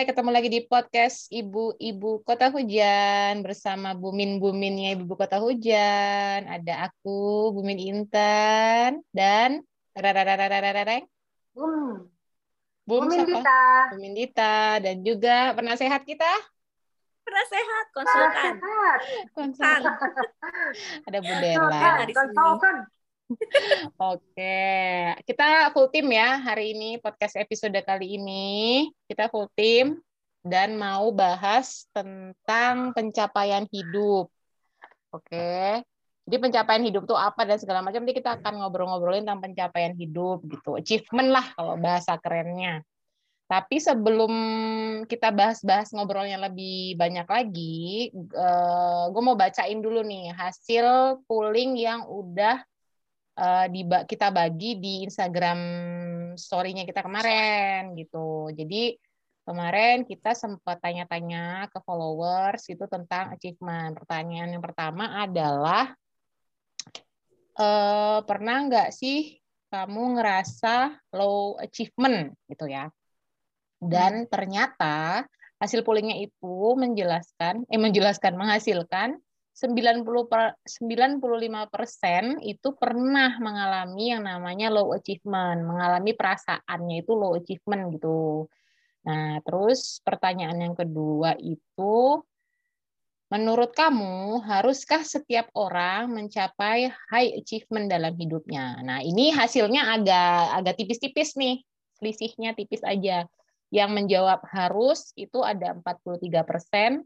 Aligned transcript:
Hai, 0.00 0.08
ketemu 0.08 0.32
lagi 0.32 0.48
di 0.48 0.64
podcast 0.64 1.28
Ibu-Ibu 1.28 2.24
Kota 2.24 2.48
Hujan 2.48 3.44
bersama 3.44 3.92
Bumin-Buminnya 3.92 4.96
Ibu 4.96 5.12
Kota 5.12 5.36
Hujan. 5.36 6.48
Ada 6.48 6.88
aku, 6.88 7.52
Bumin 7.52 7.76
Intan, 7.76 9.04
dan 9.12 9.60
Bum. 11.52 12.08
Bum 12.88 13.12
Bumin 13.12 13.28
siapa? 13.28 13.44
Dita. 13.44 13.60
Bumin 13.92 14.12
Dita 14.16 14.56
dan 14.80 14.96
juga 15.04 15.52
penasehat 15.52 16.08
kita 16.08 16.32
Penasehat, 17.20 17.84
konsultan. 17.92 18.52
Sehat. 18.56 19.00
konsultan 19.36 19.82
ada 21.12 21.18
Bu 21.20 21.28
Konsultan. 21.28 21.60
Della. 21.60 22.08
di 22.08 22.14
sini. 22.16 22.16
Konsultan. 22.16 22.76
Oke, 23.94 24.58
kita 25.22 25.70
full 25.70 25.86
tim 25.94 26.10
ya 26.10 26.42
hari 26.42 26.74
ini 26.74 26.98
podcast 26.98 27.38
episode 27.38 27.78
kali 27.86 28.18
ini 28.18 28.90
kita 29.06 29.30
full 29.30 29.46
tim 29.54 30.02
dan 30.42 30.74
mau 30.74 31.14
bahas 31.14 31.86
tentang 31.94 32.90
pencapaian 32.90 33.70
hidup. 33.70 34.26
Oke, 35.14 35.86
jadi 36.26 36.36
pencapaian 36.42 36.82
hidup 36.82 37.06
tuh 37.06 37.14
apa 37.14 37.46
dan 37.46 37.62
segala 37.62 37.86
macam. 37.86 38.02
Nanti 38.02 38.18
kita 38.18 38.42
akan 38.42 38.66
ngobrol-ngobrolin 38.66 39.22
tentang 39.22 39.46
pencapaian 39.46 39.94
hidup 39.94 40.42
gitu, 40.50 40.74
achievement 40.74 41.30
lah 41.30 41.46
kalau 41.54 41.78
bahasa 41.78 42.18
kerennya. 42.18 42.82
Tapi 43.50 43.82
sebelum 43.82 44.32
kita 45.10 45.34
bahas-bahas 45.34 45.90
ngobrolnya 45.90 46.38
lebih 46.38 46.94
banyak 46.94 47.26
lagi, 47.26 48.10
gue 49.10 49.22
mau 49.22 49.34
bacain 49.34 49.82
dulu 49.82 50.06
nih 50.06 50.30
hasil 50.34 51.18
polling 51.26 51.74
yang 51.74 52.06
udah 52.06 52.62
eh, 53.40 53.66
diba- 53.72 54.04
kita 54.04 54.28
bagi 54.28 54.76
di 54.76 55.08
Instagram 55.08 55.60
story-nya 56.36 56.84
kita 56.84 57.00
kemarin 57.00 57.96
gitu. 57.96 58.52
Jadi 58.52 58.94
kemarin 59.48 60.04
kita 60.04 60.36
sempat 60.36 60.78
tanya-tanya 60.84 61.66
ke 61.72 61.80
followers 61.82 62.68
itu 62.68 62.84
tentang 62.86 63.32
achievement. 63.34 63.96
Pertanyaan 63.96 64.52
yang 64.54 64.64
pertama 64.64 65.24
adalah 65.24 65.90
eh, 67.56 68.20
pernah 68.28 68.56
nggak 68.68 68.90
sih 68.92 69.40
kamu 69.70 70.18
ngerasa 70.18 70.98
low 71.16 71.56
achievement 71.62 72.36
gitu 72.50 72.68
ya? 72.68 72.90
Dan 73.80 74.28
ternyata 74.28 75.24
hasil 75.56 75.80
pollingnya 75.84 76.20
itu 76.20 76.56
menjelaskan, 76.76 77.64
eh 77.68 77.80
menjelaskan 77.80 78.36
menghasilkan 78.36 79.16
90 79.60 80.24
per, 80.24 80.56
95% 80.64 82.40
itu 82.40 82.68
pernah 82.80 83.36
mengalami 83.36 84.16
yang 84.16 84.24
namanya 84.24 84.72
low 84.72 84.96
achievement, 84.96 85.60
mengalami 85.68 86.16
perasaannya 86.16 87.04
itu 87.04 87.12
low 87.12 87.36
achievement 87.36 87.92
gitu. 87.92 88.48
Nah, 89.04 89.44
terus 89.44 90.00
pertanyaan 90.00 90.64
yang 90.64 90.72
kedua 90.72 91.36
itu 91.36 92.24
menurut 93.28 93.76
kamu 93.76 94.40
haruskah 94.48 95.04
setiap 95.04 95.52
orang 95.52 96.08
mencapai 96.08 96.88
high 97.12 97.30
achievement 97.36 97.92
dalam 97.92 98.16
hidupnya? 98.16 98.80
Nah, 98.80 99.04
ini 99.04 99.28
hasilnya 99.28 99.92
agak 99.92 100.56
agak 100.56 100.74
tipis-tipis 100.80 101.36
nih. 101.36 101.60
Selisihnya 102.00 102.56
tipis 102.56 102.80
aja. 102.80 103.28
Yang 103.68 103.90
menjawab 103.92 104.40
harus 104.50 105.12
itu 105.20 105.44
ada 105.44 105.76
43% 105.76 107.04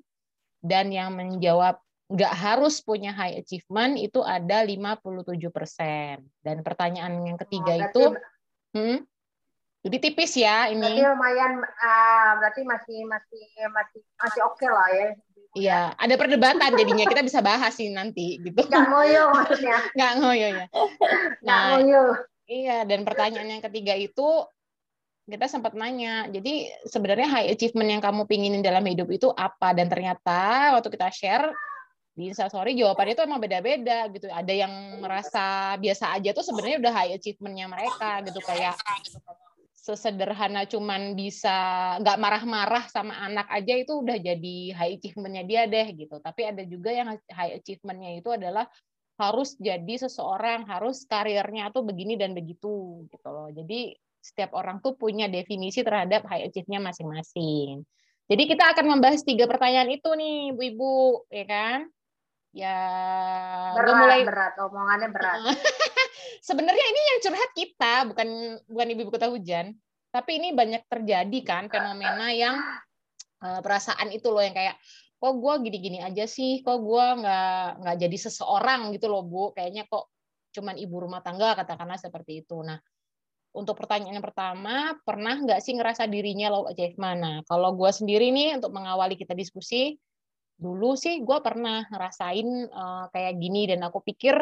dan 0.64 0.88
yang 0.88 1.12
menjawab 1.12 1.76
nggak 2.04 2.34
harus 2.34 2.84
punya 2.84 3.10
high 3.10 3.40
achievement 3.40 3.96
itu 3.96 4.20
ada 4.20 4.60
57%. 4.62 6.20
Dan 6.40 6.60
pertanyaan 6.60 7.24
yang 7.24 7.38
ketiga 7.40 7.72
Oh, 7.72 7.78
berarti- 7.80 7.90
itu 7.90 8.02
hmm, 8.74 8.98
jadi 9.84 9.96
tipis 10.00 10.32
ya 10.34 10.68
Berarti 10.68 10.96
ini. 10.96 11.00
lumayan, 11.00 11.52
ah, 11.80 12.30
berarti 12.38 12.60
masih 12.64 12.98
masih 13.04 13.42
masih 13.68 14.00
masih 14.16 14.40
oke 14.44 14.66
lah 14.66 14.88
ya. 14.90 15.08
Iya, 15.54 15.80
ada 15.94 16.14
perdebatan 16.18 16.74
jadinya 16.74 17.06
kita 17.06 17.22
bisa 17.22 17.38
bahas 17.38 17.72
sih 17.72 17.86
nanti 17.88 18.42
gitu. 18.42 18.58
Nggak 18.64 18.86
ngoyo 18.90 19.22
maksudnya. 19.30 19.76
Nggak 19.96 20.12
ngoyo 20.18 20.46
ya. 20.50 20.66
Nggak 21.40 21.42
Nah, 21.46 21.68
ngoyo. 21.78 22.02
iya 22.44 22.82
dan 22.82 23.06
pertanyaan 23.06 23.48
yang 23.48 23.62
ketiga 23.62 23.94
itu 23.94 24.28
kita 25.24 25.46
sempat 25.46 25.72
nanya. 25.72 26.26
Jadi 26.28 26.68
sebenarnya 26.84 27.28
high 27.30 27.48
achievement 27.48 27.86
yang 27.86 28.02
kamu 28.02 28.26
pinginin 28.26 28.60
dalam 28.60 28.82
hidup 28.82 29.06
itu 29.08 29.30
apa? 29.30 29.72
Dan 29.72 29.86
ternyata 29.88 30.74
waktu 30.74 30.90
kita 30.90 31.08
share 31.08 31.48
di 32.14 32.30
Instastory 32.30 32.78
jawabannya 32.78 33.18
itu 33.18 33.26
emang 33.26 33.42
beda-beda 33.42 34.06
gitu. 34.14 34.30
Ada 34.30 34.54
yang 34.54 35.02
merasa 35.02 35.74
biasa 35.82 36.14
aja 36.14 36.30
tuh 36.30 36.46
sebenarnya 36.46 36.78
udah 36.78 36.92
high 36.94 37.12
achievement-nya 37.18 37.66
mereka 37.66 38.22
gitu 38.22 38.38
kayak 38.38 38.78
sesederhana 39.74 40.64
cuman 40.64 41.12
bisa 41.12 41.52
nggak 42.00 42.16
marah-marah 42.16 42.88
sama 42.88 43.20
anak 43.20 43.50
aja 43.52 43.76
itu 43.76 44.00
udah 44.00 44.16
jadi 44.16 44.56
high 44.72 44.96
achievement-nya 44.96 45.42
dia 45.44 45.62
deh 45.66 45.90
gitu. 45.92 46.22
Tapi 46.22 46.42
ada 46.46 46.62
juga 46.62 46.94
yang 46.94 47.18
high 47.28 47.58
achievement-nya 47.58 48.22
itu 48.22 48.30
adalah 48.30 48.64
harus 49.18 49.58
jadi 49.58 49.94
seseorang, 50.06 50.70
harus 50.70 51.06
karirnya 51.10 51.74
tuh 51.74 51.82
begini 51.82 52.14
dan 52.14 52.32
begitu 52.32 53.04
gitu 53.10 53.28
loh. 53.28 53.50
Jadi 53.50 53.94
setiap 54.22 54.56
orang 54.56 54.80
tuh 54.80 54.96
punya 54.96 55.28
definisi 55.28 55.82
terhadap 55.82 56.24
high 56.30 56.48
achieve-nya 56.48 56.80
masing-masing. 56.80 57.84
Jadi 58.24 58.42
kita 58.48 58.72
akan 58.72 58.96
membahas 58.96 59.20
tiga 59.20 59.44
pertanyaan 59.44 59.92
itu 59.92 60.08
nih, 60.16 60.56
Bu 60.56 60.62
Ibu, 60.64 60.94
ya 61.28 61.44
kan? 61.44 61.78
Ya, 62.54 62.78
gue 63.74 63.82
Berat, 63.82 63.98
mulai 63.98 64.20
berat. 64.22 64.54
Omongannya 64.62 65.10
berat. 65.10 65.42
sebenarnya 66.46 66.86
ini 66.86 67.00
yang 67.02 67.18
curhat 67.26 67.50
kita 67.50 67.92
bukan 68.06 68.28
bukan 68.70 68.86
ibu 68.94 69.10
kota 69.10 69.26
hujan. 69.26 69.74
Tapi 70.14 70.38
ini 70.38 70.54
banyak 70.54 70.86
terjadi 70.86 71.38
kan 71.42 71.66
fenomena 71.66 72.30
yang 72.30 72.62
eh, 73.42 73.58
perasaan 73.58 74.14
itu 74.14 74.30
loh 74.30 74.38
yang 74.38 74.54
kayak 74.54 74.78
kok 75.18 75.34
gue 75.34 75.54
gini-gini 75.66 75.98
aja 75.98 76.30
sih? 76.30 76.62
Kok 76.62 76.78
gue 76.78 77.06
nggak 77.26 77.82
nggak 77.82 77.96
jadi 78.06 78.16
seseorang 78.30 78.94
gitu 78.94 79.10
loh 79.10 79.26
bu. 79.26 79.50
Kayaknya 79.50 79.90
kok 79.90 80.14
cuman 80.54 80.78
ibu 80.78 80.96
rumah 81.02 81.26
tangga 81.26 81.58
katakanlah 81.58 81.98
seperti 81.98 82.46
itu. 82.46 82.62
Nah 82.62 82.78
untuk 83.50 83.74
pertanyaan 83.74 84.22
yang 84.22 84.26
pertama 84.26 84.94
pernah 85.02 85.42
nggak 85.42 85.58
sih 85.58 85.74
ngerasa 85.74 86.06
dirinya 86.06 86.54
low 86.54 86.70
achievement? 86.70 87.18
Nah 87.18 87.36
kalau 87.50 87.74
gue 87.74 87.90
sendiri 87.90 88.30
nih 88.30 88.62
untuk 88.62 88.70
mengawali 88.70 89.18
kita 89.18 89.34
diskusi 89.34 89.98
dulu 90.54 90.94
sih 90.94 91.22
gue 91.22 91.38
pernah 91.42 91.86
ngerasain 91.90 92.48
eh, 92.70 93.04
kayak 93.10 93.34
gini 93.38 93.66
dan 93.70 93.82
aku 93.86 94.00
pikir 94.02 94.38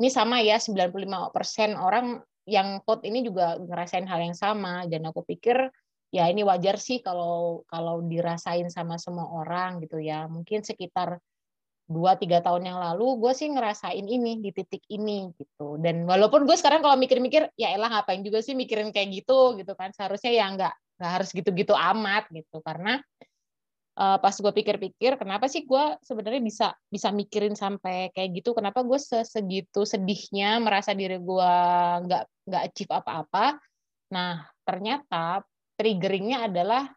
ini 0.00 0.08
sama 0.08 0.40
ya 0.40 0.56
95% 0.56 1.76
orang 1.76 2.22
yang 2.48 2.80
vote 2.82 3.04
ini 3.04 3.20
juga 3.22 3.60
ngerasain 3.60 4.08
hal 4.08 4.20
yang 4.24 4.36
sama 4.36 4.88
dan 4.88 5.04
aku 5.06 5.22
pikir 5.22 5.70
ya 6.10 6.26
ini 6.26 6.42
wajar 6.42 6.76
sih 6.76 6.98
kalau 6.98 7.62
kalau 7.70 8.02
dirasain 8.02 8.66
sama 8.72 8.98
semua 8.98 9.30
orang 9.30 9.78
gitu 9.82 10.02
ya. 10.02 10.26
Mungkin 10.26 10.66
sekitar 10.66 11.22
dua 11.90 12.14
tiga 12.14 12.38
tahun 12.38 12.70
yang 12.70 12.78
lalu 12.78 13.18
gue 13.18 13.32
sih 13.34 13.50
ngerasain 13.50 14.06
ini 14.06 14.38
di 14.42 14.50
titik 14.50 14.82
ini 14.90 15.30
gitu. 15.38 15.78
Dan 15.78 16.06
walaupun 16.06 16.46
gue 16.46 16.54
sekarang 16.58 16.82
kalau 16.82 16.98
mikir-mikir 16.98 17.50
ya 17.54 17.74
elah 17.74 17.90
ngapain 17.90 18.22
juga 18.22 18.42
sih 18.42 18.54
mikirin 18.58 18.90
kayak 18.90 19.22
gitu 19.22 19.58
gitu 19.58 19.72
kan. 19.78 19.94
Seharusnya 19.94 20.34
ya 20.34 20.46
nggak 20.50 20.74
nggak 20.98 21.10
harus 21.10 21.30
gitu-gitu 21.30 21.74
amat 21.74 22.26
gitu. 22.34 22.58
Karena 22.62 22.98
eh, 24.00 24.16
pas 24.22 24.34
gue 24.34 24.52
pikir-pikir 24.58 25.20
kenapa 25.20 25.46
sih 25.52 25.62
gue 25.68 25.84
sebenarnya 26.00 26.42
bisa 26.42 26.66
bisa 26.88 27.08
mikirin 27.12 27.54
sampai 27.54 28.10
kayak 28.16 28.30
gitu? 28.40 28.56
Kenapa 28.56 28.80
gue 28.82 28.98
se- 28.98 29.26
segitu 29.28 29.84
sedihnya 29.84 30.58
merasa 30.64 30.96
diri 30.96 31.20
gue 31.20 31.52
nggak 32.06 32.22
nggak 32.48 32.62
achieve 32.72 32.92
apa-apa? 32.92 33.60
Nah 34.14 34.44
ternyata 34.64 35.44
triggeringnya 35.76 36.48
adalah 36.48 36.88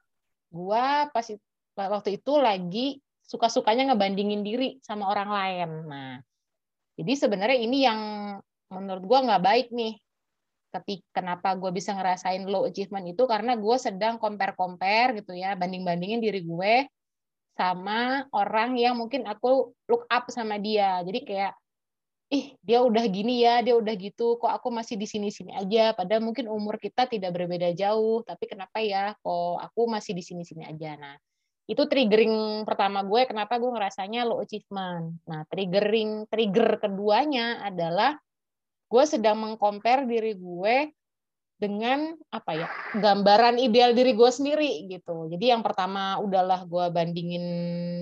gue 0.54 0.86
pas 1.12 1.28
waktu 1.76 2.10
itu 2.22 2.34
lagi 2.38 2.88
suka-sukanya 3.24 3.94
ngebandingin 3.94 4.42
diri 4.46 4.78
sama 4.84 5.10
orang 5.12 5.30
lain. 5.32 5.70
Nah 5.90 6.12
jadi 6.94 7.14
sebenarnya 7.18 7.58
ini 7.58 7.78
yang 7.84 8.00
menurut 8.70 9.04
gue 9.06 9.20
nggak 9.28 9.44
baik 9.44 9.68
nih 9.74 10.03
ketik 10.74 11.06
kenapa 11.14 11.54
gue 11.54 11.70
bisa 11.70 11.94
ngerasain 11.94 12.42
low 12.50 12.66
achievement 12.66 13.06
itu? 13.06 13.24
Karena 13.30 13.54
gue 13.54 13.78
sedang 13.78 14.18
compare 14.18 14.58
compare 14.58 15.22
gitu 15.22 15.38
ya 15.38 15.54
banding 15.54 15.86
bandingin 15.86 16.18
diri 16.18 16.42
gue 16.42 16.90
sama 17.54 18.26
orang 18.34 18.74
yang 18.82 18.98
mungkin 18.98 19.30
aku 19.30 19.78
look 19.86 20.10
up 20.10 20.26
sama 20.34 20.58
dia. 20.58 21.06
Jadi 21.06 21.22
kayak 21.22 21.54
ih 22.34 22.58
dia 22.66 22.82
udah 22.82 23.06
gini 23.06 23.46
ya 23.46 23.62
dia 23.62 23.78
udah 23.78 23.94
gitu 23.94 24.42
kok 24.42 24.50
aku 24.50 24.74
masih 24.74 24.98
di 24.98 25.06
sini 25.06 25.30
sini 25.30 25.54
aja? 25.54 25.94
Padahal 25.94 26.26
mungkin 26.26 26.50
umur 26.50 26.82
kita 26.82 27.06
tidak 27.06 27.38
berbeda 27.38 27.70
jauh 27.78 28.26
tapi 28.26 28.50
kenapa 28.50 28.82
ya 28.82 29.14
kok 29.22 29.62
aku 29.62 29.86
masih 29.86 30.18
di 30.18 30.26
sini 30.26 30.42
sini 30.42 30.66
aja? 30.66 30.98
Nah 30.98 31.14
itu 31.64 31.86
triggering 31.88 32.66
pertama 32.68 33.06
gue 33.06 33.24
kenapa 33.30 33.62
gue 33.62 33.70
ngerasanya 33.70 34.26
low 34.26 34.42
achievement. 34.42 35.22
Nah 35.30 35.46
triggering 35.46 36.26
trigger 36.28 36.82
keduanya 36.82 37.62
adalah 37.62 38.18
gue 38.94 39.04
sedang 39.10 39.42
mengcompare 39.42 40.06
diri 40.06 40.38
gue 40.38 40.94
dengan 41.58 42.14
apa 42.30 42.52
ya 42.54 42.68
gambaran 43.02 43.58
ideal 43.58 43.98
diri 43.98 44.14
gue 44.14 44.30
sendiri 44.30 44.86
gitu. 44.86 45.26
Jadi 45.34 45.50
yang 45.50 45.66
pertama 45.66 46.22
udahlah 46.22 46.62
gue 46.70 46.86
bandingin 46.94 47.46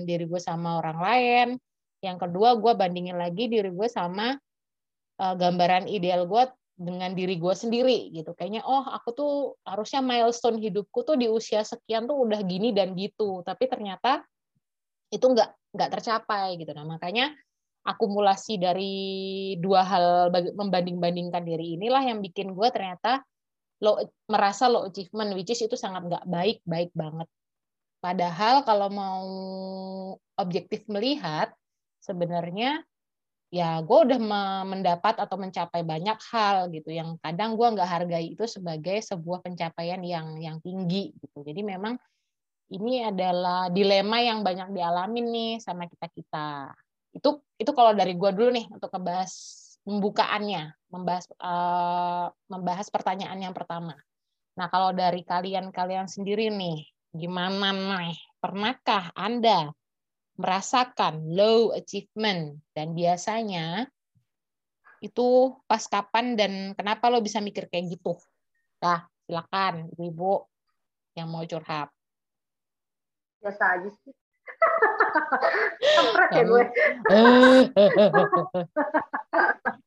diri 0.04 0.28
gue 0.28 0.40
sama 0.42 0.82
orang 0.84 0.98
lain. 1.00 1.48
Yang 2.04 2.28
kedua 2.28 2.58
gue 2.60 2.72
bandingin 2.76 3.16
lagi 3.16 3.48
diri 3.48 3.70
gue 3.72 3.88
sama 3.88 4.36
uh, 5.22 5.34
gambaran 5.38 5.88
ideal 5.88 6.28
gue 6.28 6.44
dengan 6.76 7.14
diri 7.14 7.38
gue 7.38 7.54
sendiri 7.54 8.10
gitu. 8.10 8.34
Kayaknya 8.34 8.66
oh 8.66 8.82
aku 8.82 9.08
tuh 9.14 9.32
harusnya 9.62 10.02
milestone 10.02 10.58
hidupku 10.58 11.06
tuh 11.06 11.14
di 11.14 11.30
usia 11.30 11.62
sekian 11.62 12.04
tuh 12.04 12.18
udah 12.18 12.42
gini 12.42 12.74
dan 12.74 12.98
gitu. 12.98 13.40
Tapi 13.46 13.64
ternyata 13.70 14.26
itu 15.08 15.22
nggak 15.22 15.72
nggak 15.72 15.88
tercapai 15.88 16.58
gitu. 16.58 16.74
Nah 16.74 16.84
makanya 16.84 17.30
akumulasi 17.82 18.62
dari 18.62 18.94
dua 19.58 19.82
hal 19.82 20.06
membanding-bandingkan 20.54 21.42
diri 21.42 21.74
inilah 21.74 22.02
yang 22.06 22.22
bikin 22.22 22.54
gue 22.54 22.68
ternyata 22.70 23.26
low, 23.82 23.98
merasa 24.30 24.70
low 24.70 24.86
achievement 24.86 25.34
which 25.34 25.50
is 25.50 25.60
itu 25.66 25.74
sangat 25.74 26.06
nggak 26.06 26.24
baik 26.30 26.58
baik 26.62 26.94
banget. 26.94 27.26
Padahal 28.02 28.66
kalau 28.66 28.88
mau 28.90 29.22
objektif 30.38 30.86
melihat 30.90 31.54
sebenarnya 32.02 32.82
ya 33.52 33.78
gue 33.84 33.98
udah 34.08 34.18
mendapat 34.66 35.18
atau 35.18 35.36
mencapai 35.38 35.82
banyak 35.82 36.18
hal 36.30 36.70
gitu. 36.70 36.90
Yang 36.94 37.18
kadang 37.18 37.58
gue 37.58 37.66
nggak 37.66 37.90
hargai 37.90 38.34
itu 38.34 38.46
sebagai 38.46 39.02
sebuah 39.02 39.42
pencapaian 39.42 40.02
yang 40.02 40.38
yang 40.38 40.62
tinggi 40.62 41.14
gitu. 41.18 41.42
Jadi 41.42 41.62
memang 41.66 41.98
ini 42.72 43.04
adalah 43.04 43.68
dilema 43.68 44.18
yang 44.24 44.40
banyak 44.40 44.72
dialamin 44.72 45.26
nih 45.28 45.52
sama 45.60 45.84
kita 45.84 46.06
kita 46.08 46.72
itu 47.12 47.30
itu 47.60 47.70
kalau 47.76 47.92
dari 47.92 48.16
gue 48.16 48.30
dulu 48.32 48.50
nih 48.52 48.66
untuk 48.72 48.88
ngebahas 48.88 49.32
pembukaannya 49.84 50.62
membahas 50.88 51.24
uh, 51.42 52.26
membahas 52.48 52.86
pertanyaan 52.88 53.38
yang 53.40 53.54
pertama 53.54 53.96
nah 54.52 54.68
kalau 54.68 54.92
dari 54.92 55.24
kalian 55.24 55.72
kalian 55.72 56.08
sendiri 56.08 56.52
nih 56.52 56.84
gimana 57.12 57.72
nih 57.72 58.16
pernahkah 58.40 59.12
anda 59.16 59.72
merasakan 60.40 61.28
low 61.36 61.76
achievement 61.76 62.56
dan 62.72 62.96
biasanya 62.96 63.86
itu 65.02 65.58
pas 65.66 65.82
kapan 65.90 66.38
dan 66.38 66.52
kenapa 66.78 67.10
lo 67.10 67.18
bisa 67.18 67.42
mikir 67.42 67.66
kayak 67.66 67.98
gitu? 67.98 68.14
Nah, 68.78 69.02
silakan 69.26 69.90
ibu 69.98 70.46
yang 71.18 71.26
mau 71.26 71.42
curhat. 71.42 71.90
Biasa 73.42 73.64
aja 73.82 73.90
sih. 73.90 74.14
Ya 76.32 76.42
gue. 76.48 76.64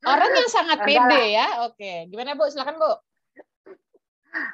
Orang 0.06 0.30
yang 0.32 0.50
sangat 0.50 0.78
pede 0.86 1.22
ya. 1.34 1.66
Oke, 1.66 2.06
gimana 2.10 2.38
Bu? 2.38 2.46
Silakan 2.50 2.78
Bu. 2.78 2.92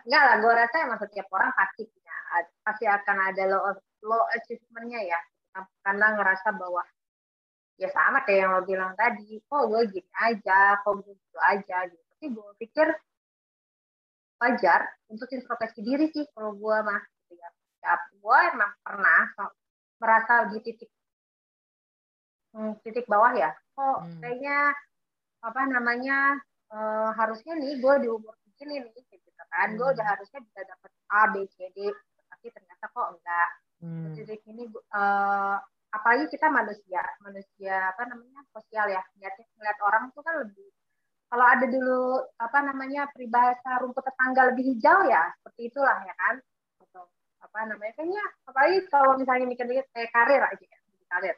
Enggak 0.07 0.23
lah, 0.23 0.37
gue 0.39 0.53
rasa 0.55 0.77
emang 0.87 0.99
setiap 1.03 1.27
orang 1.35 1.51
pasti 1.59 1.83
punya, 1.91 2.15
pasti 2.63 2.85
akan 2.87 3.17
ada 3.35 3.43
low, 3.51 3.63
low 4.07 4.23
achievementnya 4.35 5.03
ya 5.11 5.19
karena 5.85 6.17
ngerasa 6.17 6.49
bahwa 6.57 6.83
ya 7.77 7.89
sama 7.93 8.25
kayak 8.25 8.47
yang 8.47 8.53
lo 8.57 8.63
bilang 8.65 8.93
tadi 8.97 9.43
kok 9.43 9.65
gue 9.69 9.83
gini 9.91 10.11
aja 10.23 10.81
kok 10.81 11.03
gue 11.03 11.13
gitu 11.13 11.39
aja 11.41 11.77
gitu 11.91 12.03
tapi 12.17 12.27
gue 12.31 12.51
pikir 12.63 12.89
wajar 14.39 14.81
untuk 15.11 15.29
introspeksi 15.31 15.81
diri 15.83 16.07
sih 16.15 16.25
kalau 16.33 16.55
gue 16.57 16.77
mah 16.83 17.01
gitu 17.03 17.33
ya. 17.37 17.49
ya 17.83 17.93
gue 17.99 18.39
emang 18.55 18.73
pernah 18.87 19.21
merasa 20.03 20.51
di 20.51 20.59
titik 20.59 20.91
hmm, 22.59 22.83
titik 22.83 23.07
bawah 23.07 23.31
ya 23.39 23.55
kok 23.79 23.99
hmm. 24.03 24.19
kayaknya 24.19 24.75
apa 25.47 25.61
namanya 25.71 26.19
uh, 26.75 27.15
harusnya 27.15 27.55
nih 27.55 27.79
gue 27.79 27.95
di 28.03 28.09
umur 28.11 28.35
segini 28.43 28.83
nih 28.83 29.05
gitu 29.07 29.31
kan 29.47 29.71
hmm. 29.71 29.79
gue 29.79 29.89
udah 29.95 30.07
harusnya 30.07 30.43
bisa 30.43 30.61
dapat 30.67 30.91
A 31.15 31.23
B 31.31 31.47
C 31.55 31.71
D 31.71 31.79
tapi 32.27 32.47
ternyata 32.51 32.85
kok 32.91 33.09
enggak 33.15 33.49
hmm. 33.87 34.13
titik 34.19 34.43
ini 34.51 34.67
uh, 34.91 35.57
apalagi 35.93 36.27
kita 36.35 36.51
manusia 36.51 37.03
manusia 37.23 37.95
apa 37.95 38.03
namanya 38.11 38.43
sosial 38.51 38.91
ya 38.91 39.03
lihat 39.23 39.35
ngeliat 39.39 39.79
orang 39.87 40.11
tuh 40.11 40.25
kan 40.27 40.35
lebih 40.43 40.69
kalau 41.33 41.49
ada 41.49 41.65
dulu 41.65 42.29
apa 42.37 42.59
namanya 42.61 43.09
peribahasa 43.09 43.81
rumput 43.81 44.05
tetangga 44.05 44.53
lebih 44.53 44.77
hijau 44.77 45.09
ya 45.09 45.33
seperti 45.41 45.73
itulah 45.73 45.97
ya 46.05 46.13
kan 46.17 46.35
apa 47.53 47.69
namanya 47.69 47.93
kayaknya 48.01 48.25
apalagi 48.49 48.79
kalau 48.89 49.21
misalnya 49.21 49.45
mikir-mikir 49.45 49.85
kayak 49.93 50.09
karir 50.09 50.41
aja 50.41 50.65
ya 50.65 50.79
karir 51.13 51.37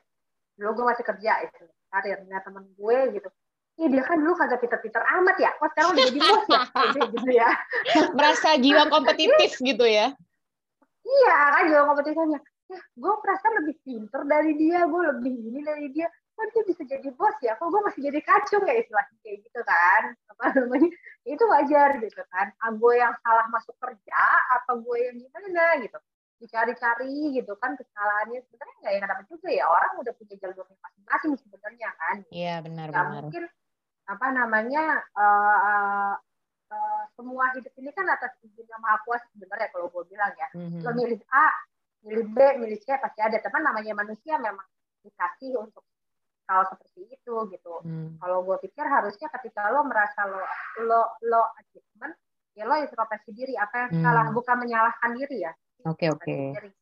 dulu 0.54 0.70
gue 0.78 0.84
masih 0.94 1.04
kerja 1.10 1.32
itu 1.42 1.66
karir 1.90 2.22
nah 2.30 2.38
temen 2.38 2.64
gue 2.78 2.98
gitu 3.18 3.28
Iya 3.74 3.90
dia 3.90 4.04
kan 4.06 4.22
dulu 4.22 4.38
kagak 4.38 4.62
pinter-pinter 4.62 5.02
amat 5.02 5.34
ya, 5.34 5.50
kok 5.58 5.66
sekarang 5.74 5.98
udah 5.98 6.04
jadi 6.06 6.20
bos 6.22 6.46
ya, 6.46 6.62
gitu 7.18 7.30
ya. 7.34 7.48
Merasa 8.14 8.48
jiwa 8.62 8.86
kompetitif 8.86 9.50
gitu 9.58 9.82
ya. 9.82 10.14
Iya 11.02 11.36
kan 11.58 11.62
juga 11.66 11.82
kompetisinya. 11.90 12.38
Ya, 12.70 12.78
gue 12.78 13.14
merasa 13.18 13.46
lebih 13.58 13.74
pinter 13.82 14.20
dari 14.30 14.52
dia, 14.54 14.86
gue 14.86 15.02
lebih 15.10 15.34
ini 15.50 15.60
dari 15.66 15.90
dia. 15.90 16.06
Kok 16.34 16.46
dia 16.50 16.62
bisa 16.66 16.82
jadi 16.82 17.08
bos 17.14 17.36
ya? 17.38 17.54
Kok 17.54 17.68
gue 17.70 17.82
masih 17.86 18.00
jadi 18.10 18.20
kacung 18.26 18.64
ya 18.66 18.74
istilahnya 18.78 19.16
kayak 19.22 19.38
gitu 19.46 19.60
kan? 19.62 20.02
Apa 20.34 20.44
namanya? 20.58 20.90
Itu 21.22 21.44
wajar 21.46 21.90
gitu 22.02 22.22
kan. 22.30 22.46
Ah, 22.58 22.74
gue 22.74 22.94
yang 22.98 23.14
salah 23.22 23.46
masuk 23.54 23.74
kerja 23.78 24.22
atau 24.60 24.82
gue 24.82 24.98
yang 24.98 25.16
gimana 25.22 25.78
gitu. 25.82 25.98
Dicari-cari 26.42 27.38
gitu 27.38 27.52
kan 27.62 27.78
kesalahannya 27.78 28.42
sebenarnya 28.44 28.74
nggak 28.82 28.92
yang 28.92 29.04
dapat 29.06 29.26
juga 29.30 29.48
ya. 29.48 29.64
Orang 29.70 29.92
udah 30.02 30.12
punya 30.18 30.34
jalur 30.42 30.66
masing-masing 30.66 31.32
sebenarnya 31.38 31.88
kan. 31.94 32.16
Iya 32.34 32.54
benar 32.66 32.88
benar. 32.90 33.22
mungkin 33.22 33.44
apa 34.04 34.26
namanya 34.36 35.00
uh, 35.16 36.12
uh, 36.68 37.02
semua 37.16 37.52
hidup 37.56 37.72
ini 37.80 37.90
kan 37.96 38.04
atas 38.08 38.36
izin 38.44 38.68
yang 38.68 38.80
maha 38.84 39.00
kuasa 39.04 39.24
sebenarnya 39.32 39.68
kalau 39.72 39.88
gue 39.88 40.04
bilang 40.12 40.32
ya 40.36 40.48
mm-hmm. 40.52 40.80
lo 40.84 40.90
milih 40.92 41.20
A 41.32 41.48
milih 42.04 42.26
B 42.36 42.38
milih 42.60 42.78
C 42.84 43.00
pasti 43.00 43.20
ada 43.24 43.40
teman 43.40 43.64
namanya 43.64 43.96
manusia 43.96 44.36
memang 44.36 44.66
dikasih 45.00 45.56
untuk 45.56 45.84
hal 46.44 46.62
seperti 46.68 47.08
itu 47.08 47.34
gitu 47.48 47.74
mm. 47.84 48.20
kalau 48.20 48.44
gue 48.44 48.56
pikir 48.64 48.84
harusnya 48.84 49.28
ketika 49.40 49.72
lo 49.72 49.88
merasa 49.88 50.28
lo 50.28 50.40
lo 50.84 51.00
lo 51.24 51.42
achievement 51.60 52.12
ya 52.52 52.68
lo 52.68 52.76
introspeksi 52.78 53.32
diri 53.32 53.54
apa 53.56 53.88
yang 53.88 53.90
mm. 53.96 54.02
salah 54.04 54.26
bukan 54.30 54.56
menyalahkan 54.60 55.10
diri 55.16 55.48
ya 55.48 55.52
oke 55.88 55.96
okay, 55.96 56.08
oke 56.12 56.22
okay. 56.22 56.72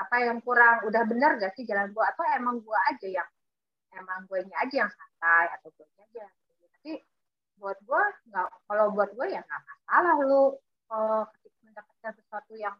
apa 0.00 0.16
yang 0.24 0.38
kurang 0.40 0.82
udah 0.88 1.02
benar 1.04 1.36
gak 1.36 1.52
sih 1.54 1.68
jalan 1.68 1.92
gue 1.92 2.04
atau 2.04 2.24
emang 2.32 2.56
gue 2.64 2.78
aja 2.88 3.08
yang 3.22 3.28
emang 4.00 4.24
gue 4.26 4.40
aja 4.48 4.74
yang 4.86 4.90
santai 4.90 5.46
atau 5.60 5.68
gue 5.76 5.86
aja 6.00 6.24
tapi 6.80 6.92
buat 7.60 7.78
gue 7.84 8.02
nggak 8.32 8.48
kalau 8.66 8.90
buat 8.96 9.10
gue 9.14 9.26
ya 9.28 9.40
nggak 9.44 9.62
masalah 9.62 10.14
kalau 10.88 11.16
ketika 11.36 11.58
mendapatkan 11.62 12.12
sesuatu 12.16 12.52
yang 12.58 12.76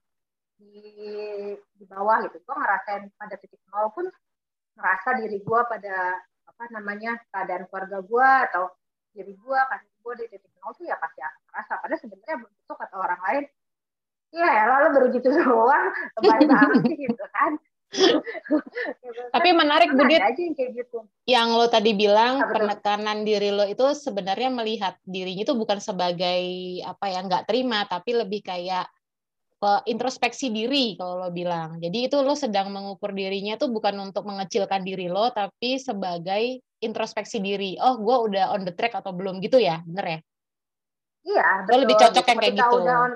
di 0.59 1.55
di 1.77 1.85
bawah 1.87 2.25
gitu 2.27 2.41
gue 2.43 2.57
ngerasain 2.57 3.11
pada 3.15 3.35
titik 3.39 3.63
nol 3.71 3.93
pun 3.95 4.07
ngerasa 4.77 5.09
diri 5.23 5.39
gue 5.43 5.61
pada 5.69 5.97
apa 6.49 6.65
namanya 6.73 7.19
keadaan 7.33 7.67
keluarga 7.69 7.99
gue 8.01 8.29
atau 8.51 8.65
diri 9.13 9.35
gue 9.37 9.59
kan 9.69 9.81
gue 9.83 10.13
di 10.19 10.25
titik 10.33 10.53
nol 10.59 10.73
tuh 10.75 10.89
ya 10.89 10.97
pasti 10.99 11.21
akan 11.21 11.41
merasa 11.53 11.73
padahal 11.79 12.01
sebenarnya 12.01 12.37
begitu 12.41 12.73
kata 12.73 12.97
orang 12.97 13.21
lain 13.29 13.45
ya 14.33 14.65
lalu 14.67 14.87
baru 14.97 15.07
gitu 15.13 15.29
doang 15.39 15.87
baik 16.19 16.49
banget 16.51 16.83
gitu 16.97 17.25
kan. 17.37 17.53
Tapi 19.37 19.49
menarik 19.53 19.93
Budit, 19.93 20.25
gitu. 20.57 21.05
yang 21.29 21.53
lo 21.53 21.69
tadi 21.69 21.93
bilang 21.93 22.41
nah, 22.41 22.49
penekanan 22.49 23.21
diri 23.21 23.53
lo 23.53 23.69
itu 23.69 23.85
sebenarnya 23.93 24.49
melihat 24.49 24.97
dirinya 25.05 25.45
itu 25.45 25.53
bukan 25.53 25.77
sebagai 25.77 26.41
apa 26.89 27.13
ya 27.13 27.21
nggak 27.21 27.45
terima, 27.45 27.85
tapi 27.85 28.17
lebih 28.17 28.41
kayak 28.41 28.89
introspeksi 29.87 30.51
diri 30.51 30.99
kalau 30.99 31.23
lo 31.23 31.31
bilang. 31.31 31.79
Jadi 31.79 32.11
itu 32.11 32.19
lo 32.21 32.35
sedang 32.35 32.71
mengukur 32.75 33.15
dirinya 33.15 33.55
tuh 33.55 33.71
bukan 33.71 33.95
untuk 34.03 34.27
mengecilkan 34.27 34.83
diri 34.83 35.07
lo, 35.07 35.31
tapi 35.31 35.79
sebagai 35.79 36.59
introspeksi 36.83 37.39
diri. 37.39 37.79
Oh, 37.79 37.99
gue 38.01 38.17
udah 38.33 38.55
on 38.55 38.67
the 38.67 38.75
track 38.75 38.99
atau 38.99 39.15
belum 39.15 39.39
gitu 39.39 39.63
ya, 39.63 39.83
bener 39.87 40.07
ya? 40.07 40.19
Iya. 41.23 41.47
Lo 41.71 41.77
lebih 41.87 41.95
cocok 41.95 42.25
yang 42.27 42.39
kayak 42.43 42.57
gitu. 42.59 42.77
on, 42.83 43.13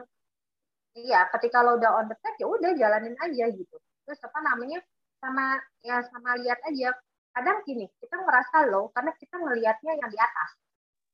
iya, 0.94 1.26
ketika 1.34 1.66
lo 1.66 1.76
udah 1.76 1.90
on 1.98 2.06
the 2.06 2.16
track 2.22 2.38
ya 2.38 2.46
udah 2.46 2.70
jalanin 2.78 3.18
aja 3.18 3.46
gitu 3.50 3.76
terus 4.06 4.22
apa 4.22 4.38
namanya 4.38 4.78
sama 5.18 5.58
ya 5.82 5.98
sama 6.14 6.38
lihat 6.38 6.62
aja 6.62 6.94
kadang 7.34 7.58
gini 7.66 7.90
kita 7.98 8.14
ngerasa 8.22 8.70
low 8.70 8.88
karena 8.94 9.12
kita 9.18 9.34
ngelihatnya 9.34 9.92
yang 9.98 10.08
di 10.08 10.18
atas 10.22 10.50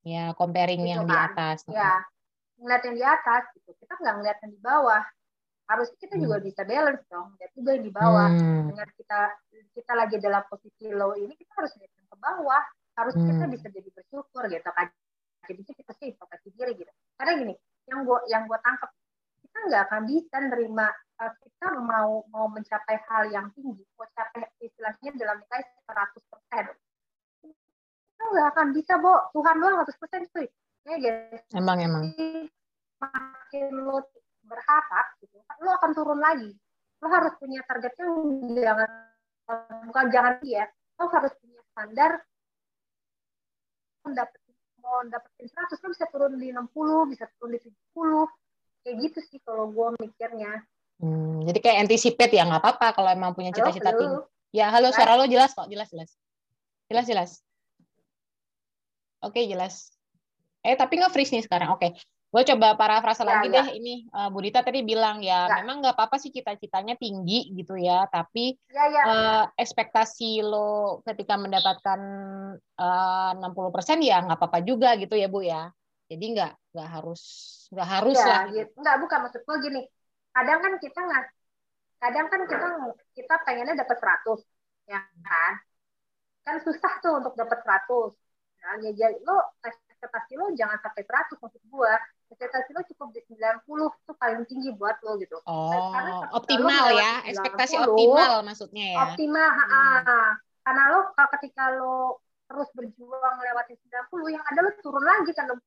ya 0.05 0.25
comparing 0.37 0.85
gitu 0.85 0.93
yang 0.93 1.03
kan? 1.09 1.11
di 1.11 1.17
atas 1.17 1.59
ya 1.73 1.93
ngeliat 2.61 2.83
yang 2.85 2.97
di 3.01 3.05
atas 3.09 3.43
gitu 3.57 3.71
kita 3.81 3.93
nggak 3.97 4.15
ngeliat 4.21 4.39
yang 4.45 4.53
di 4.53 4.61
bawah 4.61 5.03
harusnya 5.71 5.97
kita 6.02 6.14
hmm. 6.19 6.23
juga 6.26 6.37
bisa 6.42 6.62
balance 6.66 7.04
dong 7.09 7.28
lihat 7.38 7.52
juga 7.54 7.71
yang 7.76 7.85
di 7.87 7.92
bawah 7.92 8.28
hmm. 8.28 8.62
dengan 8.75 8.88
kita 8.99 9.21
kita 9.73 9.92
lagi 9.95 10.16
dalam 10.19 10.42
posisi 10.50 10.87
low 10.90 11.12
ini 11.14 11.33
kita 11.38 11.52
harus 11.59 11.73
lihat 11.78 11.92
ke 11.95 12.16
bawah 12.19 12.62
harus 12.99 13.14
hmm. 13.16 13.26
kita 13.31 13.45
bisa 13.49 13.66
jadi 13.71 13.88
bersyukur 13.95 14.42
gitu 14.50 14.71
kan 14.75 14.87
jadi 15.47 15.61
kita 15.62 15.92
sih 15.99 16.07
introspeksi 16.12 16.49
diri 16.54 16.73
gitu 16.76 16.92
karena 17.19 17.33
gini 17.38 17.54
yang 17.90 18.07
gua 18.07 18.19
yang 18.31 18.47
gua 18.47 18.59
tangkap 18.62 18.90
kita 19.42 19.59
nggak 19.69 19.83
akan 19.90 20.02
bisa 20.07 20.37
nerima 20.49 20.87
uh, 21.23 21.33
kita 21.42 21.66
mau 21.78 22.26
mau 22.35 22.47
mencapai 22.50 22.99
hal 23.07 23.31
yang 23.31 23.47
tinggi, 23.54 23.85
mau 23.95 24.07
capai 24.16 24.49
istilahnya 24.59 25.11
dalam 25.14 25.38
nilai 25.38 25.62
100 25.87 26.31
persen, 26.31 26.64
kita 27.42 28.25
nggak 28.33 28.49
akan 28.54 28.66
bisa, 28.75 28.92
Bo. 28.99 29.14
Tuhan 29.35 29.57
doang 29.62 29.76
100 29.87 30.02
persen, 30.02 30.21
cuy. 30.35 30.47
Ya, 30.83 30.97
guys. 30.99 31.42
Emang, 31.54 31.78
emang. 31.78 32.04
Makin 32.99 33.66
lo 33.83 34.02
berharap, 34.43 35.07
gitu, 35.23 35.39
lo 35.63 35.71
akan 35.79 35.91
turun 35.95 36.21
lagi. 36.21 36.51
Lo 37.03 37.11
harus 37.11 37.35
punya 37.39 37.63
targetnya 37.67 38.07
jangan 38.63 38.91
bukan 39.91 40.07
jangan 40.15 40.35
ya, 40.47 40.67
lo 40.99 41.11
harus 41.11 41.33
punya 41.43 41.61
standar 41.75 42.23
mendapat 44.03 44.43
mau 44.83 44.99
dapetin 45.07 45.47
100 45.47 45.79
lo 45.79 45.89
bisa 45.95 46.07
turun 46.11 46.33
di 46.43 46.51
60 46.51 47.11
bisa 47.15 47.25
turun 47.39 47.55
di 47.55 47.61
70 47.63 48.27
kayak 48.83 48.97
gitu 48.99 49.19
sih 49.31 49.39
kalau 49.47 49.71
gue 49.71 49.89
mikirnya. 50.03 50.67
Hmm, 50.99 51.47
jadi 51.47 51.59
kayak 51.63 51.79
anticipate 51.87 52.35
ya 52.35 52.43
nggak 52.47 52.63
apa-apa 52.63 52.99
kalau 52.99 53.11
emang 53.15 53.31
punya 53.35 53.55
cita-cita 53.55 53.95
tinggi. 53.95 54.19
Ya 54.53 54.69
halo 54.75 54.91
suara 54.91 55.15
lo 55.15 55.25
jelas 55.31 55.55
kok 55.55 55.71
jelas 55.71 55.89
jelas. 55.95 56.11
Jelas 56.91 57.07
jelas. 57.07 57.31
Oke 59.23 59.47
jelas. 59.47 59.95
Eh 60.67 60.75
tapi 60.75 60.99
nggak 60.99 61.15
freeze 61.15 61.31
nih 61.31 61.47
sekarang 61.47 61.79
oke 61.79 61.95
gue 62.33 62.43
coba 62.49 62.81
parafrase 62.81 63.23
ya, 63.23 63.29
lagi 63.29 63.49
ya. 63.53 63.55
deh 63.61 63.69
ini 63.77 63.95
uh, 64.09 64.33
Budita 64.33 64.65
tadi 64.65 64.81
bilang 64.81 65.21
ya, 65.21 65.45
ya. 65.53 65.61
memang 65.61 65.85
nggak 65.85 65.93
apa-apa 66.01 66.17
sih 66.17 66.33
cita-citanya 66.33 66.97
tinggi 66.97 67.53
gitu 67.53 67.77
ya 67.77 68.09
tapi 68.09 68.57
ya, 68.73 68.89
ya. 68.89 69.03
Uh, 69.05 69.45
ekspektasi 69.61 70.41
lo 70.41 71.05
ketika 71.05 71.37
mendapatkan 71.37 72.01
uh, 72.57 73.31
60% 73.37 74.01
ya 74.01 74.25
nggak 74.25 74.41
apa-apa 74.41 74.65
juga 74.65 74.97
gitu 74.97 75.12
ya 75.12 75.29
Bu 75.29 75.45
ya 75.45 75.69
jadi 76.09 76.25
nggak 76.25 76.53
nggak 76.73 76.89
harus 76.89 77.23
nggak 77.69 77.89
harus 78.01 78.17
ya, 78.17 78.25
lah 78.25 78.43
gitu. 78.49 78.73
nggak 78.81 78.97
bukan 79.05 79.19
maksud 79.29 79.43
gue 79.45 79.57
gini 79.69 79.81
kadang 80.33 80.59
kan 80.65 80.73
kita 80.81 81.01
nggak 81.05 81.25
kadang 82.01 82.27
kan 82.33 82.41
kita 82.49 82.67
kita 83.12 83.35
pengennya 83.45 83.77
dapat 83.77 83.97
100 84.01 84.41
ya 84.89 85.01
kan 85.21 85.53
kan 86.49 86.57
susah 86.65 86.93
tuh 87.05 87.21
untuk 87.21 87.37
dapat 87.37 87.61
100 87.61 88.09
nah, 88.65 88.75
ya, 88.81 88.91
jadi 88.97 89.21
lo 89.21 89.37
ekspektasi 89.61 90.33
lo 90.41 90.49
jangan 90.57 90.81
sampai 90.81 91.05
100 91.05 91.37
maksud 91.37 91.62
gua 91.69 91.93
ekspektasi 92.33 92.69
lo 92.73 92.83
cukup 92.89 93.09
di 93.12 93.21
90 93.29 93.69
itu 93.69 94.12
paling 94.17 94.43
tinggi 94.49 94.71
buat 94.75 94.97
lo 95.05 95.21
gitu. 95.21 95.37
Oh 95.45 95.93
karena 95.93 96.33
optimal 96.33 96.85
ya 96.97 97.12
90, 97.29 97.31
ekspektasi 97.37 97.75
optimal 97.77 98.33
maksudnya 98.41 98.87
ya. 98.97 98.99
optimal 99.05 99.49
hmm. 99.53 100.33
karena 100.65 100.83
lo 100.89 101.01
kalau 101.12 101.31
ketika 101.39 101.65
lo 101.77 101.97
terus 102.49 102.69
berjuang 102.73 103.35
melewati 103.37 103.75
90 103.77 104.35
yang 104.35 104.45
ada 104.45 104.59
lo 104.65 104.71
turun 104.81 105.05
lagi 105.05 105.31
ke 105.33 105.43
60 105.45 105.61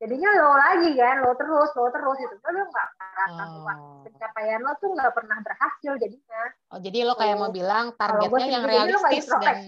jadinya 0.00 0.28
lo 0.32 0.56
lagi 0.56 0.90
kan 0.96 1.16
lo 1.20 1.32
terus 1.36 1.70
lo 1.76 1.86
terus 1.92 2.16
itu 2.24 2.36
lo 2.40 2.62
nggak 2.64 2.88
merasa 2.96 3.42
oh. 3.52 4.00
pencapaian 4.08 4.60
lo 4.64 4.72
tuh 4.80 4.88
nggak 4.96 5.12
pernah 5.12 5.38
berhasil 5.44 5.92
jadinya. 6.00 6.42
Oh 6.72 6.80
jadi 6.80 7.04
lo 7.04 7.14
kayak 7.20 7.36
so, 7.36 7.40
mau 7.44 7.50
bilang 7.52 7.92
targetnya 7.92 8.46
yang 8.48 8.64
realistis 8.64 9.28
dan 9.28 9.60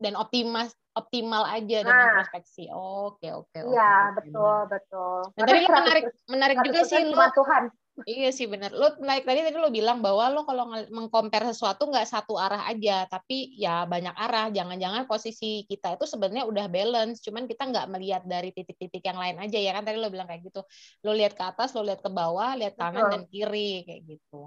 dan 0.00 0.16
optimas 0.16 0.72
optimal 0.96 1.46
aja 1.46 1.78
nah. 1.80 1.86
dan 1.86 1.94
introspeksi. 2.10 2.66
Oke, 2.74 3.30
oke, 3.30 3.58
oke. 3.62 3.74
Iya, 3.76 3.94
betul, 4.18 4.56
betul. 4.66 5.20
Dan 5.38 5.44
tadi 5.46 5.58
lo 5.62 5.68
menarik 5.70 6.04
menarik 6.26 6.56
juga 6.66 6.80
sih 6.82 7.02
lo. 7.06 7.26
Tuhan. 7.30 7.64
Iya 8.08 8.30
sih 8.32 8.48
benar. 8.48 8.72
Lo 8.72 8.96
menarik 8.96 9.28
tadi 9.28 9.44
tadi 9.44 9.56
lo 9.60 9.68
bilang 9.68 10.00
bahwa 10.00 10.32
lo 10.32 10.48
kalau 10.48 10.64
mengcompare 10.88 11.52
sesuatu 11.52 11.84
nggak 11.84 12.08
satu 12.08 12.34
arah 12.40 12.64
aja, 12.66 13.04
tapi 13.06 13.54
ya 13.60 13.84
banyak 13.84 14.14
arah. 14.16 14.48
Jangan-jangan 14.50 15.04
posisi 15.04 15.68
kita 15.68 16.00
itu 16.00 16.08
sebenarnya 16.08 16.48
udah 16.48 16.66
balance, 16.72 17.20
cuman 17.20 17.44
kita 17.44 17.68
nggak 17.68 17.86
melihat 17.92 18.22
dari 18.24 18.50
titik-titik 18.56 19.04
yang 19.04 19.20
lain 19.20 19.36
aja 19.38 19.58
ya 19.60 19.70
kan 19.76 19.84
tadi 19.84 20.00
lo 20.00 20.08
bilang 20.08 20.26
kayak 20.26 20.42
gitu. 20.48 20.64
Lo 21.04 21.12
lihat 21.12 21.36
ke 21.36 21.44
atas, 21.44 21.76
lo 21.76 21.84
lihat 21.84 22.00
ke 22.00 22.10
bawah, 22.10 22.56
lihat 22.56 22.74
kanan 22.74 23.04
betul. 23.04 23.12
dan 23.12 23.22
kiri 23.28 23.72
kayak 23.84 24.02
gitu. 24.16 24.40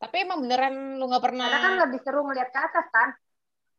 Tapi 0.00 0.16
emang 0.24 0.40
beneran 0.40 0.96
lo 0.96 1.04
nggak 1.04 1.24
pernah. 1.24 1.46
Karena 1.52 1.60
kan 1.60 1.74
lebih 1.84 2.00
seru 2.00 2.24
ngeliat 2.24 2.48
ke 2.48 2.60
atas 2.64 2.86
kan. 2.88 3.08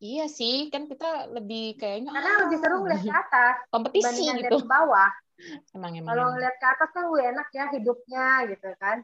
Iya 0.02 0.26
sih, 0.26 0.66
kan 0.66 0.90
kita 0.90 1.30
lebih 1.30 1.78
kayaknya 1.78 2.10
karena 2.10 2.30
oh, 2.34 2.40
lebih 2.42 2.58
seru 2.58 2.76
ngeliat 2.82 3.06
ke 3.06 3.14
atas 3.14 3.54
kompetisi 3.70 4.24
gitu. 4.34 4.58
ke 4.58 4.66
bawah. 4.66 5.10
Emang 5.70 5.94
emang. 5.94 6.10
Kalau 6.10 6.26
ngeliat 6.34 6.56
ke 6.58 6.66
atas 6.66 6.90
kan 6.90 7.06
gue 7.06 7.22
enak 7.22 7.48
ya 7.54 7.64
hidupnya 7.70 8.26
gitu 8.50 8.68
kan. 8.82 8.98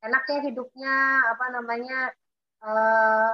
Enak 0.00 0.24
ya 0.24 0.40
hidupnya 0.40 0.94
apa 1.36 1.44
namanya 1.52 1.98
uh, 2.64 3.30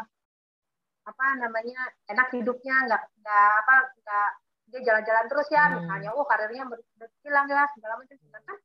apa 1.02 1.26
namanya 1.38 1.80
enak 2.10 2.28
hidupnya 2.34 2.74
nggak 2.90 3.02
nggak 3.22 3.50
apa 3.62 3.74
nggak 4.02 4.28
dia 4.70 4.80
jalan-jalan 4.86 5.26
terus 5.30 5.48
ya 5.50 5.62
hmm. 5.66 5.74
misalnya 5.82 6.10
oh 6.14 6.26
karirnya 6.26 6.64
berkilang 6.98 7.46
ya 7.50 7.66
segala 7.74 7.94
macam 7.98 8.16
kan 8.18 8.58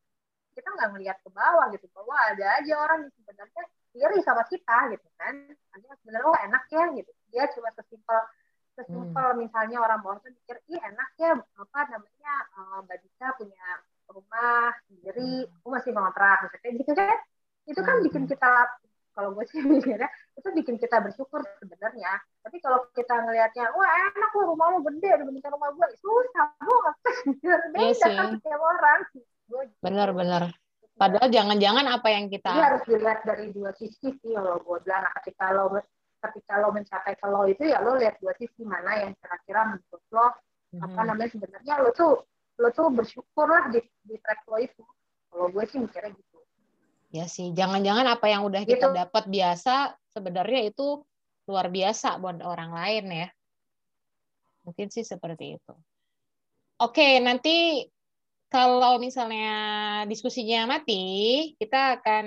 kita 0.57 0.69
nggak 0.74 0.89
ngeliat 0.93 1.17
ke 1.21 1.29
bawah 1.29 1.65
gitu 1.74 1.86
bahwa 1.93 2.15
ada 2.33 2.62
aja 2.62 2.74
orang 2.81 3.05
yang 3.05 3.13
sebenarnya 3.13 3.63
iri 3.97 4.19
sama 4.21 4.45
kita 4.50 4.77
gitu 4.93 5.07
kan 5.17 5.33
sebenarnya 6.01 6.25
oh 6.29 6.38
enak 6.38 6.63
ya 6.69 6.86
gitu 6.97 7.12
dia 7.31 7.46
cuma 7.53 7.69
sesimpel 7.75 8.22
sesimpel 8.77 9.27
hmm. 9.34 9.39
misalnya 9.41 9.77
orang 9.81 10.00
Boston 10.05 10.38
mikir 10.38 10.62
ih 10.69 10.77
enak 10.77 11.10
ya 11.17 11.34
apa 11.34 11.79
namanya 11.89 12.34
uh, 12.53 12.77
Mbak 12.86 12.98
Dika 13.01 13.27
punya 13.41 13.67
rumah 14.07 14.72
sendiri 14.88 15.50
aku 15.50 15.67
masih 15.67 15.91
ngontrak 15.91 16.38
misalnya 16.48 16.72
gitu 16.79 16.93
kan. 16.93 17.17
Itu 17.67 17.79
kan 17.84 17.96
bikin 18.05 18.24
hmm. 18.24 18.31
kita 18.31 18.51
kalau 19.17 19.34
gue 19.34 19.46
sih 19.50 19.60
mikirnya 19.65 20.07
itu 20.38 20.48
bikin 20.53 20.77
kita 20.77 21.01
bersyukur 21.01 21.41
sebenarnya. 21.57 22.22
Tapi 22.46 22.57
kalau 22.62 22.86
kita 22.93 23.17
ngelihatnya 23.17 23.74
wah 23.74 23.89
enak 24.13 24.31
loh 24.38 24.46
rumah 24.53 24.77
lo 24.77 24.79
gede 24.86 25.25
dibandingkan 25.25 25.51
rumah 25.57 25.69
gue 25.74 25.88
susah 25.98 26.48
banget 26.62 26.96
beda 27.74 27.81
iya 27.81 28.07
kan 28.13 28.27
setiap 28.38 28.62
orang. 28.62 29.00
Benar-benar 29.81 30.43
Padahal 30.98 31.29
jangan-jangan 31.29 31.86
apa 31.93 32.10
yang 32.10 32.25
kita 32.25 32.50
Jadi 32.50 32.65
harus 32.74 32.84
dilihat 32.89 33.22
dari 33.22 33.53
dua 33.53 33.69
sisi 33.77 34.17
sih 34.17 34.34
kalau 34.34 34.57
gue 34.65 34.77
bilang 34.81 35.05
nah, 35.05 35.13
ketika 35.22 35.53
lo 35.53 35.77
ketika 36.17 36.59
lo 36.62 36.74
mencapai 36.74 37.13
ke 37.13 37.27
lo 37.29 37.45
itu 37.45 37.63
ya 37.67 37.81
lo 37.81 37.95
lihat 37.95 38.17
dua 38.17 38.33
sisi 38.36 38.65
mana 38.65 39.05
yang 39.05 39.13
kira-kira 39.21 39.75
menurut 39.75 40.05
lo 40.13 40.27
mm-hmm. 40.27 40.86
apa 40.86 41.01
namanya 41.05 41.29
sebenarnya 41.29 41.74
lo 41.86 41.89
tuh 41.93 42.13
lo 42.57 42.69
tuh 42.74 42.89
bersyukur 42.89 43.47
lah 43.47 43.69
di, 43.69 43.79
di 44.01 44.17
track 44.17 44.41
lo 44.50 44.57
itu. 44.57 44.83
Kalau 45.29 45.53
gue 45.53 45.63
sih 45.69 45.77
mikirnya 45.77 46.12
gitu. 46.17 46.38
Ya 47.13 47.25
sih, 47.29 47.53
jangan-jangan 47.53 48.03
apa 48.09 48.25
yang 48.27 48.43
udah 48.43 48.67
kita 48.67 48.91
gitu. 48.91 48.97
dapat 48.97 49.24
biasa 49.29 49.95
sebenarnya 50.12 50.74
itu 50.74 51.05
luar 51.47 51.71
biasa 51.71 52.19
buat 52.19 52.41
orang 52.43 52.74
lain 52.74 53.05
ya. 53.07 53.27
Mungkin 54.67 54.91
sih 54.91 55.07
seperti 55.07 55.55
itu. 55.55 55.74
Oke, 56.83 57.24
nanti 57.24 57.88
kalau 58.51 59.00
misalnya 59.00 59.50
diskusinya 60.05 60.77
mati, 60.77 61.53
kita 61.55 62.01
akan 62.01 62.25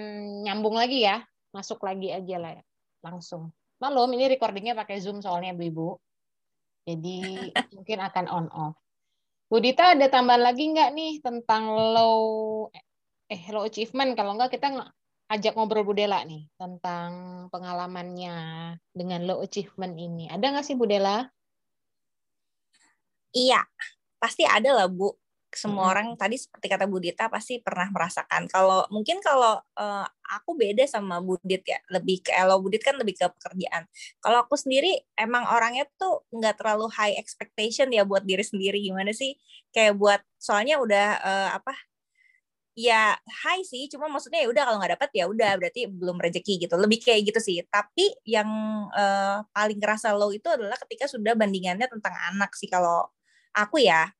nyambung 0.48 0.74
lagi 0.76 1.04
ya, 1.04 1.20
masuk 1.52 1.84
lagi 1.84 2.08
aja 2.08 2.36
lah 2.40 2.52
ya, 2.56 2.64
langsung. 3.04 3.52
Malum, 3.80 4.12
ini 4.12 4.28
recordingnya 4.36 4.76
pakai 4.76 5.00
Zoom 5.00 5.24
soalnya 5.24 5.56
ibu-ibu. 5.56 5.96
Jadi 6.84 7.16
mungkin 7.76 7.98
akan 8.04 8.26
on 8.28 8.46
off. 8.52 8.76
Bu 9.50 9.58
Dita 9.58 9.98
ada 9.98 10.06
tambahan 10.06 10.46
lagi 10.46 10.70
nggak 10.70 10.90
nih 10.94 11.12
tentang 11.24 11.74
low 11.74 12.68
eh 13.26 13.42
low 13.50 13.66
achievement? 13.66 14.14
Kalau 14.14 14.38
nggak 14.38 14.54
kita 14.54 14.70
ajak 15.32 15.56
ngobrol 15.56 15.82
Bu 15.82 15.96
Dela 15.96 16.22
nih 16.22 16.46
tentang 16.54 17.10
pengalamannya 17.50 18.36
dengan 18.94 19.20
low 19.26 19.42
achievement 19.42 19.96
ini. 19.98 20.30
Ada 20.30 20.44
nggak 20.54 20.66
sih 20.66 20.76
Bu 20.78 20.86
Dela? 20.86 21.26
Iya, 23.34 23.62
pasti 24.22 24.46
ada 24.46 24.76
lah 24.76 24.86
Bu 24.86 25.14
semua 25.50 25.90
hmm. 25.90 25.92
orang 25.92 26.06
tadi 26.14 26.38
seperti 26.38 26.66
kata 26.70 26.86
Budita 26.86 27.26
pasti 27.26 27.58
pernah 27.58 27.90
merasakan. 27.90 28.46
Kalau 28.46 28.86
mungkin 28.94 29.18
kalau 29.18 29.58
uh, 29.58 30.06
aku 30.30 30.54
beda 30.54 30.86
sama 30.86 31.18
Budit 31.18 31.66
ya, 31.66 31.78
lebih 31.90 32.22
ke 32.22 32.30
kalau 32.30 32.62
Budit 32.62 32.86
kan 32.86 32.94
lebih 32.94 33.18
ke 33.18 33.26
pekerjaan. 33.26 33.90
Kalau 34.22 34.46
aku 34.46 34.54
sendiri 34.54 34.94
emang 35.18 35.42
orangnya 35.50 35.90
tuh 35.98 36.22
nggak 36.30 36.54
terlalu 36.62 36.86
high 36.94 37.18
expectation 37.18 37.90
ya 37.90 38.06
buat 38.06 38.22
diri 38.22 38.46
sendiri 38.46 38.78
gimana 38.78 39.10
sih? 39.10 39.34
Kayak 39.74 39.98
buat 39.98 40.20
soalnya 40.38 40.78
udah 40.78 41.06
uh, 41.18 41.50
apa? 41.58 41.74
Ya 42.78 43.18
high 43.44 43.66
sih, 43.66 43.90
cuma 43.90 44.06
maksudnya 44.06 44.46
ya 44.46 44.48
udah 44.48 44.62
kalau 44.62 44.78
nggak 44.78 44.94
dapat 44.96 45.10
ya 45.12 45.24
udah 45.26 45.50
berarti 45.58 45.90
belum 45.90 46.16
rezeki 46.22 46.70
gitu. 46.70 46.74
Lebih 46.78 46.98
kayak 47.02 47.20
gitu 47.34 47.40
sih. 47.42 47.58
Tapi 47.66 48.14
yang 48.22 48.48
uh, 48.94 49.42
paling 49.50 49.82
kerasa 49.82 50.14
low 50.14 50.30
itu 50.30 50.46
adalah 50.46 50.78
ketika 50.86 51.10
sudah 51.10 51.34
bandingannya 51.34 51.90
tentang 51.90 52.14
anak 52.30 52.54
sih 52.54 52.70
kalau 52.70 53.10
aku 53.50 53.82
ya 53.82 54.14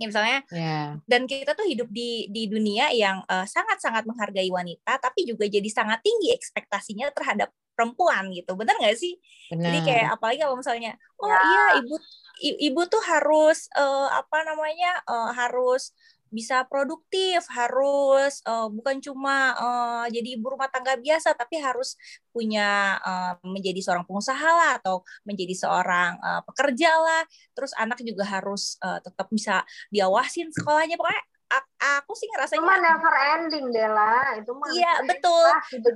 ya 0.00 0.06
misalnya 0.08 0.38
yeah. 0.48 0.96
dan 1.04 1.28
kita 1.28 1.52
tuh 1.52 1.68
hidup 1.68 1.92
di 1.92 2.24
di 2.32 2.48
dunia 2.48 2.88
yang 2.96 3.20
uh, 3.28 3.44
sangat-sangat 3.44 4.08
menghargai 4.08 4.48
wanita 4.48 4.96
tapi 4.96 5.28
juga 5.28 5.44
jadi 5.44 5.68
sangat 5.68 6.00
tinggi 6.00 6.32
ekspektasinya 6.32 7.12
terhadap 7.12 7.52
perempuan 7.76 8.32
gitu 8.32 8.56
benar 8.56 8.80
nggak 8.80 8.96
sih 8.96 9.20
bener. 9.52 9.68
jadi 9.68 9.78
kayak 9.84 10.08
apalagi 10.16 10.40
kalau 10.40 10.56
misalnya 10.56 10.96
oh 11.20 11.28
yeah. 11.28 11.44
iya 11.44 11.64
ibu 11.84 11.94
ibu 12.40 12.80
tuh 12.88 13.04
harus 13.04 13.68
uh, 13.76 14.08
apa 14.08 14.48
namanya 14.48 15.04
uh, 15.04 15.36
harus 15.36 15.92
bisa 16.30 16.62
produktif, 16.70 17.42
harus 17.50 18.38
uh, 18.46 18.70
bukan 18.70 19.02
cuma 19.02 19.52
uh, 19.58 20.06
jadi 20.06 20.38
ibu 20.38 20.54
rumah 20.54 20.70
tangga 20.70 20.94
biasa, 20.96 21.34
tapi 21.34 21.58
harus 21.58 21.98
punya 22.30 22.96
uh, 23.02 23.34
menjadi 23.42 23.82
seorang 23.82 24.06
pengusaha 24.06 24.48
lah 24.48 24.70
atau 24.78 25.02
menjadi 25.26 25.54
seorang 25.66 26.16
uh, 26.22 26.40
pekerja 26.46 26.90
lah. 26.94 27.22
Terus 27.52 27.74
anak 27.76 27.98
juga 28.06 28.22
harus 28.24 28.78
uh, 28.80 29.02
tetap 29.02 29.26
bisa 29.28 29.66
diawasin 29.90 30.54
sekolahnya. 30.54 30.94
Pokoknya 30.94 31.22
aku 31.98 32.14
sih 32.14 32.30
ngerasanya 32.30 32.62
cuma 32.62 32.78
never 32.78 33.14
ending 33.34 33.66
Dela. 33.74 34.38
Itu 34.38 34.54
mah 34.54 34.70
iya 34.70 35.02
betul. 35.02 35.46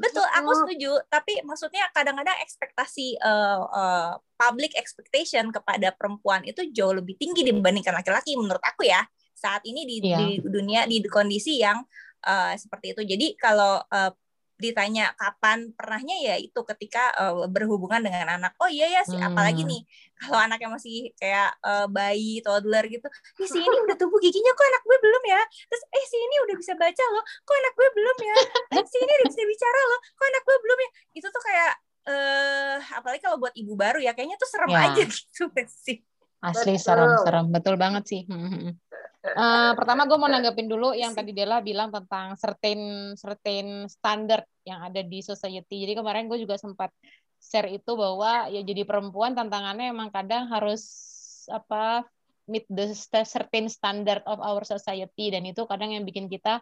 betul 0.03 0.26
aku 0.35 0.50
setuju. 0.67 0.99
Tapi 1.07 1.47
maksudnya 1.47 1.87
kadang-kadang 1.95 2.35
ekspektasi 2.43 3.23
uh, 3.23 3.62
uh, 3.71 4.11
public 4.35 4.75
expectation 4.75 5.55
kepada 5.55 5.95
perempuan 5.95 6.43
itu 6.43 6.67
jauh 6.75 6.91
lebih 6.91 7.14
tinggi 7.14 7.47
dibandingkan 7.47 7.95
laki-laki 7.95 8.35
menurut 8.35 8.62
aku 8.67 8.91
ya 8.91 9.07
saat 9.35 9.61
ini 9.67 9.83
di, 9.85 9.97
yeah. 10.00 10.19
di 10.19 10.41
dunia 10.41 10.87
di 10.88 11.03
kondisi 11.05 11.61
yang 11.61 11.83
uh, 12.25 12.55
seperti 12.57 12.95
itu. 12.97 13.03
Jadi 13.05 13.26
kalau 13.37 13.83
uh, 13.83 14.12
ditanya 14.55 15.11
kapan 15.19 15.75
pernahnya 15.75 16.14
ya 16.23 16.37
itu 16.38 16.61
ketika 16.62 17.11
uh, 17.19 17.50
berhubungan 17.50 17.99
dengan 17.99 18.38
anak 18.38 18.55
oh 18.62 18.71
iya 18.71 18.87
ya 18.87 19.03
sih 19.03 19.19
hmm. 19.19 19.35
apalagi 19.35 19.67
nih 19.67 19.83
kalau 20.14 20.38
anaknya 20.38 20.71
masih 20.71 21.11
kayak 21.19 21.59
uh, 21.67 21.91
bayi 21.91 22.38
toddler 22.38 22.87
gitu 22.87 23.11
ih 23.43 23.49
si 23.50 23.59
ini 23.59 23.76
udah 23.85 23.99
tumbuh 23.99 24.23
giginya 24.23 24.55
kok 24.55 24.67
anak 24.71 24.83
gue 24.87 24.99
belum 25.03 25.23
ya 25.26 25.43
terus 25.67 25.83
eh 25.91 26.05
si 26.07 26.17
ini 26.17 26.37
udah 26.47 26.57
bisa 26.57 26.73
baca 26.79 27.05
loh 27.11 27.25
kok 27.26 27.57
anak 27.59 27.75
gue 27.75 27.88
belum 27.99 28.17
ya 28.23 28.37
eh 28.79 28.85
si 28.87 28.97
ini 29.03 29.12
udah 29.19 29.26
bisa 29.35 29.43
bicara 29.43 29.81
loh 29.91 30.00
kok 30.14 30.26
anak 30.31 30.43
gue 30.47 30.57
belum 30.62 30.79
ya 30.79 30.91
itu 31.19 31.26
tuh 31.26 31.43
kayak 31.43 31.73
uh, 32.07 32.76
apalagi 32.95 33.21
kalau 33.26 33.37
buat 33.43 33.55
ibu 33.59 33.75
baru 33.75 33.99
ya 34.07 34.14
kayaknya 34.14 34.38
tuh 34.38 34.49
serem 34.49 34.71
ya. 34.71 34.81
aja 34.87 35.03
gitu 35.11 35.50
sih 35.67 35.99
asli 36.47 36.79
serem 36.79 37.11
serem 37.26 37.47
betul 37.50 37.75
banget 37.75 38.07
sih 38.07 38.23
hmm, 38.23 38.38
hmm, 38.38 38.61
hmm. 38.71 38.75
Uh, 39.25 39.73
pertama 39.73 40.04
gue 40.04 40.21
mau 40.21 40.28
nanggapin 40.33 40.69
dulu 40.69 40.93
yang 40.93 41.16
tadi 41.16 41.33
Dela 41.33 41.64
bilang 41.64 41.88
tentang 41.88 42.37
certain 42.37 43.12
certain 43.16 43.88
standard 43.88 44.45
yang 44.69 44.85
ada 44.85 45.00
di 45.00 45.25
society. 45.25 45.88
Jadi 45.88 45.97
kemarin 45.97 46.28
gue 46.28 46.37
juga 46.37 46.61
sempat 46.61 46.93
share 47.40 47.73
itu 47.73 47.97
bahwa 47.97 48.52
ya 48.52 48.61
jadi 48.61 48.85
perempuan 48.85 49.33
tantangannya 49.33 49.93
emang 49.97 50.12
kadang 50.12 50.49
harus 50.52 50.85
apa 51.49 52.04
meet 52.45 52.69
the 52.69 52.93
certain 53.25 53.73
standard 53.73 54.21
of 54.28 54.37
our 54.45 54.64
society 54.69 55.33
dan 55.33 55.49
itu 55.49 55.64
kadang 55.64 55.97
yang 55.97 56.04
bikin 56.04 56.28
kita 56.28 56.61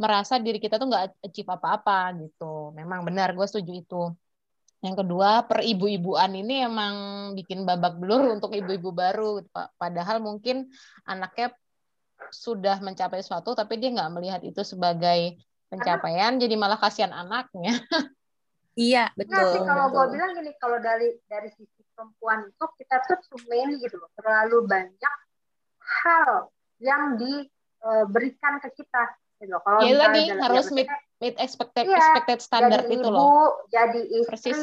merasa 0.00 0.40
diri 0.40 0.56
kita 0.56 0.80
tuh 0.80 0.88
nggak 0.88 1.20
achieve 1.20 1.52
apa-apa 1.52 2.16
gitu. 2.24 2.72
Memang 2.72 3.04
benar 3.04 3.36
gue 3.36 3.44
setuju 3.44 3.72
itu. 3.76 4.02
Yang 4.80 5.04
kedua, 5.04 5.44
per 5.44 5.60
ibu-ibuan 5.60 6.32
ini 6.32 6.64
emang 6.64 6.94
bikin 7.36 7.68
babak 7.68 8.00
belur 8.00 8.32
untuk 8.32 8.56
ibu-ibu 8.56 8.96
baru. 8.96 9.44
Padahal 9.76 10.24
mungkin 10.24 10.72
anaknya 11.04 11.52
sudah 12.30 12.78
mencapai 12.80 13.20
sesuatu 13.20 13.52
tapi 13.52 13.78
dia 13.78 13.90
nggak 13.92 14.12
melihat 14.14 14.40
itu 14.46 14.62
sebagai 14.62 15.36
pencapaian 15.70 16.38
jadi 16.38 16.54
malah 16.58 16.78
kasihan 16.78 17.14
anaknya 17.14 17.78
iya 18.78 19.10
betul 19.14 19.38
nah, 19.38 19.52
sih 19.54 19.60
kalau 19.62 19.86
gue 19.94 20.04
bilang 20.18 20.30
gini 20.34 20.50
kalau 20.58 20.78
dari 20.82 21.14
dari 21.30 21.50
sisi 21.54 21.80
perempuan 21.94 22.48
itu 22.48 22.64
kita 22.80 22.96
tuh 23.06 23.18
too 23.28 23.40
many 23.46 23.78
gitu 23.78 24.00
loh 24.00 24.10
terlalu 24.18 24.66
banyak 24.66 25.14
hal 25.78 26.50
yang 26.80 27.20
diberikan 27.20 28.56
ke 28.64 28.68
kita 28.82 29.04
gitu 29.40 29.52
loh. 29.52 29.62
kalau 29.62 29.84
ya 29.84 29.94
tadi 30.00 30.22
harus 30.32 30.66
meet 30.72 30.88
meet 31.20 31.36
expected 31.36 31.84
iya, 31.88 31.96
expected 31.96 32.38
standard 32.40 32.84
jadi 32.88 32.96
itu 32.96 33.08
ibu, 33.08 33.14
loh 33.14 33.64
jadi 33.68 34.00
istri 34.20 34.32
Persis. 34.32 34.60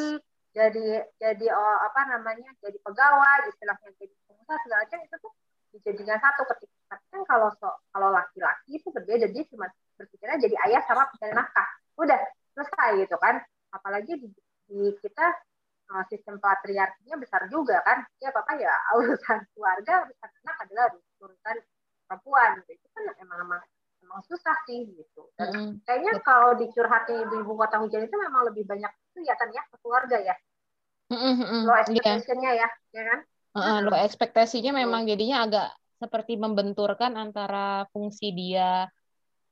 jadi 0.54 1.06
jadi 1.22 1.46
oh, 1.54 1.78
apa 1.86 2.02
namanya 2.18 2.50
jadi 2.62 2.78
pegawai 2.82 3.54
istilahnya 3.54 3.90
jadi 4.02 4.14
pengusaha 4.26 4.58
segala 4.66 4.82
macam 4.86 5.00
itu 5.06 5.16
tuh 5.22 5.34
dijadikan 5.78 6.18
satu 6.18 6.42
ketika 6.56 6.77
tapi 6.88 7.06
kan 7.12 7.22
kalau 7.28 7.52
so, 7.60 7.70
kalau 7.92 8.10
laki-laki 8.16 8.80
itu 8.80 8.88
berbeda 8.90 9.28
dia 9.28 9.44
cuma 9.52 9.68
berpikirnya 10.00 10.40
jadi 10.40 10.56
ayah 10.70 10.82
sama 10.88 11.08
pencari 11.12 11.36
nafkah 11.36 11.68
udah 12.00 12.20
selesai 12.56 12.90
gitu 13.04 13.16
kan 13.20 13.44
apalagi 13.76 14.14
di, 14.18 14.28
di 14.70 14.80
kita 15.04 15.28
uh, 15.92 16.04
sistem 16.08 16.40
patriarkinya 16.40 17.16
besar 17.20 17.48
juga 17.52 17.84
kan 17.84 18.04
ya 18.24 18.30
papa 18.32 18.56
ya 18.56 18.72
urusan 19.00 19.40
keluarga 19.54 20.08
urusan 20.08 20.30
anak 20.46 20.58
adalah 20.68 20.86
urusan 21.24 21.58
perempuan 22.08 22.50
gitu. 22.64 22.72
itu 22.80 22.88
kan 22.96 23.04
emang 23.20 23.40
emang 23.44 23.62
emang 24.08 24.22
susah 24.24 24.56
sih 24.64 24.88
gitu 24.88 25.28
dan 25.36 25.52
mm 25.52 25.54
-hmm. 25.54 25.72
kayaknya 25.84 26.14
kalau 26.24 26.56
dicurhati 26.56 27.16
di 27.28 27.36
ibu 27.44 27.54
kota 27.60 27.84
hujan 27.84 28.08
itu 28.08 28.16
memang 28.16 28.48
lebih 28.48 28.64
banyak 28.64 28.92
itu 29.12 29.20
ya 29.28 29.36
kan 29.36 29.52
ya 29.52 29.62
ke 29.68 29.76
keluarga 29.84 30.18
ya 30.24 30.36
mm 31.12 31.36
-hmm. 31.36 31.62
low 31.68 31.76
iya. 31.76 31.82
expectationnya 31.84 32.52
yeah. 32.56 32.70
ya 32.72 32.96
ya 32.96 33.04
kan 33.12 33.20
uh, 33.60 33.80
low 33.84 33.98
ekspektasinya 33.98 34.72
memang 34.72 35.04
jadinya 35.04 35.44
agak 35.44 35.70
seperti 35.98 36.38
membenturkan 36.38 37.18
antara 37.18 37.90
fungsi 37.90 38.30
dia 38.34 38.86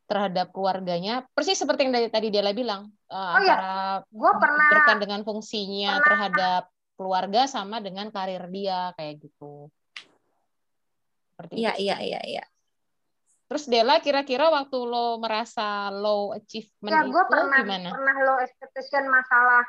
terhadap 0.05 0.53
keluarganya 0.53 1.25
persis 1.33 1.57
seperti 1.57 1.89
yang 1.89 1.93
dari 1.97 2.09
tadi 2.13 2.29
dia 2.29 2.45
bilang 2.53 2.93
uh, 3.09 3.17
oh, 3.17 3.41
iya. 3.41 3.57
antara 3.57 3.73
ya. 4.05 4.13
gua 4.13 4.31
pernah 4.37 4.97
dengan 5.01 5.21
fungsinya 5.25 5.91
pernah. 5.97 6.05
terhadap 6.05 6.63
keluarga 6.95 7.41
sama 7.49 7.81
dengan 7.81 8.13
karir 8.13 8.45
dia 8.53 8.93
kayak 8.93 9.25
gitu 9.25 9.73
seperti 11.33 11.53
iya 11.57 11.73
iya 11.81 11.97
iya 12.05 12.21
iya 12.21 12.45
terus 13.49 13.65
Dela 13.65 13.97
kira-kira 13.97 14.49
waktu 14.53 14.77
lo 14.77 15.17
merasa 15.17 15.89
low 15.89 16.37
achievement 16.37 16.93
ya, 16.93 17.01
itu 17.05 17.21
pernah, 17.25 17.59
gimana 17.61 17.89
pernah 17.89 18.17
low 18.25 18.37
expectation 18.45 19.03
masalah 19.09 19.65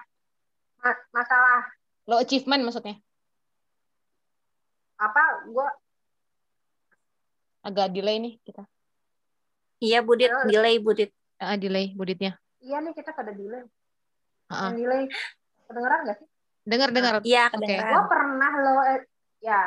masalah 1.17 1.61
low 2.07 2.21
achievement 2.21 2.61
maksudnya 2.61 3.01
apa 4.97 5.49
gue 5.49 5.69
agak 7.67 7.91
delay 7.91 8.23
nih 8.23 8.35
kita. 8.47 8.63
Iya, 9.83 9.99
Budit, 10.07 10.31
uh, 10.31 10.47
delay 10.47 10.79
Budit. 10.79 11.11
Uh, 11.43 11.59
delay 11.59 11.93
Buditnya. 11.93 12.39
Iya 12.63 12.79
nih 12.81 12.95
kita 12.95 13.11
pada 13.11 13.35
delay. 13.35 13.67
Uh 14.47 14.53
-uh. 14.55 14.71
Delay. 14.73 15.03
Kedengeran 15.67 16.01
nggak 16.07 16.17
sih? 16.23 16.29
Dengar, 16.67 16.89
dengar. 16.95 17.15
Iya, 17.27 17.51
kedengeran. 17.51 17.83
Okay. 17.83 17.93
Gue 17.93 18.05
pernah 18.07 18.51
lo 18.63 18.75
eh, 18.87 19.01
ya 19.43 19.61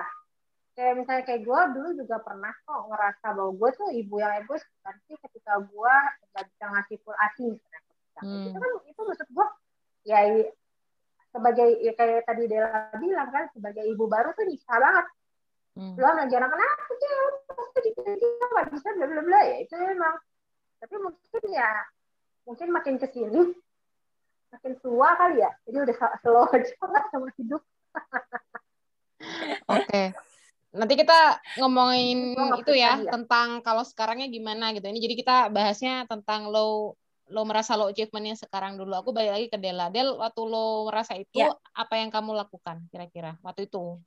kayak 0.80 0.96
misalnya 0.96 1.24
kayak 1.28 1.44
gue 1.44 1.62
dulu 1.76 1.90
juga 1.92 2.24
pernah 2.24 2.56
kok 2.64 2.88
ngerasa 2.88 3.28
bahwa 3.36 3.52
gue 3.52 3.70
tuh 3.76 3.90
ibu 3.92 4.16
yang 4.24 4.32
egois 4.40 4.64
kan 4.80 4.96
sih 5.12 5.20
ketika 5.20 5.60
gue 5.60 5.96
nggak 6.32 6.46
bisa 6.56 6.66
ngasih 6.72 6.98
full 7.04 7.18
asi 7.20 7.44
misalnya. 7.52 7.80
Hmm. 8.24 8.48
Itu 8.48 8.58
kan 8.64 8.72
itu 8.88 9.02
maksud 9.04 9.28
gue 9.28 9.48
ya 10.08 10.20
sebagai 11.36 11.70
ya 11.84 11.94
kayak 12.00 12.24
tadi 12.24 12.44
Dela 12.48 12.96
bilang 12.96 13.30
kan 13.30 13.46
sebagai 13.52 13.84
ibu 13.86 14.08
baru 14.08 14.32
tuh 14.34 14.48
bisa 14.48 14.72
banget 14.80 15.06
hmm. 15.80 15.96
lo 15.96 16.08
ngajar 16.20 16.42
anak 16.44 16.78
sih 16.92 17.12
pasti 17.48 17.90
dia 17.96 18.46
nggak 18.52 18.68
bisa 18.76 18.88
bla 19.00 19.06
bla 19.08 19.22
bla. 19.24 19.40
Ya 19.48 19.58
itu 19.64 19.74
emang 19.80 20.16
tapi 20.80 20.96
mungkin 21.00 21.44
ya 21.48 21.72
mungkin 22.44 22.68
makin 22.76 22.96
ke 23.00 23.08
sini 23.08 23.56
makin 24.52 24.74
tua 24.84 25.10
kali 25.16 25.40
ya. 25.40 25.52
Jadi 25.64 25.78
udah 25.88 25.96
slow 26.20 26.46
aja 26.56 26.74
sama 27.10 27.30
hidup. 27.40 27.62
Oke. 29.72 29.88
Okay. 29.88 30.08
nanti 30.70 31.02
kita 31.02 31.42
ngomongin 31.58 32.38
itu 32.62 32.78
ya, 32.78 33.02
ya 33.02 33.10
tentang 33.10 33.66
kalau 33.66 33.82
sekarangnya 33.82 34.30
gimana 34.30 34.70
gitu. 34.78 34.86
Ini 34.86 35.02
jadi 35.02 35.16
kita 35.18 35.36
bahasnya 35.50 36.06
tentang 36.06 36.54
lo 36.54 36.94
lo 37.30 37.42
merasa 37.46 37.78
lo 37.78 37.90
achievementnya 37.90 38.38
sekarang 38.38 38.78
dulu. 38.78 38.94
Aku 39.02 39.10
balik 39.10 39.34
lagi 39.34 39.48
ke 39.50 39.58
Dela 39.58 39.90
Del 39.90 40.14
waktu 40.18 40.42
lo 40.46 40.86
merasa 40.90 41.18
itu 41.18 41.42
ya. 41.42 41.50
apa 41.74 41.98
yang 41.98 42.14
kamu 42.14 42.38
lakukan 42.38 42.86
kira-kira 42.94 43.38
waktu 43.42 43.66
itu 43.66 43.98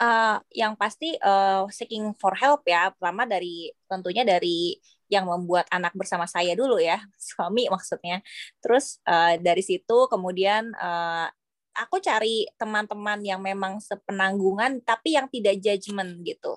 uh, 0.00 0.38
yang 0.52 0.76
pasti 0.76 1.16
uh, 1.20 1.64
seeking 1.72 2.12
for 2.16 2.36
help 2.36 2.64
ya 2.68 2.92
pertama 2.94 3.24
dari 3.24 3.72
tentunya 3.88 4.22
dari 4.22 4.76
yang 5.06 5.30
membuat 5.30 5.70
anak 5.70 5.94
bersama 5.94 6.26
saya 6.26 6.58
dulu 6.58 6.82
ya 6.82 6.98
suami 7.34 7.68
maksudnya. 7.70 8.20
Terus 8.60 9.00
uh, 9.06 9.38
dari 9.40 9.62
situ 9.62 10.08
kemudian 10.10 10.74
uh, 10.76 11.28
aku 11.76 12.00
cari 12.00 12.48
teman-teman 12.56 13.20
yang 13.20 13.40
memang 13.40 13.78
sepenanggungan 13.84 14.80
tapi 14.82 15.16
yang 15.16 15.28
tidak 15.28 15.60
judgement 15.60 16.24
gitu. 16.24 16.56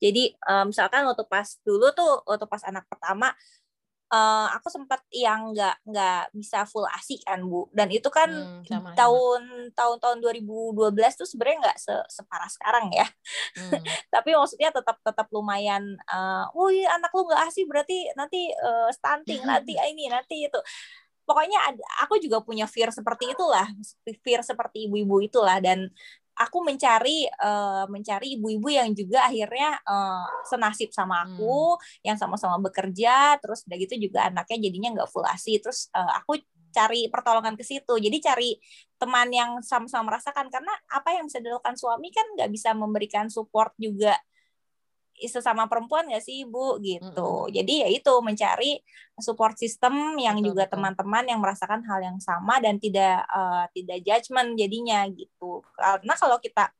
Jadi 0.00 0.32
misalkan 0.64 1.04
waktu 1.04 1.28
pas 1.28 1.60
dulu 1.60 1.92
tuh 1.92 2.24
waktu 2.24 2.48
pas 2.48 2.64
anak 2.64 2.88
pertama 2.88 3.36
uh, 4.10 4.48
aku 4.58 4.68
sempat 4.68 5.00
yang 5.14 5.54
nggak 5.54 5.86
nggak 5.86 6.22
bisa 6.34 6.66
full 6.66 6.84
asik 6.98 7.22
kan 7.22 7.40
bu. 7.46 7.70
Dan 7.70 7.88
itu 7.94 8.10
kan 8.10 8.28
hmm, 8.28 8.94
tahun 8.98 9.70
tahun 9.72 9.96
tahun 10.02 10.18
2012 10.20 10.76
tuh 11.14 11.26
sebenarnya 11.26 11.58
nggak 11.70 11.78
se 11.78 11.94
separah 12.10 12.50
sekarang 12.50 12.90
ya. 12.90 13.06
Hmm. 13.56 13.80
tapi 14.14 14.34
maksudnya 14.34 14.74
tetap 14.74 14.98
tetap 15.00 15.26
lumayan 15.30 15.96
uh, 16.10 16.50
oh 16.52 16.68
iya 16.68 16.98
anak 16.98 17.14
lu 17.14 17.24
nggak 17.26 17.42
asik 17.48 17.64
berarti 17.70 18.10
nanti 18.18 18.50
uh, 18.58 18.90
stunting 18.90 19.42
nanti 19.46 19.78
ini 19.90 20.10
nanti 20.10 20.50
itu. 20.50 20.60
Pokoknya 21.24 21.62
ada, 21.62 21.78
aku 22.02 22.18
juga 22.18 22.42
punya 22.42 22.66
fear 22.66 22.90
seperti 22.90 23.30
itulah 23.30 23.62
fear 24.26 24.42
seperti 24.42 24.90
ibu-ibu 24.90 25.22
itulah. 25.22 25.62
Dan 25.62 25.86
aku 26.40 26.64
mencari 26.64 27.28
uh, 27.28 27.84
mencari 27.92 28.40
ibu-ibu 28.40 28.68
yang 28.72 28.88
juga 28.96 29.28
akhirnya 29.28 29.76
uh, 29.84 30.24
senasib 30.48 30.88
sama 30.88 31.28
aku 31.28 31.76
hmm. 31.76 32.08
yang 32.08 32.16
sama-sama 32.16 32.56
bekerja 32.64 33.36
terus 33.44 33.68
udah 33.68 33.76
gitu 33.76 34.00
juga 34.00 34.32
anaknya 34.32 34.72
jadinya 34.72 34.88
nggak 34.96 35.10
full 35.12 35.26
asi 35.28 35.60
terus 35.60 35.92
uh, 35.92 36.16
aku 36.16 36.40
cari 36.70 37.10
pertolongan 37.10 37.58
ke 37.58 37.66
situ. 37.66 37.98
Jadi 37.98 38.16
cari 38.22 38.50
teman 38.96 39.28
yang 39.34 39.58
sama-sama 39.60 40.14
merasakan. 40.14 40.48
Karena 40.48 40.70
apa 40.94 41.18
yang 41.18 41.26
bisa 41.26 41.42
dilakukan 41.42 41.74
suami 41.74 42.08
kan 42.14 42.22
nggak 42.38 42.50
bisa 42.50 42.70
memberikan 42.72 43.26
support 43.26 43.74
juga 43.76 44.14
sesama 45.28 45.68
perempuan 45.68 46.08
nggak 46.08 46.24
sih 46.24 46.46
ibu 46.48 46.80
gitu. 46.80 47.44
Mm-hmm. 47.44 47.52
jadi 47.52 47.74
ya 47.84 47.88
itu 47.92 48.12
mencari 48.24 48.72
support 49.20 49.58
system 49.60 50.16
yang 50.16 50.40
betul, 50.40 50.54
juga 50.54 50.64
teman-teman 50.70 51.24
yang 51.28 51.40
merasakan 51.42 51.84
hal 51.84 52.00
yang 52.00 52.18
sama 52.22 52.56
dan 52.62 52.80
tidak 52.80 53.26
uh, 53.28 53.68
tidak 53.76 54.00
judgement 54.00 54.56
jadinya 54.56 55.04
gitu. 55.12 55.60
Karena 55.76 56.14
kalau 56.16 56.40
kita 56.40 56.72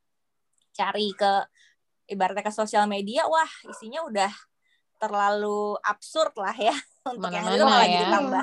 cari 0.72 1.12
ke 1.12 1.32
ibaratnya 2.10 2.46
ke 2.46 2.52
sosial 2.54 2.88
media 2.88 3.28
wah 3.28 3.50
isinya 3.68 4.02
udah 4.08 4.32
terlalu 5.00 5.80
absurd 5.80 6.36
lah 6.36 6.52
ya. 6.54 6.76
Untuk 7.10 7.32
Mana 7.32 7.40
yang 7.40 7.56
itu 7.56 7.64
malah 7.64 7.88
ya. 7.88 7.92
jadi 7.96 8.06
tambah 8.12 8.42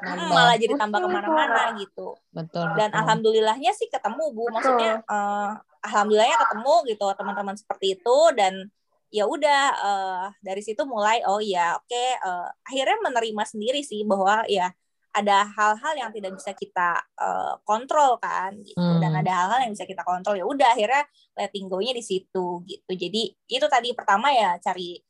hmm, 0.00 0.28
malah 0.32 0.56
jadi 0.56 0.74
tambah 0.80 0.98
ke 1.04 1.08
mana-mana 1.12 1.62
gitu. 1.76 2.08
Betul, 2.32 2.66
dan 2.80 2.88
betul. 2.88 3.00
alhamdulillahnya 3.04 3.72
sih 3.76 3.88
ketemu 3.92 4.24
bu. 4.32 4.44
Maksudnya 4.48 5.04
uh, 5.04 5.52
alhamdulillahnya 5.84 6.36
ketemu 6.40 6.74
gitu. 6.88 7.06
Teman-teman 7.12 7.56
seperti 7.60 7.86
itu 8.00 8.18
dan 8.32 8.72
ya 9.08 9.24
udah 9.24 9.62
uh, 9.80 10.26
dari 10.44 10.60
situ 10.60 10.84
mulai 10.84 11.24
oh 11.24 11.40
ya 11.40 11.80
oke 11.80 11.88
okay, 11.88 12.08
uh, 12.20 12.48
akhirnya 12.68 12.96
menerima 13.00 13.42
sendiri 13.48 13.80
sih 13.80 14.04
bahwa 14.04 14.44
ya 14.44 14.68
ada 15.16 15.48
hal-hal 15.56 15.94
yang 15.96 16.10
tidak 16.12 16.36
bisa 16.36 16.52
kita 16.52 17.00
uh, 17.16 17.56
kontrol 17.64 18.20
kan 18.20 18.52
gitu 18.60 18.76
hmm. 18.76 19.00
dan 19.00 19.16
ada 19.16 19.32
hal-hal 19.32 19.66
yang 19.66 19.72
bisa 19.72 19.88
kita 19.88 20.04
kontrol 20.04 20.36
ya 20.36 20.44
udah 20.44 20.76
akhirnya 20.76 21.02
letting 21.34 21.66
go-nya 21.66 21.96
di 21.96 22.04
situ 22.04 22.62
gitu 22.68 22.90
jadi 22.92 23.22
itu 23.48 23.66
tadi 23.66 23.96
pertama 23.96 24.28
ya 24.30 24.60
cari 24.60 25.00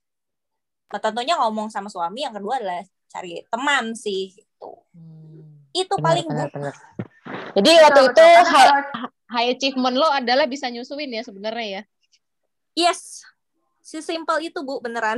tentunya 0.88 1.36
ngomong 1.36 1.68
sama 1.68 1.92
suami 1.92 2.24
yang 2.24 2.32
kedua 2.32 2.62
adalah 2.62 2.80
cari 3.10 3.42
teman 3.50 3.92
sih 3.98 4.32
gitu 4.32 4.70
hmm. 4.94 5.74
itu 5.74 5.94
benar, 5.98 6.06
paling 6.06 6.26
benar, 6.30 6.48
benar. 6.54 6.74
jadi 7.58 7.70
waktu 7.84 8.00
itu 8.08 8.26
high, 8.48 8.72
high 9.28 9.48
achievement 9.52 9.96
lo 9.98 10.08
adalah 10.08 10.46
bisa 10.46 10.70
nyusuin 10.70 11.10
ya 11.10 11.26
sebenarnya 11.26 11.66
ya 11.66 11.82
yes 12.86 13.26
si 13.88 14.04
simple 14.04 14.36
itu 14.44 14.60
bu 14.60 14.84
beneran 14.84 15.16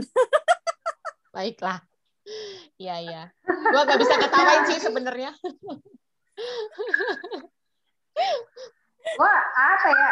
baiklah 1.35 1.83
Iya 2.79 2.97
iya. 3.03 3.23
Gua 3.43 3.83
gak 3.89 3.99
bisa 3.99 4.15
ketawain 4.15 4.63
sih 4.71 4.79
sebenarnya. 4.79 5.35
Wah 9.19 9.41
apa 9.59 9.89
ya? 9.91 10.09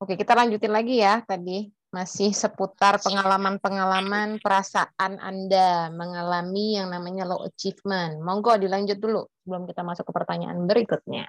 Oke 0.00 0.14
kita 0.18 0.36
lanjutin 0.36 0.72
lagi 0.74 1.00
ya 1.00 1.24
tadi 1.24 1.72
masih 1.90 2.30
seputar 2.36 3.02
pengalaman-pengalaman 3.02 4.38
perasaan 4.38 5.18
Anda 5.18 5.88
mengalami 5.90 6.76
yang 6.78 6.92
namanya 6.92 7.24
low 7.26 7.42
achievement. 7.48 8.20
Monggo 8.20 8.60
dilanjut 8.60 9.00
dulu 9.00 9.24
sebelum 9.42 9.64
kita 9.64 9.82
masuk 9.82 10.04
ke 10.04 10.12
pertanyaan 10.12 10.68
berikutnya. 10.68 11.26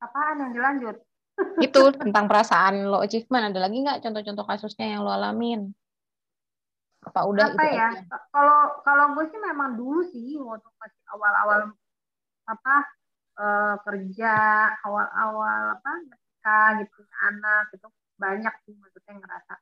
Apaan 0.00 0.36
yang 0.44 0.52
dilanjut? 0.52 1.09
Itu 1.66 1.82
tentang 1.96 2.24
perasaan 2.26 2.88
lo 2.88 3.00
achievement 3.04 3.52
ada 3.52 3.60
lagi 3.68 3.76
nggak 3.84 4.00
contoh-contoh 4.04 4.46
kasusnya 4.46 4.96
yang 4.96 5.00
lo 5.04 5.12
alamin? 5.12 5.72
Apa 7.00 7.24
udah 7.24 7.56
apa 7.56 7.64
itu 7.64 7.76
ya? 7.80 7.88
kalau 8.28 8.60
kalau 8.84 9.04
gue 9.16 9.24
sih 9.32 9.40
memang 9.40 9.76
dulu 9.76 10.00
sih 10.12 10.36
waktu 10.36 10.68
masih 10.76 11.02
awal-awal 11.16 11.72
apa 12.44 12.76
uh, 13.40 13.74
kerja 13.84 14.34
awal-awal 14.84 15.80
apa 15.80 15.90
nikah 16.04 16.68
gitu 16.84 17.00
anak 17.24 17.72
gitu 17.72 17.88
banyak 18.20 18.54
sih 18.68 18.76
maksudnya 18.76 19.16
ngerasa. 19.16 19.54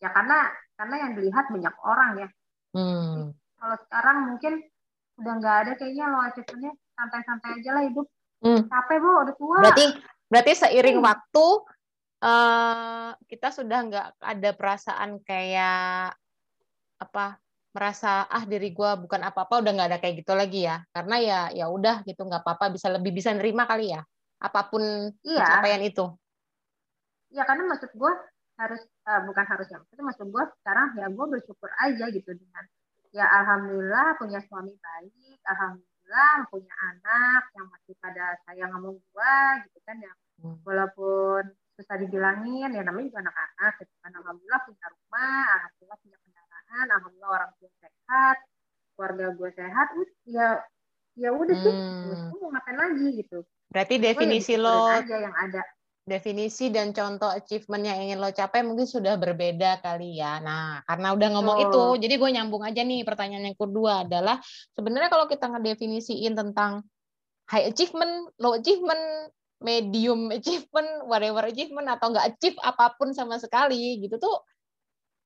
Ya 0.00 0.08
karena 0.12 0.48
karena 0.80 0.96
yang 0.96 1.12
dilihat 1.16 1.46
banyak 1.52 1.74
orang 1.84 2.12
ya. 2.24 2.28
Hmm. 2.76 3.32
kalau 3.56 3.76
sekarang 3.88 4.16
mungkin 4.28 4.60
udah 5.16 5.32
nggak 5.40 5.56
ada 5.64 5.72
kayaknya 5.80 6.12
lo 6.12 6.20
achievementnya 6.28 6.76
santai-santai 6.92 7.50
aja 7.56 7.70
lah 7.72 7.84
hidup. 7.88 8.06
Hmm. 8.44 8.68
capek 8.68 8.96
bu 9.00 9.08
udah 9.24 9.34
tua. 9.40 9.58
Berarti 9.64 9.86
Berarti 10.26 10.52
seiring 10.58 10.98
hmm. 10.98 11.06
waktu 11.06 11.46
uh, 12.22 13.10
kita 13.26 13.48
sudah 13.54 13.78
nggak 13.86 14.08
ada 14.22 14.50
perasaan 14.54 15.20
kayak 15.22 16.14
apa 16.96 17.36
merasa 17.76 18.24
ah 18.32 18.40
diri 18.48 18.72
gue 18.72 18.90
bukan 19.04 19.20
apa-apa 19.20 19.60
udah 19.60 19.72
nggak 19.76 19.88
ada 19.92 19.98
kayak 20.00 20.24
gitu 20.24 20.32
lagi 20.32 20.64
ya 20.64 20.80
karena 20.96 21.16
ya 21.20 21.40
ya 21.52 21.66
udah 21.68 22.00
gitu 22.08 22.24
nggak 22.24 22.40
apa-apa 22.40 22.72
bisa 22.72 22.88
lebih 22.88 23.12
bisa 23.12 23.36
nerima 23.36 23.68
kali 23.68 23.92
ya 23.92 24.00
apa 24.40 24.60
pun 24.72 25.12
iya. 25.20 25.44
pencapaian 25.44 25.84
itu 25.84 26.08
ya 27.36 27.44
karena 27.44 27.68
maksud 27.68 27.92
gue 27.92 28.12
harus 28.56 28.80
uh, 29.04 29.20
bukan 29.28 29.44
harus 29.44 29.68
yang 29.68 29.84
itu 29.92 30.00
maksud 30.00 30.26
gue 30.32 30.44
sekarang 30.64 30.96
ya 30.96 31.06
gue 31.12 31.26
bersyukur 31.28 31.68
aja 31.76 32.08
gitu 32.08 32.32
dengan 32.32 32.64
ya 33.12 33.28
alhamdulillah 33.28 34.16
punya 34.16 34.40
suami 34.48 34.72
baik 34.80 35.36
alhamdulillah 35.44 35.95
alhamdulillah 36.06 36.46
punya 36.50 36.74
anak 36.86 37.42
yang 37.58 37.66
masih 37.66 37.94
pada 37.98 38.24
sayang 38.46 38.70
sama 38.70 38.88
gue 38.94 39.34
gitu 39.66 39.78
kan 39.82 39.96
yang 39.98 40.16
hmm. 40.42 40.56
walaupun 40.62 41.42
susah 41.76 41.96
dibilangin 41.98 42.70
ya 42.72 42.82
namanya 42.86 43.10
juga 43.10 43.20
anak-anak 43.26 43.72
gitu 43.82 43.94
kan 44.00 44.12
alhamdulillah 44.14 44.60
punya 44.64 44.86
rumah 44.86 45.46
alhamdulillah 45.58 45.98
punya 45.98 46.16
kendaraan 46.22 46.86
alhamdulillah 46.94 47.32
orang 47.34 47.50
tua 47.58 47.70
sehat 47.82 48.36
keluarga 48.94 49.26
gue 49.34 49.50
sehat 49.58 49.86
ya 50.30 50.48
ya 51.16 51.28
udah 51.34 51.56
sih 51.58 51.74
hmm. 51.74 52.38
mau 52.38 52.48
ngapain 52.54 52.78
lagi 52.78 53.06
gitu 53.18 53.38
berarti 53.66 53.94
definisi 53.98 54.54
ya 54.54 54.62
lo 54.62 54.86
aja 54.86 55.16
yang 55.18 55.34
ada 55.34 55.60
definisi 56.06 56.70
dan 56.70 56.94
contoh 56.94 57.26
achievement 57.26 57.82
yang 57.82 57.98
ingin 57.98 58.22
lo 58.22 58.30
capai 58.30 58.62
mungkin 58.62 58.86
sudah 58.86 59.18
berbeda 59.18 59.82
kali 59.82 60.22
ya. 60.22 60.38
Nah, 60.38 60.80
karena 60.86 61.12
udah 61.18 61.28
ngomong 61.34 61.58
oh. 61.58 61.64
itu, 61.66 61.82
jadi 62.06 62.14
gue 62.14 62.30
nyambung 62.30 62.62
aja 62.62 62.86
nih 62.86 63.02
pertanyaan 63.02 63.50
yang 63.50 63.58
kedua 63.58 64.06
adalah 64.06 64.38
sebenarnya 64.78 65.10
kalau 65.10 65.26
kita 65.26 65.50
ngedefinisiin 65.50 66.38
tentang 66.38 66.86
high 67.50 67.66
achievement, 67.66 68.30
low 68.38 68.54
achievement, 68.54 69.34
medium 69.58 70.30
achievement, 70.30 71.10
whatever 71.10 71.42
achievement 71.50 71.90
atau 71.90 72.14
nggak 72.14 72.38
achieve 72.38 72.58
apa 72.62 72.94
pun 72.94 73.10
sama 73.10 73.42
sekali 73.42 73.98
gitu 73.98 74.22
tuh 74.22 74.46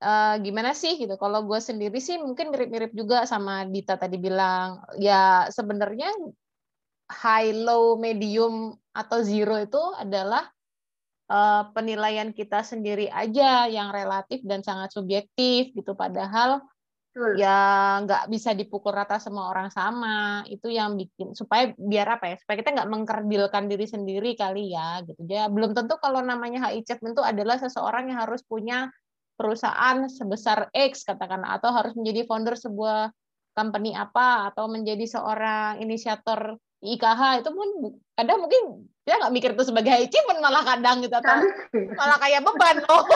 uh, 0.01 0.35
gimana 0.41 0.73
sih 0.73 0.97
gitu. 0.97 1.13
Kalau 1.21 1.45
gue 1.45 1.61
sendiri 1.61 2.01
sih 2.01 2.17
mungkin 2.17 2.49
mirip-mirip 2.49 2.89
juga 2.97 3.29
sama 3.29 3.69
Dita 3.69 4.01
tadi 4.01 4.17
bilang 4.17 4.81
ya 4.97 5.45
sebenarnya 5.53 6.09
high, 7.11 7.53
low, 7.53 7.99
medium 7.99 8.73
atau 8.95 9.19
zero 9.21 9.59
itu 9.59 9.81
adalah 9.99 10.47
uh, 11.31 11.71
penilaian 11.71 12.35
kita 12.35 12.61
sendiri 12.67 13.07
aja 13.07 13.71
yang 13.71 13.95
relatif 13.95 14.43
dan 14.43 14.59
sangat 14.61 14.91
subjektif 14.91 15.71
gitu. 15.71 15.95
Padahal 15.95 16.59
Betul. 17.11 17.39
ya 17.39 17.99
nggak 18.03 18.31
bisa 18.31 18.51
dipukul 18.51 18.91
rata 18.91 19.15
semua 19.23 19.47
orang 19.47 19.71
sama. 19.71 20.43
Itu 20.51 20.67
yang 20.67 20.99
bikin 20.99 21.31
supaya 21.31 21.71
biar 21.79 22.19
apa 22.19 22.35
ya 22.35 22.35
supaya 22.43 22.59
kita 22.59 22.75
nggak 22.75 22.91
mengkerdilkan 22.91 23.63
diri 23.71 23.87
sendiri 23.87 24.35
kali 24.35 24.75
ya 24.75 24.99
gitu. 25.07 25.23
Ya 25.31 25.47
belum 25.47 25.71
tentu 25.71 25.95
kalau 26.03 26.19
namanya 26.19 26.67
HI 26.67 26.83
itu 26.83 27.21
adalah 27.23 27.55
seseorang 27.55 28.11
yang 28.11 28.19
harus 28.27 28.43
punya 28.43 28.91
perusahaan 29.39 30.05
sebesar 30.05 30.69
X 30.69 31.07
katakan 31.07 31.41
atau 31.47 31.73
harus 31.73 31.97
menjadi 31.97 32.29
founder 32.29 32.53
sebuah 32.53 33.09
company 33.57 33.91
apa 33.97 34.53
atau 34.53 34.69
menjadi 34.71 35.03
seorang 35.09 35.81
inisiator 35.81 36.55
IKH 36.81 37.45
itu 37.45 37.49
pun 37.53 37.69
kadang 38.17 38.41
mungkin 38.41 38.89
dia 39.01 39.17
nggak 39.17 39.33
mikir 39.33 39.51
itu 39.57 39.65
sebagai 39.65 39.93
achievement 39.97 40.45
malah 40.45 40.61
kadang 40.61 41.01
gitu 41.01 41.13
atau 41.13 41.41
malah 41.97 42.17
kayak 42.21 42.45
beban 42.45 42.77
loh. 42.85 43.01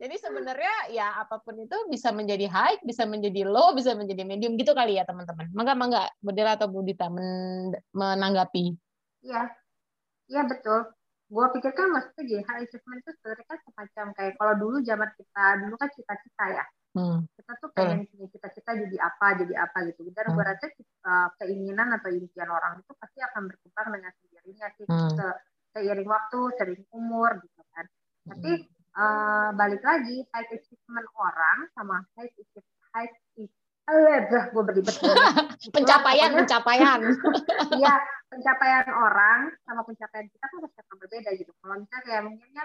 Jadi 0.00 0.16
sebenarnya 0.16 0.74
ya 0.92 1.20
apa 1.20 1.40
pun 1.44 1.60
itu 1.60 1.76
bisa 1.92 2.08
menjadi 2.12 2.48
high, 2.48 2.80
bisa 2.84 3.04
menjadi 3.04 3.44
low, 3.44 3.76
bisa 3.76 3.92
menjadi 3.92 4.24
medium 4.24 4.56
gitu 4.56 4.72
kali 4.72 4.96
ya 4.96 5.04
teman-teman. 5.04 5.52
Mangga 5.52 5.76
mangga 5.76 6.02
Bedela 6.24 6.56
atau 6.56 6.72
Budita 6.72 7.12
men 7.12 7.72
menanggapi. 7.92 8.76
Iya, 9.24 9.52
iya 10.32 10.42
betul. 10.48 10.88
Gue 11.28 11.46
pikir 11.56 11.72
kan 11.76 11.92
maksudnya 11.92 12.24
jadi 12.26 12.42
high 12.48 12.64
achievement 12.64 13.00
itu 13.04 13.12
sebenarnya 13.20 13.46
kan 13.48 13.58
semacam 13.64 14.06
kayak 14.16 14.32
kalau 14.40 14.54
dulu 14.56 14.76
zaman 14.84 15.08
kita 15.20 15.44
dulu 15.64 15.74
kan 15.76 15.88
cita-cita 15.92 16.44
ya 16.48 16.64
Hmm. 16.90 17.22
Kita 17.38 17.52
tuh 17.62 17.70
pengen 17.70 18.02
punya 18.10 18.26
cita-cita 18.34 18.74
jadi 18.74 18.96
apa, 18.98 19.26
jadi 19.38 19.54
apa 19.62 19.78
gitu. 19.90 20.10
Dan 20.10 20.26
hmm. 20.30 20.34
gue 20.34 20.44
rasa 20.44 20.66
uh, 21.06 21.28
keinginan 21.38 21.88
atau 21.94 22.10
impian 22.10 22.50
orang 22.50 22.82
itu 22.82 22.92
pasti 22.98 23.18
akan 23.22 23.46
berkembang 23.46 23.88
dengan 23.94 24.12
sendirinya 24.18 24.66
sih. 24.74 24.84
Hmm. 24.90 25.10
Se 25.14 25.26
seiring 25.70 26.08
waktu, 26.10 26.40
seiring 26.58 26.82
umur 26.90 27.38
gitu 27.46 27.62
kan. 27.70 27.86
Hmm. 27.86 28.28
Tapi 28.34 28.52
uh, 28.98 29.48
balik 29.54 29.82
lagi, 29.86 30.26
high 30.34 30.50
achievement 30.50 31.08
orang 31.14 31.58
sama 31.78 32.02
high 32.18 32.30
achievement 32.34 32.66
high 32.90 33.10
Eh, 33.90 34.18
gue 34.30 34.62
berlibat. 34.62 34.94
pencapaian, 35.74 36.30
pencapaian. 36.30 37.00
Iya, 37.80 37.94
pencapaian 38.30 38.86
orang 38.92 39.50
sama 39.66 39.82
pencapaian 39.82 40.26
kita 40.30 40.44
kan 40.46 40.58
pasti 40.62 40.78
akan 40.84 40.96
berbeda 41.00 41.30
gitu. 41.38 41.50
Kalau 41.58 41.74
misalnya 41.80 42.02
kayak 42.06 42.22
mungkinnya 42.26 42.64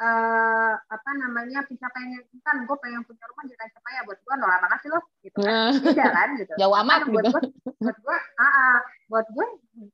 uh, 0.00 0.74
apa 0.78 1.10
namanya 1.18 1.62
pencapaian 1.66 2.10
yang 2.18 2.24
kan 2.42 2.56
gue 2.66 2.76
pengen 2.82 3.02
punya 3.06 3.24
rumah 3.30 3.44
jangan 3.46 3.68
capai 3.70 3.92
ya 3.94 4.02
buat 4.06 4.18
gue 4.18 4.34
nolak 4.38 4.58
banget 4.66 4.78
sih 4.82 4.90
lo 4.90 5.00
gitu 5.22 5.36
kan 5.42 5.52
nah. 5.52 5.70
beda 5.78 6.06
kan 6.10 6.28
gitu 6.40 6.52
jauh 6.60 6.76
amat 6.82 7.00
buat 7.10 7.24
gitu. 7.24 7.34
gue 7.34 7.42
buat 7.84 7.98
gue 7.98 8.16
ah, 8.40 8.44
ah, 8.44 8.76
buat 9.10 9.26
gue 9.30 9.46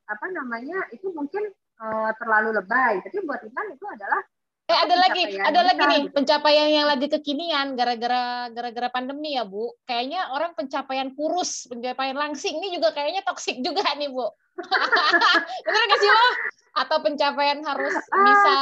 apa 0.08 0.26
namanya 0.32 0.78
itu 0.94 1.06
mungkin 1.12 1.44
uh, 1.80 2.10
terlalu 2.16 2.56
lebay 2.56 3.00
tapi 3.04 3.16
buat 3.24 3.40
Iman 3.44 3.66
itu 3.76 3.86
adalah 3.88 4.20
Eh 4.70 4.78
ada 4.86 4.96
lagi, 4.96 5.22
ada 5.34 5.60
lagi 5.66 5.82
nih 5.82 6.02
pencapaian 6.14 6.68
yang 6.70 6.86
lagi 6.86 7.10
kekinian 7.10 7.74
gara-gara 7.74 8.46
gara-gara 8.54 8.88
pandemi 8.94 9.34
ya 9.34 9.42
Bu. 9.42 9.74
Kayaknya 9.82 10.30
orang 10.30 10.54
pencapaian 10.54 11.10
kurus, 11.18 11.66
pencapaian 11.66 12.14
langsing 12.14 12.62
ini 12.62 12.78
juga 12.78 12.94
kayaknya 12.94 13.26
toksik 13.26 13.58
juga 13.66 13.82
nih 13.98 14.06
Bu. 14.08 14.26
Bener 15.66 15.82
gak 15.90 15.98
sih 15.98 16.10
lo? 16.10 16.26
Atau 16.70 17.02
pencapaian 17.02 17.58
harus 17.66 17.96
bisa 17.98 18.56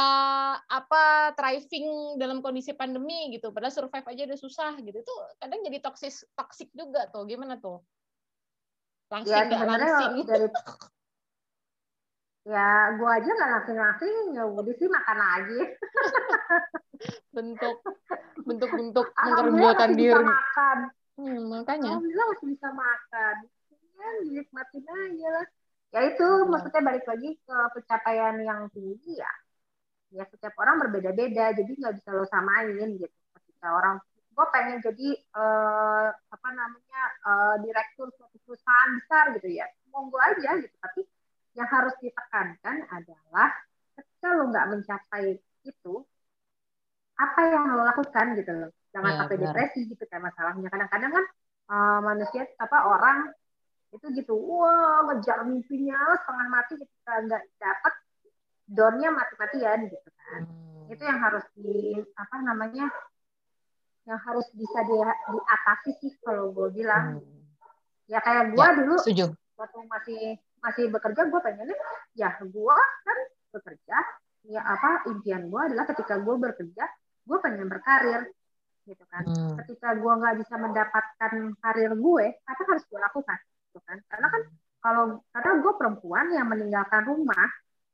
apa 0.65 1.33
thriving 1.37 2.17
dalam 2.17 2.41
kondisi 2.41 2.73
pandemi 2.73 3.29
gitu. 3.29 3.53
Padahal 3.53 3.73
survive 3.73 4.07
aja 4.09 4.21
udah 4.25 4.39
susah 4.39 4.73
gitu. 4.81 4.97
Itu 4.97 5.13
kadang 5.37 5.61
jadi 5.61 5.77
toksik 5.77 6.13
toksik 6.33 6.69
juga 6.73 7.05
tuh. 7.13 7.29
Gimana 7.29 7.61
tuh? 7.61 7.85
Langsing 9.13 9.37
ya, 9.37 9.45
gak 9.45 9.65
langsing? 9.65 10.13
Dari, 10.25 10.47
ya 12.49 12.97
gue 12.97 13.09
aja 13.09 13.29
nggak 13.29 13.51
langsing-langsing 13.61 14.15
ya 14.33 14.43
udah 14.49 14.73
sih 14.73 14.89
makan 14.89 15.17
lagi. 15.21 15.59
Bentuk 17.35 17.77
bentuk 18.43 18.69
bentuk 18.73 19.07
mengkerjakan 19.13 19.91
diri. 19.93 20.23
makan. 20.25 20.77
Hmm, 21.15 21.39
makanya. 21.47 21.95
Alhamdulillah 21.95 22.27
masih 22.33 22.47
bisa 22.57 22.69
makan. 22.73 23.35
Ya 23.95 24.07
dinikmatin 24.25 24.83
aja 24.83 25.27
lah. 25.31 25.45
Ya 25.93 25.99
itu 26.09 26.25
hmm. 26.25 26.49
maksudnya 26.49 26.81
balik 26.81 27.05
lagi 27.05 27.29
ke 27.39 27.57
pencapaian 27.77 28.35
yang 28.41 28.67
tinggi 28.73 29.21
ya. 29.21 29.31
Ya 30.09 30.23
setiap 30.25 30.57
orang 30.57 30.81
berbeda-beda 30.81 31.53
jadi 31.53 31.69
nggak 31.69 31.95
bisa 32.01 32.09
lo 32.11 32.25
samain 32.27 32.97
gitu. 32.97 33.15
Ketika 33.37 33.67
orang 33.69 34.01
gue 34.09 34.45
pengen 34.51 34.77
jadi 34.81 35.07
uh, 35.37 36.07
apa 36.11 36.49
namanya 36.51 37.01
uh, 37.27 37.55
direktur 37.61 38.09
suatu 38.17 38.35
perusahaan 38.43 38.91
besar 38.97 39.37
gitu 39.37 39.47
ya. 39.53 39.69
Monggo 39.93 40.17
aja 40.19 40.57
gitu 40.57 40.75
tapi 40.81 41.05
yang 41.57 41.69
harus 41.69 41.95
ditekankan 42.01 42.85
adalah 42.91 43.49
ketika 43.97 44.27
lo 44.37 44.43
nggak 44.51 44.67
mencapai 44.69 45.37
itu 45.65 45.95
apa 47.19 47.41
yang 47.51 47.63
lo 47.73 47.83
lakukan 47.83 48.37
gitu 48.37 48.51
loh 48.53 48.71
jangan 48.95 49.11
ya, 49.13 49.17
sampai 49.23 49.35
benar. 49.37 49.45
depresi 49.53 49.79
gitu 49.89 50.03
kayak 50.09 50.23
masalahnya 50.31 50.67
kadang-kadang 50.71 51.11
kan 51.13 51.25
uh, 51.69 51.99
manusia 52.01 52.47
apa 52.57 52.77
orang 52.89 53.19
itu 53.89 54.05
gitu 54.13 54.33
wah 54.37 55.01
ngejar 55.09 55.45
mimpinya 55.45 55.97
setengah 56.21 56.47
mati 56.49 56.73
ketika 56.77 57.13
nggak 57.25 57.43
dapat 57.57 57.93
dornya 58.69 59.09
mati-matian 59.09 59.89
gitu 59.89 60.09
kan 60.13 60.41
hmm. 60.45 60.93
itu 60.93 61.01
yang 61.01 61.19
harus 61.21 61.45
di 61.57 61.97
apa 62.13 62.35
namanya 62.45 62.85
yang 64.05 64.19
harus 64.25 64.45
bisa 64.53 64.79
di, 64.85 64.95
diatasi 65.05 65.91
sih 66.01 66.13
kalau 66.21 66.53
gue 66.53 66.69
bilang 66.73 67.21
hmm. 67.21 67.45
ya 68.09 68.21
kayak 68.21 68.53
gue 68.53 68.61
ya, 68.61 68.77
dulu 68.77 68.95
setuju. 69.01 69.25
waktu 69.57 69.79
masih 69.89 70.21
masih 70.59 70.91
bekerja 70.91 71.21
gue 71.27 71.39
pengennya 71.39 71.77
ya 72.15 72.29
gue 72.41 72.77
kan 73.05 73.17
bekerja. 73.55 73.97
Ya 74.49 74.61
apa 74.63 75.05
impian 75.11 75.51
gue 75.51 75.61
adalah 75.61 75.85
ketika 75.89 76.17
gue 76.19 76.35
bekerja 76.39 76.85
gue 77.27 77.37
pengen 77.43 77.67
berkarir 77.69 78.31
gitu 78.89 79.05
kan. 79.05 79.21
Hmm. 79.21 79.53
ketika 79.61 79.93
gue 79.93 80.13
nggak 80.17 80.35
bisa 80.41 80.55
mendapatkan 80.57 81.33
karir 81.61 81.91
gue 81.93 82.25
apa 82.41 82.61
harus 82.65 82.83
gue 82.89 82.99
lakukan 82.99 83.39
gitu 83.69 83.79
kan. 83.85 83.97
Karena 84.09 84.27
kan 84.31 84.41
kalau 84.79 85.03
karena 85.35 85.51
gue 85.61 85.73
perempuan 85.75 86.25
yang 86.33 86.47
meninggalkan 86.49 87.03
rumah 87.05 87.49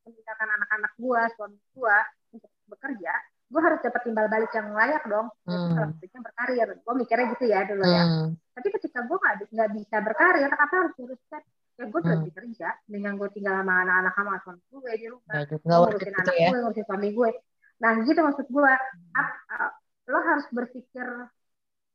meninggalkan 0.06 0.50
anak-anak 0.62 0.92
gue 0.96 1.22
suami 1.36 1.58
gue 1.74 1.98
untuk 2.38 2.52
bekerja 2.70 3.14
gue 3.46 3.62
harus 3.62 3.80
dapat 3.82 4.02
timbal 4.02 4.26
balik 4.26 4.52
yang 4.58 4.74
layak 4.74 5.04
dong. 5.06 5.28
Hmm. 5.46 5.74
kalau 5.78 5.90
berkarir. 6.26 6.68
Gue 6.82 6.94
mikirnya 6.98 7.26
gitu 7.38 7.46
ya 7.46 7.60
dulu 7.68 7.84
ya. 7.86 8.04
Hmm. 8.06 8.30
tapi 8.56 8.68
ketika 8.72 9.04
gue 9.04 9.18
nggak 9.20 9.36
nggak 9.52 9.70
bisa 9.76 9.96
berkarir 10.00 10.48
apa 10.48 10.74
harus 10.74 10.94
nguruskan 10.96 11.42
ya 11.76 11.86
gue 11.92 12.02
hmm. 12.02 12.12
lagi 12.12 12.30
kerja 12.32 12.70
dengan 12.88 13.20
gue 13.20 13.30
tinggal 13.36 13.60
sama 13.60 13.84
anak-anak 13.84 14.14
sama 14.16 14.34
suami 14.48 14.64
gue 14.72 14.92
di 14.96 15.08
rumah 15.12 15.34
nah, 15.36 15.44
gue 15.44 15.60
ngurusin 15.60 16.08
gitu 16.08 16.22
anak 16.24 16.36
ya. 16.40 16.50
gue 16.50 16.60
ngurusin 16.64 16.86
suami 16.88 17.10
gue 17.12 17.30
nah 17.76 17.92
gitu 18.00 18.20
maksud 18.24 18.48
gue 18.48 18.72
ap, 19.20 19.30
uh, 19.52 19.72
lo 20.08 20.20
harus 20.24 20.46
berpikir 20.56 21.08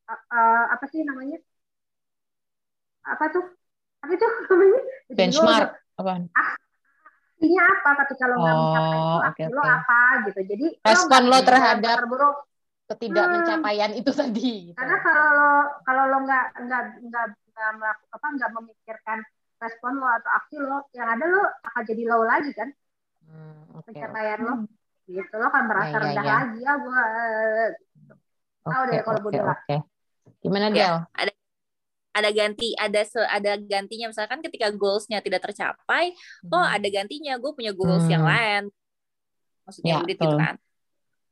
uh, 0.05 0.13
uh, 0.13 0.65
apa 0.69 0.85
sih 0.93 1.01
namanya 1.01 1.41
apa 3.09 3.25
tuh 3.33 3.45
apa 4.05 4.13
itu 4.13 4.27
namanya 4.53 4.81
benchmark 5.17 5.71
apa 5.97 6.13
ah, 6.37 6.51
artinya 7.41 7.63
apa 7.73 7.91
ketika 8.05 8.25
lo 8.29 8.37
nggak 8.37 8.53
oh, 8.53 8.61
mencapai 8.61 8.99
itu 9.01 9.17
okay, 9.17 9.45
okay. 9.49 9.57
lo 9.57 9.63
apa 9.65 10.01
gitu 10.29 10.41
jadi 10.45 10.67
respon 10.85 11.23
lo, 11.25 11.33
lo 11.33 11.39
terhadap 11.41 11.97
terburuk 12.05 12.37
ketidak 12.91 13.27
hmm. 13.33 13.93
itu 13.97 14.11
tadi 14.13 14.53
gitu. 14.69 14.77
karena 14.77 14.97
kalau 15.01 15.27
lo 15.33 15.53
kalau 15.89 16.05
lo 16.11 16.19
nggak 16.29 16.45
nggak 16.69 16.83
nggak 17.09 17.27
nggak 17.57 17.95
apa 18.13 18.27
nggak 18.37 18.51
memikirkan 18.53 19.19
respon 19.61 19.93
lo 20.01 20.09
atau 20.09 20.31
aksi 20.41 20.57
lo 20.57 20.89
yang 20.97 21.09
ada 21.13 21.25
lo 21.29 21.45
akan 21.69 21.83
jadi 21.85 22.03
low 22.09 22.23
lagi 22.25 22.51
kan? 22.57 22.69
Hmm, 23.29 23.77
okay, 23.77 23.93
pencapaian 23.93 24.41
okay. 24.41 24.49
lo 24.49 24.55
gitu 25.11 25.35
lo 25.37 25.49
kan 25.51 25.65
merasa 25.67 25.91
ya, 25.91 25.93
ya, 25.93 26.03
rendah 26.03 26.25
ya. 26.25 26.33
lagi. 26.33 26.59
Ya 26.65 26.73
gue 26.81 27.03
gitu. 27.93 28.15
tahu 28.65 28.83
deh 28.89 29.01
kalau 29.05 29.21
okay, 29.29 29.41
okay. 29.41 29.79
gimana 30.41 30.67
dia 30.73 30.81
ya, 30.81 30.91
ada 31.17 31.33
ada 32.11 32.31
ganti 32.35 32.69
ada 32.75 33.01
se, 33.05 33.21
ada 33.21 33.53
gantinya. 33.61 34.07
Misalkan 34.09 34.41
ketika 34.41 34.73
goalsnya 34.73 35.21
tidak 35.21 35.45
tercapai 35.45 36.17
hmm. 36.17 36.51
oh 36.51 36.65
ada 36.65 36.89
gantinya. 36.89 37.37
Gue 37.37 37.53
punya 37.53 37.77
goals 37.77 38.09
hmm. 38.09 38.13
yang 38.17 38.25
lain. 38.25 38.63
Maksudnya 39.69 40.03
ya, 40.03 40.09
gitu 40.09 40.27
kan. 40.41 40.57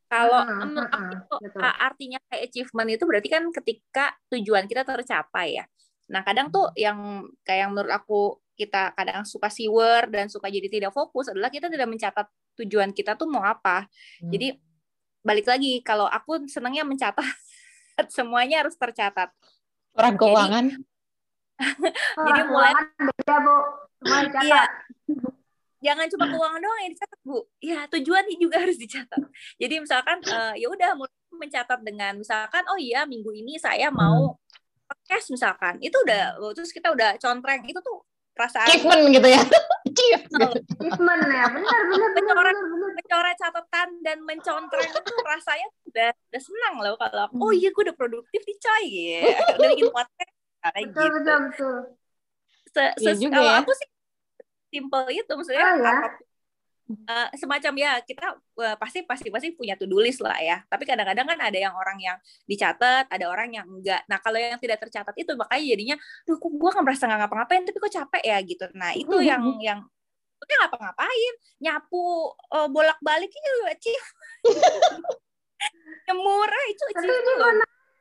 Kalau 0.08 0.40
hmm, 0.40 0.72
hmm, 0.72 1.16
hmm, 1.28 1.60
artinya 1.60 2.16
kayak 2.32 2.48
achievement 2.48 2.88
itu 2.88 3.04
berarti 3.04 3.28
kan 3.28 3.44
ketika 3.52 4.16
tujuan 4.32 4.64
kita 4.64 4.80
tercapai 4.80 5.60
ya 5.60 5.68
nah 6.08 6.24
kadang 6.24 6.48
tuh 6.48 6.72
yang 6.72 7.28
kayak 7.44 7.68
yang 7.68 7.70
menurut 7.76 7.92
aku 7.92 8.40
kita 8.58 8.90
kadang 8.98 9.22
suka 9.22 9.46
siwer 9.46 10.10
dan 10.10 10.26
suka 10.26 10.50
jadi 10.50 10.66
tidak 10.66 10.90
fokus 10.90 11.30
adalah 11.30 11.52
kita 11.52 11.70
tidak 11.70 11.86
mencatat 11.86 12.26
tujuan 12.58 12.90
kita 12.90 13.14
tuh 13.14 13.30
mau 13.30 13.46
apa. 13.46 13.86
Hmm. 14.18 14.34
jadi 14.34 14.58
balik 15.22 15.46
lagi 15.46 15.78
kalau 15.86 16.10
aku 16.10 16.48
senangnya 16.50 16.82
mencatat 16.82 17.22
semuanya 18.16 18.66
harus 18.66 18.74
tercatat. 18.74 19.30
Orang 19.94 20.14
keuangan? 20.18 20.66
Jadi, 21.58 21.90
jadi 22.22 22.42
mulai 22.46 22.70
beda 23.02 23.36
bu. 23.42 23.56
Iya. 24.46 24.62
Jangan 25.82 26.06
cuma 26.06 26.30
keuangan 26.30 26.62
doang 26.62 26.80
yang 26.86 26.92
dicatat 26.94 27.20
bu. 27.26 27.38
Ya 27.58 27.82
tujuan 27.90 28.30
juga 28.38 28.62
harus 28.62 28.78
dicatat. 28.78 29.18
Jadi 29.58 29.82
misalkan 29.82 30.22
uh, 30.30 30.54
ya 30.54 30.70
udah 30.70 30.94
mencatat 31.34 31.82
dengan 31.82 32.14
misalkan 32.14 32.62
oh 32.70 32.78
iya 32.78 33.02
minggu 33.10 33.34
ini 33.34 33.58
saya 33.58 33.90
mau 33.90 34.38
cash 35.08 35.32
misalkan 35.32 35.80
itu 35.80 35.96
udah 36.04 36.36
terus 36.52 36.70
kita 36.70 36.92
udah 36.92 37.16
contreng 37.16 37.64
itu 37.64 37.80
tuh 37.80 38.04
perasaan 38.36 38.68
achievement 38.70 39.10
gitu 39.10 39.28
ya? 39.34 39.42
Achievement 39.88 41.22
ya 41.26 41.46
benar 41.50 41.80
benar 41.90 42.10
mencoret 42.14 42.56
mencoret 42.94 43.36
catatan 43.40 43.88
dan 44.06 44.18
mencontreng 44.22 44.90
itu 44.94 45.14
rasanya 45.26 45.68
udah 45.90 46.10
udah 46.14 46.42
senang 46.44 46.74
loh 46.78 46.94
kalau 47.00 47.26
oh 47.34 47.50
iya 47.50 47.74
gue 47.74 47.82
udah 47.82 47.96
produktif 47.98 48.40
nih 48.46 48.58
coy 48.62 48.84
gitu. 48.86 49.52
Udah 49.58 49.68
bikin 49.74 49.90
podcast 49.96 50.32
kayak 50.62 50.86
betul, 50.92 51.06
gitu. 51.08 51.16
betul 51.18 51.38
betul. 51.50 51.76
Se, 52.68 52.84
se, 53.00 53.08
ya 53.10 53.12
juga 53.16 53.40
kalau 53.42 53.50
ya. 53.50 53.58
aku 53.64 53.72
sih 53.74 53.88
simple 54.68 55.04
itu 55.10 55.32
maksudnya 55.32 55.64
oh, 55.64 55.76
ya? 55.80 55.96
Uh, 56.88 57.28
semacam 57.36 57.72
ya 57.76 57.92
kita 58.02 58.36
uh, 58.36 58.76
pasti 58.80 59.04
pasti 59.04 59.28
pasti 59.28 59.52
punya 59.52 59.76
to 59.76 59.84
do 59.84 60.00
list 60.00 60.24
lah 60.24 60.36
ya. 60.40 60.64
Tapi 60.66 60.88
kadang-kadang 60.88 61.26
kan 61.28 61.38
ada 61.38 61.58
yang 61.58 61.74
orang 61.76 61.98
yang 62.00 62.16
dicatat 62.48 63.06
ada 63.08 63.24
orang 63.28 63.52
yang 63.52 63.66
enggak. 63.68 64.02
Nah 64.08 64.18
kalau 64.20 64.40
yang 64.40 64.60
tidak 64.60 64.80
tercatat 64.80 65.14
itu 65.16 65.32
makanya 65.36 65.64
jadinya 65.76 65.96
tuh 66.24 66.36
kok 66.40 66.52
gue 66.52 66.70
kan 66.72 66.82
merasa 66.82 67.04
nggak 67.06 67.20
ngapa-ngapain 67.24 67.62
tapi 67.68 67.78
kok 67.78 67.92
capek 67.92 68.22
ya 68.24 68.38
gitu. 68.42 68.64
Nah 68.74 68.90
itu 68.96 69.12
mm 69.12 69.20
-hmm. 69.20 69.30
yang 69.30 69.42
yang 69.60 69.80
itu 70.38 70.54
ngapa-ngapain? 70.64 71.34
Nyapu 71.60 72.32
uh, 72.54 72.68
bolak-balik 72.70 73.30
itu 73.30 73.52
achieve 73.68 74.08
nyemur 76.08 76.50
itu 76.70 76.84
itu. 76.94 77.10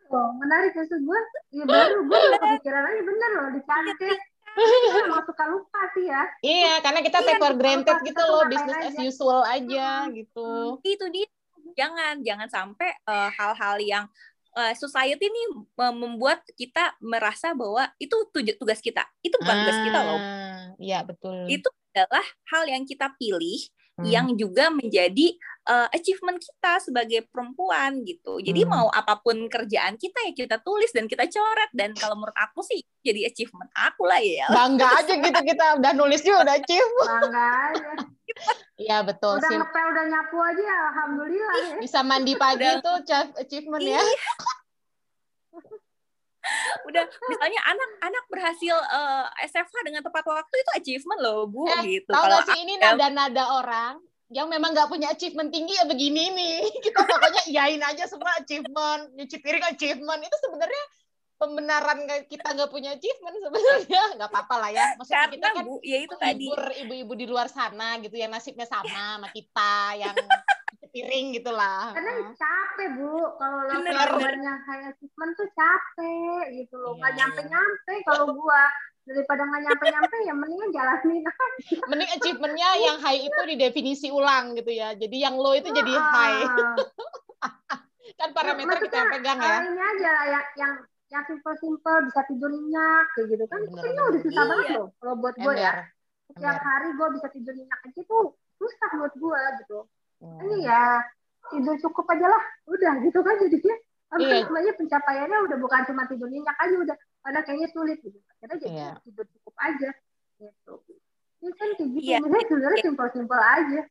loh 0.08 0.32
menarik 0.39 0.71
maksud 0.71 1.04
gue 1.04 1.19
ya 1.52 1.63
baru 1.67 2.00
gue 2.08 2.19
kepikiran 2.39 2.84
aja 2.88 3.02
bener 3.04 3.30
loh 3.36 3.47
dicantik 3.52 4.19
emang 5.06 5.24
suka 5.24 5.43
lupa 5.50 5.82
sih 5.93 6.06
ya. 6.10 6.22
Iya, 6.41 6.74
karena 6.82 7.00
kita 7.06 7.17
take 7.22 7.39
for 7.41 7.54
granted 7.56 7.98
gitu 8.02 8.24
loh, 8.26 8.43
business 8.50 8.93
as 8.93 8.98
usual 8.98 9.41
aja 9.46 10.10
gitu. 10.12 10.82
Itu 10.82 11.06
dia. 11.13 11.30
Jangan 11.78 12.26
jangan 12.26 12.50
sampai 12.50 12.89
uh, 13.06 13.30
hal-hal 13.30 13.78
yang 13.86 14.06
uh, 14.58 14.74
society 14.74 15.30
ini 15.30 15.43
membuat 15.78 16.41
kita 16.58 16.98
merasa 16.98 17.54
bahwa 17.54 17.86
itu 18.02 18.17
tugas 18.58 18.82
kita. 18.82 19.06
Itu 19.22 19.38
bukan 19.38 19.54
ah, 19.54 19.62
tugas 19.62 19.80
kita 19.86 20.00
loh. 20.02 20.20
Ah, 20.20 20.62
iya, 20.82 21.00
betul. 21.06 21.46
Itu 21.46 21.70
adalah 21.93 22.26
hal 22.50 22.63
yang 22.65 22.84
kita 22.89 23.13
pilih 23.22 23.62
hmm. 23.98 24.06
yang 24.08 24.28
juga 24.38 24.70
menjadi 24.70 25.34
uh, 25.68 25.88
achievement 25.92 26.38
kita 26.38 26.80
sebagai 26.80 27.26
perempuan 27.28 28.06
gitu. 28.06 28.40
Jadi 28.40 28.64
hmm. 28.64 28.70
mau 28.70 28.88
apa 28.94 29.20
pun 29.20 29.50
kerjaan 29.50 29.98
kita 29.98 30.30
ya 30.30 30.34
kita 30.34 30.58
tulis 30.62 30.94
dan 30.94 31.10
kita 31.10 31.26
coret 31.28 31.72
dan 31.74 31.98
kalau 31.98 32.16
menurut 32.16 32.38
aku 32.38 32.62
sih 32.64 32.80
jadi 33.02 33.28
achievement 33.28 33.70
aku 33.74 34.06
lah 34.06 34.22
ya. 34.22 34.48
Bangga 34.58 34.88
aja 35.04 35.14
gitu 35.18 35.42
kita 35.42 35.66
udah 35.82 35.92
nulis 35.98 36.22
juga 36.22 36.48
udah 36.48 36.56
achieve. 36.56 36.94
Bangga 37.10 37.46
aja. 37.74 37.92
Iya 38.78 38.98
betul. 39.02 39.42
Udah 39.42 39.52
ngepel 39.52 39.86
udah 39.90 40.06
nyapu 40.06 40.38
aja 40.38 40.74
alhamdulillah 40.94 41.56
ya. 41.58 41.76
Bisa 41.82 42.00
mandi 42.06 42.34
pagi 42.38 42.70
itu 42.70 42.92
achievement 43.42 43.84
ya. 43.84 44.02
Udah 46.88 47.04
misalnya 47.30 47.62
anak-anak 47.68 48.24
berhasil 48.32 48.76
uh, 48.76 49.26
eh, 49.42 49.48
SFH 49.50 49.76
dengan 49.86 50.02
tepat 50.06 50.24
waktu 50.24 50.56
itu 50.56 50.72
achievement 50.78 51.20
loh 51.22 51.48
bu 51.48 51.68
eh, 51.68 52.00
gitu. 52.00 52.12
kalau 52.12 52.40
sih 52.48 52.58
ini 52.64 52.80
nada-nada 52.80 53.44
orang 53.60 53.96
yang 54.28 54.52
memang 54.52 54.76
nggak 54.76 54.92
punya 54.92 55.08
achievement 55.16 55.48
tinggi 55.52 55.76
ya 55.76 55.88
begini 55.88 56.32
nih. 56.36 56.60
Kita 56.86 57.00
pokoknya 57.08 57.42
iyain 57.48 57.80
aja 57.84 58.04
semua 58.08 58.36
achievement 58.36 59.16
nyuci 59.16 59.38
piring 59.40 59.66
achievement. 59.72 60.20
Itu 60.20 60.38
sebenarnya 60.44 60.84
pembenaran 61.38 62.00
kita 62.26 62.50
nggak 62.58 62.72
punya 62.74 62.98
achievement 62.98 63.38
sebenarnya. 63.38 64.04
Nggak 64.18 64.30
apa-apa 64.34 64.56
lah 64.58 64.70
ya. 64.74 64.86
Maksudnya 64.98 65.30
Karena, 65.30 65.36
kita 65.38 65.48
kan 65.54 65.64
bu, 65.70 65.76
ya 65.86 65.98
itu 66.02 66.16
tadi. 66.18 66.48
ibu-ibu 66.82 67.14
di 67.14 67.26
luar 67.30 67.48
sana 67.48 68.02
gitu 68.02 68.18
ya. 68.18 68.26
Nasibnya 68.26 68.66
sama 68.66 68.90
sama 68.90 69.28
kita 69.32 70.02
yang 70.02 70.16
piring 70.91 71.36
gitulah. 71.36 71.93
Karena 71.93 72.13
capek 72.36 72.88
bu, 72.97 73.15
kalau 73.38 73.58
lo 73.67 73.73
sebenarnya 73.80 74.54
kayak 74.65 74.86
achievement 74.95 75.32
tuh 75.36 75.50
capek 75.54 76.43
gitu 76.54 76.76
loh, 76.80 76.95
nggak 76.97 77.12
yeah. 77.13 77.19
nyampe-nyampe 77.23 77.93
kalau 78.08 78.26
gua 78.34 78.62
daripada 79.08 79.41
nggak 79.47 79.62
nyampe-nyampe 79.71 80.15
ya 80.28 80.34
mendingan 80.36 80.69
jalanin 80.76 81.23
aja. 81.23 81.45
Mending 81.88 82.10
achievementnya 82.19 82.69
yang 82.84 82.97
high 83.00 83.21
itu 83.23 83.41
didefinisi 83.56 84.08
ulang 84.12 84.56
gitu 84.60 84.71
ya, 84.76 84.93
jadi 85.00 85.32
yang 85.32 85.36
low 85.39 85.56
itu 85.56 85.71
jadi 85.71 85.93
high. 85.95 86.43
kan 88.19 88.30
parameter 88.34 88.78
kita 88.82 88.95
yang 88.97 89.12
pegang 89.13 89.39
ya. 89.39 89.58
Ini 89.63 89.80
aja 89.80 90.13
yang 90.32 90.45
yang 90.58 90.73
yang 91.08 91.23
simple-simple 91.23 91.97
bisa 92.12 92.21
tidur 92.28 92.52
nyenyak 92.52 93.06
kayak 93.15 93.28
gitu 93.32 93.45
kan, 93.47 93.60
itu 93.63 93.80
udah 93.80 94.21
susah 94.21 94.43
iya. 94.43 94.50
banget 94.52 94.67
loh 94.76 94.88
kalau 95.00 95.15
buat 95.19 95.36
gue 95.39 95.54
ya. 95.56 95.73
Setiap 96.28 96.60
hari 96.60 96.89
gue 96.91 97.08
bisa 97.15 97.28
tidur 97.32 97.54
nyenyak 97.56 97.80
aja 97.88 98.02
tuh 98.04 98.36
susah 98.60 98.89
buat 99.00 99.13
gue 99.15 99.41
gitu. 99.63 99.80
Hmm. 100.18 100.40
Ini 100.44 100.58
ya 100.66 100.82
tidur 101.54 101.76
cukup 101.80 102.06
aja 102.12 102.28
lah, 102.28 102.44
udah 102.68 102.94
gitu 103.06 103.20
kan 103.22 103.36
jadinya. 103.44 103.78
kan 104.08 104.24
iya. 104.24 104.40
sebenarnya 104.40 104.74
pencapaiannya 104.80 105.38
udah 105.52 105.58
bukan 105.60 105.84
cuma 105.84 106.08
tidur 106.08 106.32
nyenyak 106.32 106.56
aja 106.64 106.80
udah 106.80 106.96
pada 107.20 107.44
kayaknya 107.44 107.68
sulit 107.76 108.00
gitu 108.00 108.16
kita 108.40 108.56
jadi 108.56 108.72
iya. 108.72 108.90
tidur 109.04 109.28
cukup 109.36 109.52
aja 109.60 109.92
gitu 110.40 110.74
ini 111.44 111.52
kan 111.60 111.70
kayak 111.76 111.90
gitu 111.92 112.08
iya. 112.08 112.18
sebenarnya 112.24 112.80
simpel-simpel 112.88 113.36
aja 113.36 113.82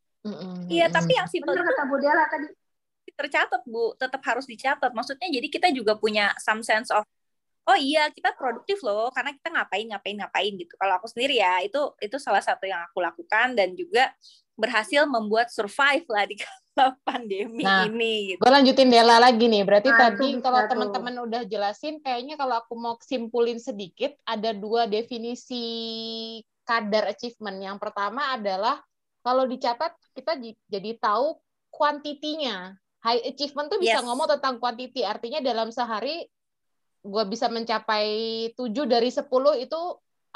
Iya, 0.67 0.91
tapi 0.91 1.15
yang 1.15 1.29
simpel 1.31 1.55
itu 1.55 1.63
kata 1.63 1.83
Bu 1.87 1.97
Dela 2.03 2.27
tadi 2.27 2.51
tercatat 3.17 3.63
Bu, 3.65 3.97
tetap 3.97 4.21
harus 4.29 4.45
dicatat. 4.45 4.93
Maksudnya 4.93 5.29
jadi 5.33 5.49
kita 5.49 5.69
juga 5.73 5.97
punya 5.97 6.37
some 6.37 6.61
sense 6.61 6.93
of 6.93 7.07
oh 7.67 7.79
iya 7.79 8.07
kita 8.13 8.31
produktif 8.37 8.79
loh 8.85 9.11
karena 9.11 9.35
kita 9.35 9.49
ngapain 9.51 9.87
ngapain 9.89 10.17
ngapain 10.21 10.53
gitu. 10.59 10.75
Kalau 10.77 10.95
aku 11.01 11.07
sendiri 11.09 11.41
ya 11.41 11.65
itu 11.65 11.81
itu 12.03 12.17
salah 12.21 12.45
satu 12.45 12.69
yang 12.69 12.85
aku 12.91 13.01
lakukan 13.01 13.57
dan 13.57 13.73
juga 13.73 14.13
berhasil 14.57 15.05
membuat 15.05 15.53
survive 15.53 16.09
lah 16.09 16.25
di 16.25 16.37
pandemi 17.09 17.65
nah, 17.65 17.85
ini. 17.89 18.35
Gitu. 18.35 18.41
Gue 18.41 18.51
lanjutin 18.53 18.89
Dela 18.89 19.21
lagi 19.21 19.47
nih. 19.49 19.63
Berarti 19.63 19.91
nah, 19.93 19.99
tadi 20.11 20.29
kalau 20.41 20.61
teman-teman 20.69 21.15
udah 21.29 21.43
jelasin, 21.49 22.01
kayaknya 22.01 22.41
kalau 22.41 22.57
aku 22.61 22.75
mau 22.77 22.97
simpulin 23.01 23.61
sedikit, 23.61 24.17
ada 24.25 24.53
dua 24.57 24.89
definisi 24.89 25.65
kadar 26.65 27.13
achievement. 27.13 27.61
Yang 27.61 27.79
pertama 27.79 28.35
adalah 28.35 28.81
kalau 29.21 29.45
dicatat 29.47 29.93
kita 30.17 30.41
jadi 30.69 30.93
tahu 30.99 31.37
kuantitinya. 31.71 32.75
High 33.05 33.23
achievement 33.23 33.71
tuh 33.71 33.79
bisa 33.79 34.03
yes. 34.03 34.05
ngomong 34.05 34.27
tentang 34.37 34.59
kuantiti. 34.59 35.07
Artinya 35.07 35.39
dalam 35.39 35.71
sehari 35.71 36.27
gue 37.07 37.25
bisa 37.31 37.47
mencapai 37.47 38.51
7 38.59 38.67
dari 38.91 39.15
10 39.15 39.31
itu 39.63 39.81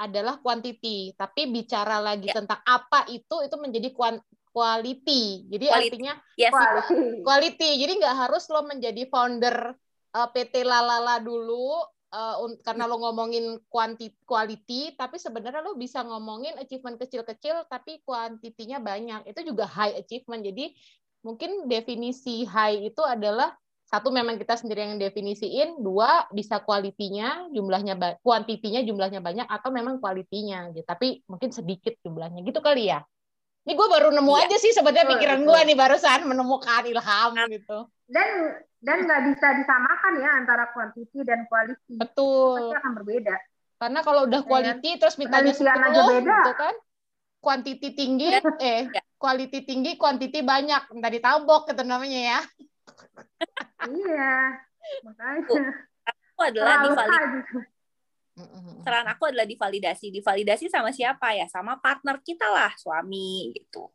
adalah 0.00 0.40
kuantiti. 0.40 1.12
Tapi 1.12 1.52
bicara 1.52 2.00
lagi 2.00 2.32
yeah. 2.32 2.36
tentang 2.40 2.60
apa 2.64 3.04
itu, 3.12 3.44
itu 3.44 3.56
menjadi 3.60 3.88
quality. 4.50 5.46
Jadi 5.52 5.66
quality. 5.68 5.86
artinya 5.92 6.14
yes, 6.40 6.52
quality. 7.26 7.70
Jadi 7.84 7.92
nggak 8.00 8.16
harus 8.26 8.48
lo 8.48 8.64
menjadi 8.64 9.02
founder 9.12 9.76
uh, 10.16 10.18
eh, 10.24 10.28
PT 10.32 10.64
Lalala 10.64 11.20
dulu 11.20 11.84
uh, 12.10 12.36
karena 12.64 12.88
lo 12.88 12.96
ngomongin 12.98 13.60
quantity 13.68 14.16
quality, 14.24 14.96
tapi 14.96 15.20
sebenarnya 15.20 15.60
lo 15.60 15.76
bisa 15.76 16.02
ngomongin 16.02 16.56
achievement 16.56 16.96
kecil-kecil 16.96 17.68
tapi 17.68 18.00
kuantitinya 18.02 18.80
banyak. 18.80 19.28
Itu 19.28 19.44
juga 19.44 19.68
high 19.68 20.00
achievement. 20.00 20.42
Jadi 20.42 20.72
mungkin 21.20 21.68
definisi 21.68 22.48
high 22.48 22.88
itu 22.88 23.04
adalah 23.04 23.52
satu 23.90 24.14
memang 24.14 24.38
kita 24.38 24.54
sendiri 24.54 24.86
yang 24.86 25.02
definisiin, 25.02 25.82
dua 25.82 26.30
bisa 26.30 26.62
kualitinya 26.62 27.50
jumlahnya 27.50 27.98
kuantitinya 28.22 28.86
jumlahnya 28.86 29.18
banyak 29.18 29.50
atau 29.50 29.74
memang 29.74 29.98
kualitinya 29.98 30.70
gitu. 30.70 30.86
Tapi 30.86 31.26
mungkin 31.26 31.50
sedikit 31.50 31.98
jumlahnya 32.06 32.46
gitu 32.46 32.62
kali 32.62 32.86
ya. 32.86 33.02
Ini 33.66 33.74
gue 33.74 33.88
baru 33.90 34.14
nemu 34.14 34.30
iya. 34.38 34.46
aja 34.46 34.56
sih 34.62 34.70
sebenarnya 34.70 35.10
pikiran 35.10 35.42
gue 35.42 35.60
nih 35.66 35.74
barusan 35.74 36.22
menemukan 36.22 36.86
ilham 36.86 37.34
gitu. 37.50 37.90
Dan 38.06 38.62
dan 38.78 38.98
nggak 39.10 39.20
bisa 39.34 39.46
disamakan 39.58 40.12
ya 40.22 40.30
antara 40.38 40.64
kuantiti 40.70 41.26
dan 41.26 41.50
quality. 41.50 41.98
Betul. 41.98 42.70
Pasti 42.70 42.78
akan 42.78 42.92
berbeda. 42.94 43.36
Karena 43.82 44.00
kalau 44.06 44.30
udah 44.30 44.40
quality 44.46 44.90
ya, 44.94 44.98
terus 45.02 45.18
mintanya 45.18 45.50
sepuluh 45.50 46.20
gitu 46.22 46.52
kan, 46.54 46.74
kuantiti 47.42 47.88
tinggi, 47.96 48.28
ya. 48.28 48.40
eh 48.60 48.86
quality 49.18 49.66
tinggi, 49.66 49.98
kuantiti 49.98 50.46
banyak, 50.46 50.94
minta 50.94 51.10
ditabok 51.10 51.66
gitu 51.66 51.82
namanya 51.82 52.38
ya. 52.38 52.40
Iya, 53.90 54.60
makanya. 55.04 55.62
Aku 56.08 56.40
adalah 56.48 56.74
di 56.84 56.90
Saran 58.80 59.06
aku 59.12 59.28
adalah 59.28 59.44
divalidasi. 59.44 60.08
Divalidasi 60.08 60.72
sama 60.72 60.90
siapa 60.94 61.36
ya? 61.36 61.46
Sama 61.50 61.76
partner 61.78 62.20
kita 62.24 62.48
lah, 62.48 62.72
suami 62.78 63.52
gitu. 63.52 63.90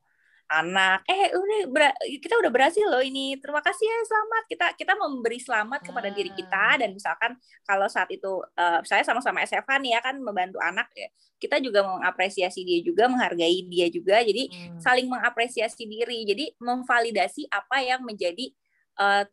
Anak, 0.45 1.01
eh 1.09 1.33
udah 1.33 1.89
kita 2.21 2.37
udah 2.37 2.53
berhasil 2.53 2.85
loh 2.85 3.01
ini. 3.01 3.33
Terima 3.41 3.65
kasih 3.65 3.81
ya 3.81 3.97
selamat. 4.05 4.43
Kita 4.45 4.65
kita 4.77 4.93
memberi 4.93 5.41
selamat 5.41 5.81
kepada 5.81 6.13
diri 6.13 6.29
kita 6.37 6.53
ah. 6.53 6.77
dan 6.77 6.93
misalkan 6.93 7.33
kalau 7.65 7.89
saat 7.89 8.13
itu 8.13 8.45
uh, 8.53 8.77
saya 8.85 9.01
sama-sama 9.01 9.41
SFH 9.41 9.81
nih 9.81 9.97
ya 9.97 10.05
kan 10.05 10.21
membantu 10.21 10.61
anak 10.61 10.85
ya. 10.93 11.09
Kita 11.41 11.57
juga 11.57 11.81
mengapresiasi 11.81 12.61
dia 12.61 12.77
juga, 12.85 13.09
menghargai 13.09 13.65
dia 13.65 13.89
juga. 13.89 14.21
Jadi 14.21 14.53
hmm. 14.53 14.77
saling 14.85 15.09
mengapresiasi 15.09 15.89
diri. 15.89 16.29
Jadi 16.29 16.53
memvalidasi 16.61 17.49
apa 17.49 17.81
yang 17.81 18.05
menjadi 18.05 18.53
uh, 18.99 19.23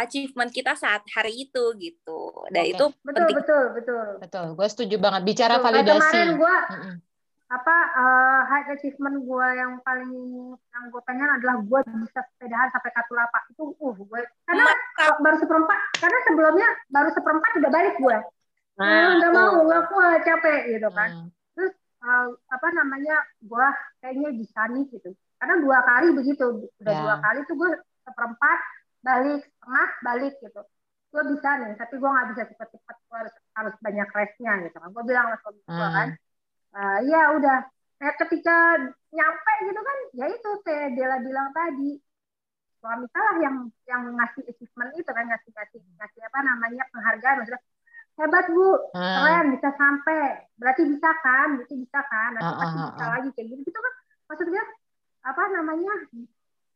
achievement 0.00 0.48
kita 0.48 0.72
saat 0.72 1.04
hari 1.12 1.48
itu 1.48 1.64
gitu. 1.76 2.20
Dan 2.48 2.64
okay. 2.64 2.72
itu 2.72 2.84
betul 3.04 3.24
penting. 3.28 3.36
betul 3.36 3.64
betul. 3.76 4.06
Betul. 4.20 4.46
Gue 4.56 4.68
setuju 4.68 4.96
banget 4.96 5.22
bicara 5.28 5.60
betul. 5.60 5.64
validasi. 5.68 6.00
kemarin 6.00 6.30
gue 6.40 6.56
mm 6.56 6.80
-hmm. 6.80 6.96
apa 7.52 7.76
uh, 8.00 8.40
high 8.48 8.66
achievement 8.72 9.16
gue 9.28 9.48
yang 9.60 9.72
paling 9.84 10.12
yang 10.56 10.84
gue 10.88 11.02
pengen 11.04 11.28
adalah 11.28 11.60
gue 11.60 11.80
bisa 12.00 12.20
sepedahan 12.24 12.72
sampai 12.72 12.90
Katulapa 12.96 13.38
itu 13.52 13.76
uh 13.76 13.96
gue 14.00 14.20
karena 14.48 14.64
Mata. 14.64 15.20
baru 15.20 15.36
seperempat 15.36 15.78
karena 16.00 16.18
sebelumnya 16.24 16.68
baru 16.88 17.10
seperempat 17.12 17.50
udah 17.60 17.70
balik 17.70 17.96
gue. 18.00 18.18
Nah, 18.80 19.20
nggak 19.20 19.32
mau 19.36 19.68
nggak 19.68 19.84
kuat 19.92 20.20
capek 20.24 20.60
gitu 20.72 20.88
kan. 20.96 21.10
Hmm. 21.12 21.28
Terus 21.52 21.74
uh, 22.00 22.32
apa 22.48 22.68
namanya 22.72 23.20
gue 23.44 23.66
kayaknya 24.00 24.32
bisa 24.32 24.60
nih 24.72 24.88
gitu. 24.88 25.12
Karena 25.36 25.60
dua 25.60 25.78
kali 25.84 26.08
begitu 26.16 26.72
udah 26.80 26.88
yeah. 26.88 27.02
dua 27.04 27.16
kali 27.20 27.38
tuh 27.44 27.54
gue 27.60 27.70
seperempat 28.08 28.58
balik 29.02 29.42
setengah 29.44 29.88
balik 30.06 30.34
gitu. 30.38 30.62
Gue 31.12 31.22
bisa 31.36 31.48
nih 31.60 31.76
tapi 31.76 31.94
gue 32.00 32.10
nggak 32.10 32.28
bisa 32.32 32.42
cepet-cepet 32.54 32.96
gue 32.96 33.16
harus 33.18 33.34
harus 33.58 33.74
banyak 33.82 34.08
restnya 34.14 34.52
gitu 34.64 34.76
kan. 34.78 34.88
Gue 34.94 35.04
bilang 35.04 35.26
sama 35.28 35.36
suami 35.42 35.60
gue 35.66 35.76
hmm. 35.76 35.96
kan 35.98 36.08
uh, 36.78 36.98
ya 37.04 37.22
udah. 37.36 37.58
Kayak 38.02 38.18
ketika 38.26 38.56
nyampe 39.14 39.52
gitu 39.62 39.78
kan 39.78 39.98
ya 40.18 40.26
itu 40.26 40.50
kayak 40.66 40.88
Dela 40.98 41.16
bilang 41.22 41.48
tadi. 41.54 42.02
Suami 42.82 43.06
salah 43.14 43.36
yang 43.38 43.56
yang 43.86 44.02
ngasih 44.10 44.42
achievement 44.50 44.90
itu 44.98 45.06
kan 45.06 45.24
ngasih 45.30 45.50
ngasih 45.54 45.80
ngasih 46.02 46.20
apa 46.26 46.38
namanya 46.42 46.82
penghargaan 46.90 47.36
maksudnya 47.38 47.62
hebat 48.18 48.46
bu 48.50 48.68
hmm. 48.90 49.18
keren 49.22 49.46
bisa 49.54 49.70
sampai. 49.78 50.50
Berarti 50.58 50.82
bisa 50.90 51.10
kan 51.22 51.48
berarti 51.62 51.74
bisa 51.78 52.00
kan 52.10 52.30
nanti 52.34 52.50
uh, 52.50 52.58
pasti 52.58 52.78
uh, 52.78 52.86
bisa 52.90 53.04
lagi 53.06 53.28
kayak 53.38 53.46
gitu. 53.54 53.60
Gitu 53.70 53.78
kan 53.78 53.94
maksudnya 54.26 54.64
apa 55.22 55.42
namanya 55.54 55.94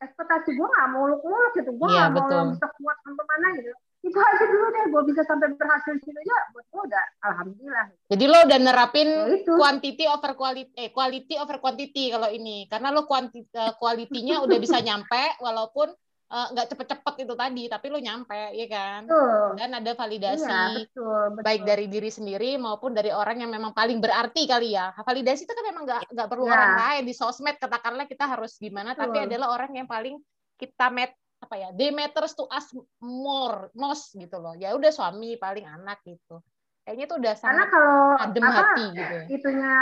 ekspektasi 0.07 0.55
gue 0.55 0.69
gak 0.71 0.89
muluk-muluk 0.95 1.53
gitu. 1.59 1.71
Gue 1.75 1.91
yeah, 1.91 2.09
gak 2.09 2.27
mau 2.31 2.55
bisa 2.55 2.67
kuat 2.79 2.97
sampai 3.03 3.25
mana 3.27 3.49
gitu. 3.59 3.73
Itu 4.07 4.19
aja 4.23 4.45
dulu 4.47 4.67
deh 4.71 4.85
gue 4.95 5.03
bisa 5.11 5.23
sampai 5.27 5.49
berhasil 5.59 5.95
situ 5.99 6.15
aja 6.15 6.37
buat 6.55 6.67
gue 6.71 6.83
udah 6.87 7.05
alhamdulillah. 7.27 7.87
Jadi 8.07 8.25
lo 8.31 8.39
udah 8.47 8.59
nerapin 8.63 9.09
ya 9.11 9.51
quantity 9.51 10.05
over 10.07 10.33
quality 10.39 10.73
eh 10.79 10.89
quality 10.95 11.35
over 11.43 11.59
quantity 11.59 12.15
kalau 12.15 12.31
ini. 12.31 12.71
Karena 12.71 12.95
lo 12.95 13.03
quantity 13.05 13.51
uh, 13.59 13.75
quality-nya 13.75 14.47
udah 14.47 14.59
bisa 14.63 14.79
nyampe 14.79 15.43
walaupun 15.43 15.91
Eh, 15.91 16.06
nggak 16.27 16.67
uh, 16.67 16.71
cepet-cepet 16.75 17.15
itu 17.23 17.35
tadi, 17.39 17.65
tapi 17.71 17.87
lo 17.87 18.03
nyampe, 18.03 18.51
ya 18.59 18.67
kan? 18.67 19.07
Betul. 19.07 19.47
Dan 19.63 19.71
ada 19.79 19.93
validasi 19.95 20.51
iya, 20.51 20.63
betul, 20.75 21.23
betul. 21.39 21.45
baik 21.47 21.63
dari 21.63 21.87
diri 21.87 22.11
sendiri 22.11 22.51
maupun 22.59 22.99
dari 22.99 23.15
orang 23.15 23.47
yang 23.47 23.51
memang 23.55 23.71
paling 23.71 24.03
berarti 24.03 24.43
kali 24.51 24.75
ya. 24.75 24.91
Validasi 24.91 25.47
itu 25.47 25.55
kan 25.55 25.65
memang 25.71 25.87
nggak 25.87 26.03
nggak 26.11 26.29
perlu 26.29 26.51
ya. 26.51 26.53
orang 26.59 26.75
lain 26.83 27.03
di 27.07 27.15
sosmed 27.15 27.55
katakanlah 27.63 28.11
kita 28.11 28.27
harus 28.27 28.59
gimana, 28.59 28.99
betul. 28.99 29.03
tapi 29.07 29.17
adalah 29.23 29.55
orang 29.55 29.71
yang 29.79 29.87
paling 29.87 30.19
kita 30.59 30.91
met 30.91 31.15
apa 31.37 31.55
ya, 31.63 31.69
they 31.79 31.95
matters 31.95 32.35
to 32.35 32.43
us 32.51 32.75
more, 32.99 33.71
most 33.79 34.11
gitu 34.19 34.37
loh. 34.43 34.59
Ya 34.59 34.75
udah 34.75 34.91
suami 34.91 35.39
paling 35.39 35.63
anak 35.63 36.03
gitu. 36.03 36.43
Kayaknya 36.83 37.05
tuh 37.07 37.17
udah 37.23 37.35
sangat 37.39 37.55
karena 37.55 37.65
kalau 37.71 37.99
adem 38.19 38.43
apa, 38.43 38.55
hati 38.59 38.85
gitu. 38.99 39.15
Ya. 39.15 39.25
Itunya 39.31 39.75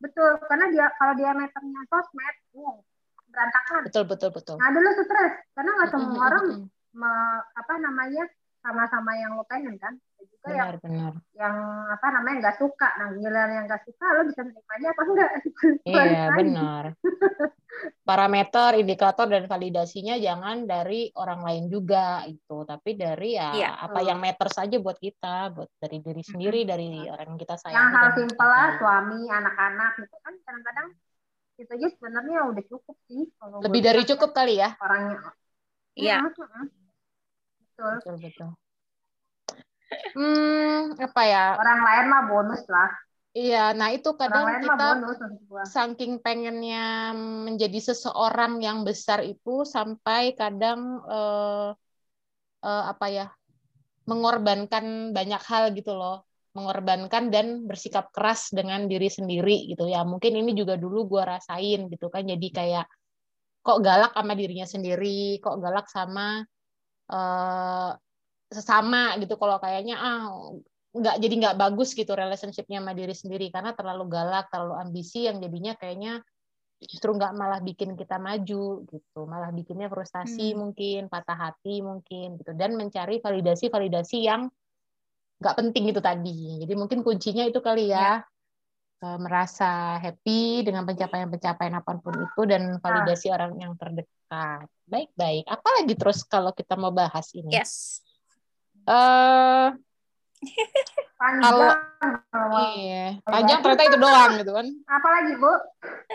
betul 0.00 0.30
karena 0.44 0.66
dia 0.72 0.86
kalau 1.00 1.14
dia 1.16 1.30
meternya 1.32 1.82
sosmed, 1.88 2.36
berantakan. 3.30 3.80
Betul 3.86 4.04
betul 4.10 4.30
betul. 4.34 4.56
Nah 4.58 4.70
dulu 4.74 4.88
stres 4.98 5.32
karena 5.54 5.70
nggak 5.78 5.90
semua 5.90 6.10
mm-hmm. 6.10 6.28
orang 6.28 6.46
me, 6.94 7.12
apa 7.56 7.74
namanya 7.78 8.24
sama-sama 8.60 9.16
yang 9.16 9.38
lo 9.38 9.44
pengen 9.48 9.76
kan. 9.80 9.96
juga 10.20 10.52
benar, 10.52 10.76
yang 10.76 10.80
benar. 10.84 11.12
yang 11.32 11.56
apa 11.96 12.06
namanya 12.12 12.36
nggak 12.44 12.58
suka. 12.60 12.88
Nah 13.00 13.08
giliran 13.16 13.50
yang 13.56 13.64
nggak 13.64 13.84
suka 13.88 14.06
lo 14.12 14.20
bisa 14.28 14.40
menikmati 14.44 14.84
apa 14.84 15.02
enggak? 15.08 15.30
Iya 15.88 16.24
benar. 16.36 16.84
Parameter, 18.04 18.76
indikator 18.76 19.24
dan 19.30 19.48
validasinya 19.48 20.20
jangan 20.20 20.68
dari 20.68 21.08
orang 21.16 21.40
lain 21.40 21.64
juga 21.72 22.28
itu, 22.28 22.66
tapi 22.68 22.98
dari 22.98 23.38
ya, 23.38 23.56
ya 23.56 23.70
apa 23.80 24.04
yang 24.04 24.20
meter 24.20 24.50
saja 24.52 24.76
buat 24.76 25.00
kita, 25.00 25.54
buat 25.56 25.70
dari 25.80 26.02
diri 26.04 26.20
sendiri, 26.20 26.68
dari 26.68 27.08
orang 27.08 27.32
yang 27.32 27.40
kita 27.40 27.56
sayang. 27.56 27.78
Yang 27.80 27.90
hal 27.96 28.08
simpel 28.18 28.48
lah, 28.50 28.68
suami, 28.76 29.20
anak-anak 29.24 29.92
gitu 30.02 30.16
kan 30.20 30.34
kadang-kadang 30.44 30.88
itu 31.60 31.70
aja 31.76 31.88
sebenarnya 31.92 32.36
udah 32.48 32.64
cukup 32.64 32.96
sih. 33.04 33.28
Kalau 33.36 33.60
Lebih 33.60 33.80
dari 33.84 34.02
cukup 34.08 34.30
kali 34.32 34.56
ya? 34.56 34.72
Orangnya. 34.80 35.18
Iya. 35.94 36.16
Ya, 36.16 36.24
betul. 36.24 36.48
Betul, 37.76 38.16
betul. 38.20 38.50
Hmm, 40.14 40.94
apa 40.96 41.22
ya? 41.26 41.44
Orang 41.60 41.80
lain 41.82 42.04
mah 42.08 42.22
bonus 42.30 42.62
lah. 42.70 42.90
Iya, 43.30 43.78
nah 43.78 43.94
itu 43.94 44.10
kadang 44.18 44.58
kita 44.58 44.74
bonus, 44.74 45.18
saking 45.70 46.18
pengennya 46.18 47.14
menjadi 47.46 47.78
seseorang 47.78 48.58
yang 48.58 48.82
besar 48.82 49.22
itu 49.22 49.62
sampai 49.62 50.34
kadang 50.34 50.98
eh, 51.06 51.68
eh, 52.66 52.84
apa 52.90 53.06
ya 53.06 53.26
mengorbankan 54.10 55.14
banyak 55.14 55.42
hal 55.46 55.70
gitu 55.78 55.94
loh 55.94 56.26
mengorbankan 56.50 57.30
dan 57.30 57.64
bersikap 57.64 58.10
keras 58.10 58.50
dengan 58.50 58.90
diri 58.90 59.06
sendiri 59.06 59.70
gitu 59.70 59.86
ya. 59.86 60.02
Mungkin 60.02 60.34
ini 60.34 60.50
juga 60.58 60.74
dulu 60.74 61.06
gue 61.06 61.22
rasain 61.22 61.86
gitu 61.86 62.10
kan. 62.10 62.26
Jadi 62.26 62.48
kayak 62.50 62.86
kok 63.60 63.78
galak 63.84 64.16
sama 64.16 64.32
dirinya 64.34 64.66
sendiri 64.66 65.36
kok 65.38 65.60
galak 65.62 65.86
sama 65.86 66.42
uh, 67.12 67.90
sesama 68.50 69.14
gitu. 69.22 69.38
Kalau 69.38 69.62
kayaknya 69.62 69.96
ah 70.00 70.26
nggak 70.90 71.22
jadi 71.22 71.34
nggak 71.38 71.56
bagus 71.62 71.94
gitu 71.94 72.18
relationshipnya 72.18 72.82
sama 72.82 72.98
diri 72.98 73.14
sendiri. 73.14 73.46
Karena 73.54 73.70
terlalu 73.70 74.10
galak 74.10 74.50
terlalu 74.50 74.74
ambisi 74.74 75.30
yang 75.30 75.38
jadinya 75.38 75.78
kayaknya 75.78 76.18
justru 76.82 77.14
nggak 77.14 77.36
malah 77.38 77.62
bikin 77.62 77.94
kita 77.94 78.18
maju 78.18 78.82
gitu. 78.90 79.20
Malah 79.22 79.54
bikinnya 79.54 79.86
frustasi 79.86 80.50
hmm. 80.50 80.58
mungkin 80.58 81.00
patah 81.06 81.38
hati 81.38 81.78
mungkin 81.78 82.42
gitu. 82.42 82.58
Dan 82.58 82.74
mencari 82.74 83.22
validasi 83.22 83.70
validasi 83.70 84.18
yang 84.26 84.50
nggak 85.40 85.56
penting 85.56 85.84
itu 85.88 86.00
tadi. 86.04 86.60
Jadi 86.60 86.72
mungkin 86.76 87.00
kuncinya 87.00 87.48
itu 87.48 87.58
kali 87.64 87.88
ya, 87.88 88.20
ya. 89.00 89.16
merasa 89.16 89.96
happy 89.96 90.68
dengan 90.68 90.84
pencapaian-pencapaian 90.84 91.80
apa 91.80 91.96
pun 91.96 92.14
itu 92.20 92.42
dan 92.44 92.76
validasi 92.78 93.32
ah. 93.32 93.40
orang 93.40 93.52
yang 93.56 93.72
terdekat. 93.80 94.68
Baik-baik. 94.84 95.48
Apalagi 95.48 95.94
terus 95.96 96.20
kalau 96.28 96.52
kita 96.52 96.76
mau 96.76 96.92
bahas 96.92 97.32
ini? 97.32 97.48
Yes. 97.48 98.04
Uh, 98.84 99.72
panjang. 101.20 101.76
iya. 102.76 103.06
Panjang 103.24 103.58
ternyata 103.64 103.84
itu 103.88 103.98
doang 104.00 104.32
gitu 104.40 104.52
kan. 104.52 104.66
Apalagi 104.88 105.32
bu? 105.40 105.52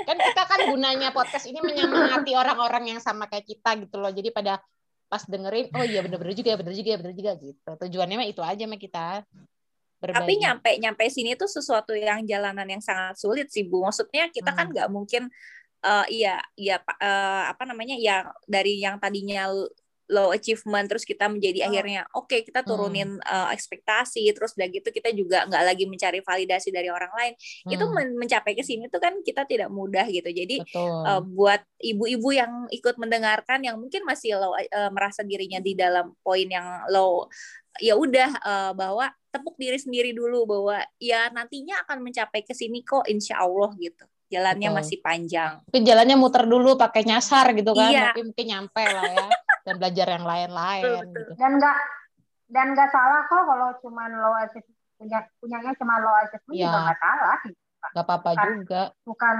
Kan 0.05 0.17
kita 0.21 0.41
kan 0.45 0.59
gunanya 0.69 1.09
podcast 1.09 1.49
ini 1.49 1.61
menyemangati 1.65 2.37
orang-orang 2.37 2.93
yang 2.93 2.99
sama 3.01 3.25
kayak 3.25 3.49
kita 3.49 3.73
gitu 3.81 3.97
loh. 3.97 4.13
Jadi 4.13 4.29
pada 4.29 4.61
pas 5.05 5.23
dengerin 5.25 5.69
oh 5.71 5.85
iya 5.85 6.01
bener-bener 6.01 6.33
juga 6.33 6.51
bener 6.57 6.73
juga 6.73 6.91
bener 6.97 7.13
juga 7.13 7.31
gitu 7.37 7.69
tujuannya 7.77 8.15
mah 8.19 8.27
itu 8.27 8.41
aja 8.41 8.63
mah 8.65 8.79
kita 8.79 9.07
berbagi. 10.01 10.17
tapi 10.17 10.33
nyampe 10.41 10.71
nyampe 10.81 11.03
sini 11.07 11.37
tuh 11.37 11.49
sesuatu 11.49 11.93
yang 11.93 12.25
jalanan 12.25 12.67
yang 12.67 12.83
sangat 12.83 13.15
sulit 13.17 13.47
sih 13.53 13.63
bu 13.65 13.85
maksudnya 13.85 14.27
kita 14.33 14.51
kan 14.51 14.53
hmm. 14.53 14.59
kan 14.59 14.67
nggak 14.73 14.89
mungkin 14.89 15.23
uh, 15.85 16.05
iya 16.09 16.41
iya 16.57 16.81
uh, 16.81 17.43
apa 17.53 17.63
namanya 17.69 17.95
ya 17.95 18.29
dari 18.49 18.81
yang 18.81 18.97
tadinya 18.97 19.53
low 20.09 20.29
achievement 20.29 20.85
terus 20.85 21.01
kita 21.01 21.25
menjadi 21.25 21.65
oh. 21.65 21.67
akhirnya 21.69 22.01
oke 22.13 22.29
okay, 22.29 22.39
kita 22.45 22.61
hmm. 22.61 22.69
turunin 22.69 23.09
hmm. 23.17 23.25
uh, 23.25 23.49
ekspektasi 23.49 24.29
terus 24.37 24.53
udah 24.53 24.67
gitu 24.69 24.89
kita 24.93 25.09
juga 25.13 25.49
nggak 25.49 25.63
lagi 25.65 25.85
mencari 25.89 26.19
validasi 26.21 26.69
dari 26.69 26.93
orang 26.93 27.09
lain 27.13 27.33
hmm. 27.37 27.73
itu 27.73 27.85
men 27.89 28.09
mencapai 28.13 28.53
ke 28.53 28.61
sini 28.61 28.85
tuh 28.89 29.01
kan 29.01 29.17
kita 29.25 29.49
tidak 29.49 29.73
mudah 29.73 30.05
gitu 30.05 30.29
jadi 30.29 30.61
uh, 30.77 31.21
buat 31.25 31.65
ibu-ibu 31.81 32.29
yang 32.33 32.69
ikut 32.69 32.95
mendengarkan 33.01 33.65
yang 33.65 33.81
mungkin 33.81 34.05
masih 34.05 34.37
low 34.37 34.53
uh, 34.53 34.91
merasa 34.93 35.25
dirinya 35.25 35.57
di 35.57 35.73
dalam 35.73 36.13
poin 36.21 36.45
yang 36.45 36.85
low 36.93 37.25
ya 37.81 37.97
udah 37.97 38.29
uh, 38.39 38.71
bahwa 38.71 39.11
tepuk 39.33 39.57
diri 39.59 39.75
sendiri 39.75 40.15
dulu 40.15 40.47
bahwa 40.47 40.79
ya 41.01 41.27
nantinya 41.33 41.83
akan 41.83 42.05
mencapai 42.05 42.45
ke 42.45 42.55
sini 42.55 42.85
kok 42.85 43.03
insya 43.09 43.43
Allah 43.43 43.73
gitu 43.75 44.05
jalannya 44.25 44.73
Betul. 44.73 44.79
masih 44.81 44.97
panjang. 45.05 45.53
Mungkin 45.69 45.83
jalannya 45.85 46.17
muter 46.17 46.43
dulu 46.49 46.73
pakai 46.81 47.05
nyasar 47.05 47.53
gitu 47.53 47.77
kan, 47.77 47.93
iya. 47.93 48.09
tapi 48.09 48.25
mungkin 48.25 48.45
nyampe 48.49 48.83
lah 48.83 49.05
ya 49.05 49.29
dan 49.65 49.73
belajar 49.81 50.07
yang 50.07 50.25
lain-lain. 50.25 51.03
Gitu. 51.09 51.33
Dan 51.35 51.51
nggak 51.57 51.77
dan 52.53 52.67
nggak 52.77 52.89
salah 52.93 53.25
kok 53.25 53.43
kalau 53.49 53.69
cuma 53.81 54.05
low 54.13 54.37
assessment 54.37 54.77
punya 54.95 55.19
punyanya 55.41 55.73
cuma 55.75 55.99
low 55.99 56.15
assessment 56.23 56.55
ya. 56.55 56.69
juga 56.69 56.79
nggak 56.85 56.99
salah. 57.01 57.37
Gitu. 57.43 57.61
Gak 57.85 58.05
apa-apa 58.05 58.31
juga. 58.49 58.81
Bukan 59.05 59.37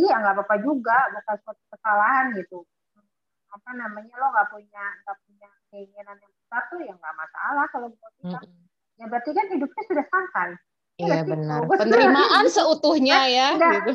iya 0.00 0.14
nggak 0.20 0.34
apa-apa 0.36 0.56
juga, 0.60 0.96
bukan 1.12 1.36
suatu 1.44 1.62
kesalahan 1.72 2.24
gitu. 2.36 2.64
Apa 3.52 3.70
namanya 3.76 4.14
lo 4.20 4.26
nggak 4.32 4.48
punya 4.52 4.84
nggak 5.04 5.16
punya 5.24 5.48
keinginan 5.72 6.16
yang 6.20 6.32
besar 6.36 6.62
tuh 6.68 6.80
ya 6.84 6.92
nggak 6.92 7.16
masalah 7.16 7.64
kalau 7.72 7.88
buat 7.92 8.12
kita. 8.20 8.38
Mm 8.38 8.48
-hmm. 8.48 8.70
Ya 9.00 9.04
berarti 9.08 9.30
kan 9.32 9.46
hidupnya 9.48 9.82
sudah 9.88 10.04
santai 10.12 10.50
Iya, 11.00 11.08
iya 11.08 11.22
benar. 11.24 11.60
Penerimaan 11.66 12.46
seutuhnya 12.52 13.18
ya. 13.26 13.48
Sudah, 13.56 13.72
gitu. 13.80 13.92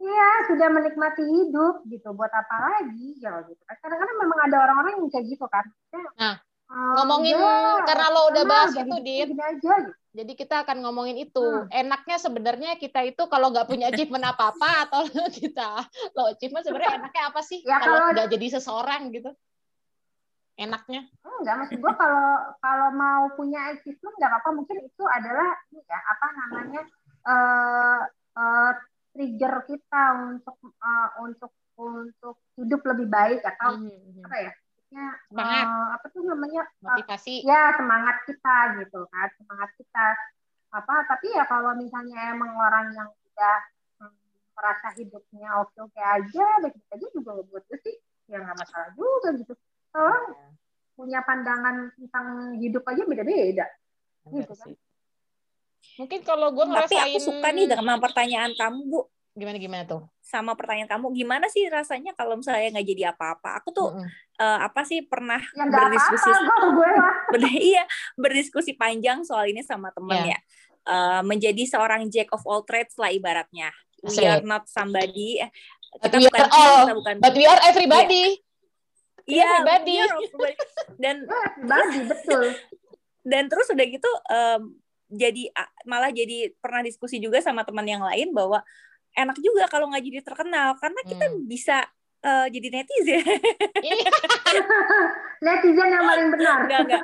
Iya, 0.00 0.30
sudah 0.52 0.68
menikmati 0.72 1.24
hidup 1.24 1.84
gitu. 1.88 2.08
Buat 2.12 2.32
apa 2.34 2.56
lagi 2.60 3.18
ya 3.18 3.40
gitu. 3.46 3.62
Kadang-kadang 3.66 4.16
memang 4.20 4.38
ada 4.46 4.56
orang-orang 4.68 4.92
yang 5.00 5.10
kayak 5.10 5.26
gitu 5.30 5.46
kan. 5.48 5.64
Nah, 6.20 6.34
um, 6.68 6.94
ngomongin 7.00 7.36
ya, 7.40 7.82
karena 7.88 8.06
lo 8.12 8.22
udah 8.34 8.44
bahas 8.44 8.72
itu, 8.76 8.96
Dit. 9.00 9.28
Aja, 9.32 9.74
gitu. 9.84 9.92
Jadi 10.14 10.32
kita 10.38 10.62
akan 10.62 10.86
ngomongin 10.86 11.18
itu. 11.18 11.42
Hmm. 11.42 11.66
Enaknya 11.72 12.16
sebenarnya 12.22 12.70
kita 12.78 13.02
itu 13.02 13.22
kalau 13.26 13.50
nggak 13.50 13.66
punya 13.66 13.90
achievement 13.90 14.28
apa-apa 14.28 14.70
atau 14.88 15.02
kita 15.38 15.86
lo 16.14 16.30
achievement 16.30 16.62
sebenarnya 16.62 17.02
enaknya 17.02 17.22
apa 17.32 17.40
sih? 17.42 17.60
Ya, 17.64 17.82
kalau 17.82 18.14
nggak 18.14 18.30
jadi 18.30 18.46
seseorang 18.60 19.10
gitu 19.10 19.34
enaknya? 20.54 21.10
Enggak, 21.26 21.54
maksud 21.66 21.78
gue 21.82 21.94
kalau 21.98 22.54
kalau 22.62 22.88
mau 22.94 23.26
punya 23.34 23.74
achievement 23.74 24.14
nggak 24.18 24.30
apa-apa. 24.30 24.50
Mungkin 24.54 24.76
itu 24.86 25.04
adalah 25.04 25.48
ya 25.74 25.98
apa 25.98 26.26
namanya 26.30 26.82
uh, 27.26 28.00
uh, 28.38 28.72
trigger 29.14 29.54
kita 29.70 30.02
untuk 30.34 30.58
uh, 30.82 31.08
untuk 31.22 31.54
untuk 31.78 32.36
hidup 32.58 32.82
lebih 32.82 33.06
baik 33.06 33.40
atau 33.46 33.78
mm 33.78 33.86
-hmm. 33.86 34.26
apa 34.26 34.36
ya? 34.42 34.52
Ya, 34.94 35.10
semangat. 35.26 35.66
Uh, 35.66 35.88
apa 35.98 36.06
tuh 36.14 36.22
namanya? 36.22 36.62
Motivasi. 36.78 37.42
Uh, 37.42 37.50
ya 37.50 37.62
semangat 37.74 38.16
kita 38.26 38.56
gitu 38.82 39.00
kan, 39.10 39.28
semangat 39.38 39.70
kita 39.78 40.06
apa? 40.70 40.94
Tapi 41.10 41.26
ya 41.34 41.44
kalau 41.50 41.74
misalnya 41.74 42.34
emang 42.34 42.54
orang 42.54 42.94
yang 42.94 43.10
udah 43.10 43.56
hmm, 44.02 44.14
merasa 44.54 44.88
hidupnya 44.94 45.48
oke-oke 45.62 45.98
aja, 45.98 46.46
baik-baik 46.62 46.90
aja 46.94 47.06
juga 47.10 47.30
buat 47.42 47.64
gue 47.66 47.78
sih 47.82 47.96
ya 48.24 48.40
nggak 48.40 48.56
masalah 48.56 48.88
juga 48.96 49.36
gitu 49.36 49.52
orang 49.94 50.24
ya. 50.32 50.48
punya 50.96 51.20
pandangan 51.26 51.76
tentang 51.98 52.26
hidup 52.58 52.82
aja 52.86 53.02
beda-beda. 53.06 53.66
Gitu 54.30 54.54
kan? 54.54 54.68
Mungkin 56.00 56.20
kalau 56.26 56.50
gue 56.50 56.64
ngerasain... 56.66 56.90
Tapi 56.90 56.96
aku 57.14 57.18
suka 57.20 57.48
nih 57.54 57.66
dengan 57.70 57.98
pertanyaan 58.02 58.52
kamu, 58.54 58.80
Bu. 58.90 59.00
Gimana 59.34 59.58
gimana 59.58 59.82
tuh? 59.82 60.02
Sama 60.22 60.54
pertanyaan 60.54 60.86
kamu, 60.86 61.10
gimana 61.10 61.50
sih 61.50 61.66
rasanya 61.66 62.14
kalau 62.14 62.38
misalnya 62.38 62.70
nggak 62.78 62.86
jadi 62.86 63.02
apa-apa? 63.10 63.58
Aku 63.58 63.74
tuh 63.74 63.90
mm 63.90 63.98
-hmm. 63.98 64.10
uh, 64.38 64.58
apa 64.62 64.86
sih 64.86 65.02
pernah 65.02 65.42
ya, 65.42 65.66
berdiskusi, 65.66 66.30
apa 66.30 66.54
-apa, 66.54 66.66
gue 66.70 66.90
ber 67.34 67.40
iya 67.50 67.84
berdiskusi 68.14 68.78
panjang 68.78 69.26
soal 69.26 69.50
ini 69.50 69.66
sama 69.66 69.90
temen 69.90 70.22
yeah. 70.22 70.38
ya. 70.38 70.40
Uh, 70.84 71.20
menjadi 71.26 71.66
seorang 71.66 72.06
jack 72.14 72.30
of 72.30 72.46
all 72.46 72.62
trades 72.62 72.94
lah 72.94 73.10
ibaratnya. 73.10 73.74
We 74.06 74.22
are 74.22 74.44
not 74.44 74.70
somebody. 74.70 75.42
Eh, 75.42 75.50
kita 75.98 76.14
but 76.14 76.30
bukan 76.30 76.38
we 76.38 76.46
are 76.46 76.52
all, 76.54 76.78
kita 76.86 76.94
bukan. 76.94 77.14
But 77.18 77.34
we 77.34 77.44
are 77.50 77.60
everybody. 77.66 78.38
Yeah 78.38 78.44
Iya, 79.24 79.64
pribadi. 79.64 79.96
Dan 81.00 81.16
pribadi 81.56 81.98
betul. 82.08 82.44
Dan 83.30 83.48
terus 83.48 83.66
udah 83.72 83.86
gitu 83.88 84.10
um, 84.28 84.62
jadi 85.08 85.52
malah 85.84 86.10
jadi 86.10 86.52
pernah 86.58 86.80
diskusi 86.80 87.20
juga 87.20 87.38
sama 87.44 87.62
teman 87.62 87.84
yang 87.84 88.02
lain 88.02 88.32
bahwa 88.32 88.64
enak 89.14 89.38
juga 89.38 89.70
kalau 89.70 89.88
nggak 89.90 90.04
jadi 90.04 90.20
terkenal 90.26 90.74
karena 90.82 91.00
kita 91.06 91.26
hmm. 91.30 91.46
bisa 91.46 91.86
uh, 92.24 92.46
jadi 92.50 92.68
netizen. 92.72 93.24
Iya. 93.78 94.10
netizen 95.44 95.88
yang 95.92 96.04
paling 96.08 96.28
benar. 96.32 96.58
Enggak, 96.66 96.80
enggak, 96.88 97.02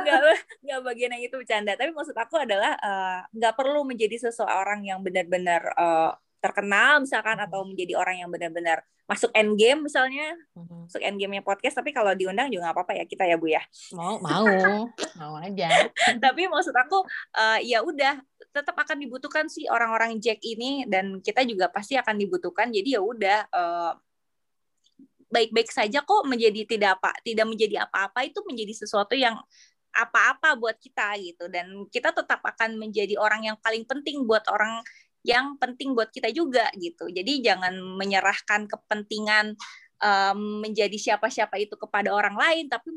enggak, 0.00 0.20
enggak 0.64 0.80
bagian 0.82 1.10
yang 1.14 1.22
itu 1.22 1.34
bercanda. 1.36 1.72
Tapi 1.76 1.90
maksud 1.92 2.16
aku 2.16 2.34
adalah 2.40 2.72
uh, 2.80 3.20
nggak 3.30 3.54
perlu 3.54 3.84
menjadi 3.84 4.28
seseorang 4.28 4.82
yang 4.82 5.04
benar-benar 5.04 5.62
uh, 5.76 6.12
terkenal 6.42 6.98
misalkan 6.98 7.38
hmm. 7.38 7.46
atau 7.46 7.62
menjadi 7.62 7.94
orang 7.94 8.18
yang 8.18 8.30
benar-benar 8.34 8.82
masuk 9.06 9.30
end 9.30 9.54
game 9.54 9.86
misalnya 9.86 10.34
hmm. 10.58 10.90
masuk 10.90 10.98
end 10.98 11.18
game 11.22 11.38
podcast 11.46 11.78
tapi 11.78 11.94
kalau 11.94 12.10
diundang 12.18 12.50
juga 12.50 12.66
nggak 12.66 12.76
apa-apa 12.82 12.92
ya 12.98 13.04
kita 13.06 13.24
ya 13.30 13.38
bu 13.38 13.46
ya? 13.46 13.62
Mau 13.94 14.18
mau. 14.18 14.42
Mau 15.22 15.34
aja. 15.38 15.70
Tapi 16.18 16.50
maksud 16.50 16.74
aku 16.74 17.06
uh, 17.38 17.58
ya 17.62 17.86
udah 17.86 18.18
tetap 18.50 18.74
akan 18.74 18.98
dibutuhkan 18.98 19.46
sih 19.46 19.70
orang-orang 19.70 20.18
Jack 20.18 20.42
ini 20.42 20.82
dan 20.90 21.22
kita 21.22 21.46
juga 21.46 21.70
pasti 21.70 21.94
akan 21.94 22.18
dibutuhkan. 22.18 22.74
Jadi 22.74 22.98
ya 22.98 23.00
udah 23.00 23.38
uh, 23.54 23.92
baik-baik 25.30 25.70
saja 25.70 26.02
kok 26.02 26.26
menjadi 26.28 26.66
tidak 26.68 27.00
apa 27.00 27.16
tidak 27.24 27.46
menjadi 27.48 27.88
apa-apa 27.88 28.28
itu 28.28 28.44
menjadi 28.44 28.84
sesuatu 28.84 29.16
yang 29.16 29.38
apa-apa 29.92 30.56
buat 30.56 30.76
kita 30.80 31.14
gitu. 31.20 31.46
Dan 31.52 31.86
kita 31.92 32.10
tetap 32.16 32.40
akan 32.42 32.80
menjadi 32.80 33.14
orang 33.20 33.46
yang 33.52 33.56
paling 33.60 33.84
penting 33.84 34.24
buat 34.24 34.42
orang 34.48 34.80
yang 35.22 35.58
penting 35.58 35.94
buat 35.94 36.10
kita 36.10 36.30
juga 36.34 36.66
gitu. 36.78 37.06
Jadi 37.10 37.42
jangan 37.42 37.78
menyerahkan 37.78 38.66
kepentingan 38.66 39.54
um, 40.02 40.62
menjadi 40.62 40.94
siapa-siapa 40.98 41.58
itu 41.62 41.78
kepada 41.78 42.10
orang 42.10 42.34
lain, 42.34 42.66
tapi 42.66 42.90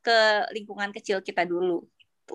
ke 0.00 0.48
lingkungan 0.56 0.90
kecil 0.92 1.20
kita 1.20 1.44
dulu. 1.44 1.84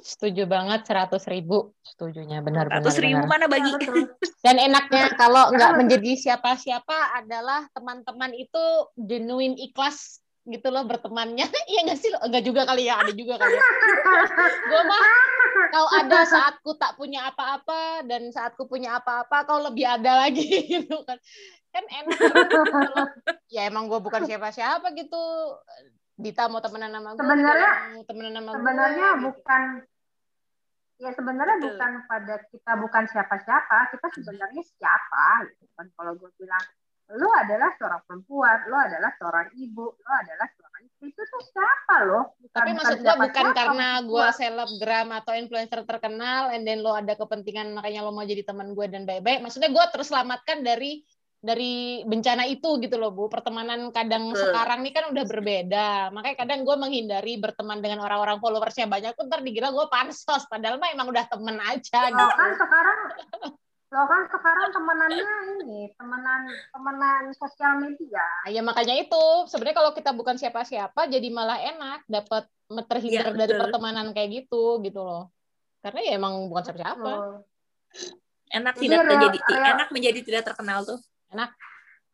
Setuju 0.01 0.49
banget 0.49 0.89
seratus 0.89 1.29
ribu. 1.29 1.69
Setujunya 1.85 2.41
benar 2.41 2.65
Seratus 2.65 2.97
ribu 2.97 3.29
mana 3.29 3.45
bagi? 3.45 3.69
Dan 4.45 4.57
enaknya 4.57 5.13
kalau 5.13 5.53
nggak 5.53 5.77
menjadi 5.77 6.17
siapa-siapa 6.17 7.21
adalah 7.21 7.69
teman-teman 7.77 8.33
itu 8.33 8.89
genuine 8.97 9.53
ikhlas 9.53 10.22
gitu 10.43 10.67
loh 10.69 10.83
bertemannya. 10.83 11.47
Iya 11.71 11.79
nggak 11.87 11.99
sih 11.99 12.09
enggak 12.11 12.43
juga 12.43 12.61
kali 12.67 12.91
ya 12.91 12.99
ada 12.99 13.11
juga 13.15 13.39
kali 13.39 13.55
ya. 13.55 13.63
Gue 14.69 14.81
mah 14.83 15.03
kau 15.71 15.87
ada 15.89 16.19
saatku 16.27 16.75
tak 16.75 16.99
punya 16.99 17.31
apa-apa 17.31 18.03
dan 18.03 18.29
saatku 18.29 18.67
punya 18.67 18.99
apa-apa 18.99 19.47
kau 19.47 19.63
lebih 19.63 19.87
ada 19.87 20.27
lagi 20.27 20.43
gitu 20.75 21.01
kan. 21.07 21.17
Kan 21.73 21.83
enak 21.89 22.19
gitu 22.19 22.61
ya 23.49 23.65
emang 23.71 23.87
gue 23.87 23.99
bukan 24.03 24.27
siapa-siapa 24.27 24.91
gitu. 24.93 25.23
Dita 26.13 26.45
mau 26.45 26.61
temenan 26.61 26.93
sama 26.93 27.17
gue 27.17 27.25
sebenarnya 27.25 27.71
temenan 28.05 28.33
sama 28.37 28.51
sebenarnya 28.53 29.07
gue, 29.17 29.21
bukan 29.25 29.61
ya 31.01 31.09
sebenarnya 31.09 31.57
bukan 31.57 31.91
pada 32.05 32.35
kita 32.53 32.71
bukan 32.77 33.03
siapa-siapa 33.09 33.77
kita 33.97 34.07
sebenarnya 34.21 34.63
siapa 34.77 35.49
gitu 35.49 35.65
kan. 35.73 35.87
Kalau 35.95 36.13
gue 36.19 36.29
bilang 36.37 36.65
lo 37.11 37.29
adalah 37.35 37.69
seorang 37.75 38.01
perempuan, 38.07 38.57
lo 38.71 38.77
adalah 38.79 39.11
seorang 39.19 39.47
ibu, 39.59 39.85
lo 39.91 40.11
adalah 40.23 40.47
seorang 40.55 40.81
istri 40.87 41.11
itu 41.11 41.21
tuh 41.21 41.41
siapa 41.51 41.95
lo? 42.07 42.21
Tapi 42.49 42.69
maksud 42.71 42.97
gua 43.03 43.15
bukan 43.19 43.47
karena 43.51 43.87
gua 44.07 44.27
selebgram 44.31 45.11
atau 45.11 45.35
influencer 45.35 45.83
terkenal, 45.83 46.55
and 46.55 46.63
then 46.63 46.79
lo 46.79 46.95
ada 46.95 47.13
kepentingan 47.19 47.75
makanya 47.75 48.07
lo 48.07 48.15
mau 48.15 48.23
jadi 48.23 48.47
teman 48.47 48.71
gue 48.71 48.87
dan 48.87 49.03
baik-baik. 49.03 49.43
Maksudnya 49.43 49.69
gue 49.69 49.85
terselamatkan 49.91 50.63
dari 50.63 51.03
dari 51.43 51.99
bencana 52.07 52.47
itu 52.47 52.79
gitu 52.79 52.95
loh 52.95 53.11
bu. 53.11 53.27
Pertemanan 53.27 53.91
kadang 53.91 54.31
Betul. 54.31 54.47
sekarang 54.47 54.79
nih 54.79 54.93
kan 54.95 55.11
udah 55.11 55.25
berbeda. 55.27 55.89
Makanya 56.15 56.37
kadang 56.39 56.63
gue 56.63 56.75
menghindari 56.79 57.35
berteman 57.35 57.83
dengan 57.83 57.99
orang-orang 57.99 58.39
followersnya 58.39 58.87
banyak 58.87 59.11
pun 59.19 59.27
ntar 59.27 59.43
dikira 59.43 59.75
gue 59.75 59.85
pansos. 59.91 60.47
Padahal 60.47 60.79
mah 60.79 60.95
emang 60.95 61.11
udah 61.11 61.27
temen 61.27 61.59
aja 61.59 61.99
Lo 62.07 62.15
gitu. 62.15 62.35
kan 62.39 62.51
sekarang 62.55 62.99
lo 63.93 64.09
kan 64.09 64.25
sekarang 64.25 64.73
temenannya 64.73 65.29
ini 65.61 65.93
temenan 65.93 66.41
temenan 66.73 67.23
sosial 67.37 67.77
media. 67.77 68.25
Nah, 68.41 68.49
ya 68.49 68.61
makanya 68.65 68.97
itu 68.97 69.23
sebenarnya 69.45 69.77
kalau 69.77 69.91
kita 69.93 70.11
bukan 70.17 70.33
siapa-siapa 70.33 71.05
jadi 71.05 71.29
malah 71.29 71.61
enak 71.61 72.01
dapat 72.09 72.49
terhindar 72.89 73.29
Iya, 73.29 73.37
dari 73.37 73.53
pertemanan 73.53 74.09
kayak 74.17 74.29
gitu 74.43 74.81
gitu 74.81 74.97
loh. 74.97 75.29
Karena 75.85 75.99
ya 76.09 76.11
emang 76.17 76.49
bukan 76.49 76.63
siapa-siapa. 76.65 77.11
Enak 78.49 78.73
Jadi 78.77 78.81
tidak 78.81 78.97
real- 78.97 79.09
terjadi 79.13 79.37
real- 79.45 79.71
enak 79.77 79.87
menjadi 79.93 80.19
tidak 80.25 80.41
terkenal 80.49 80.79
tuh. 80.81 80.99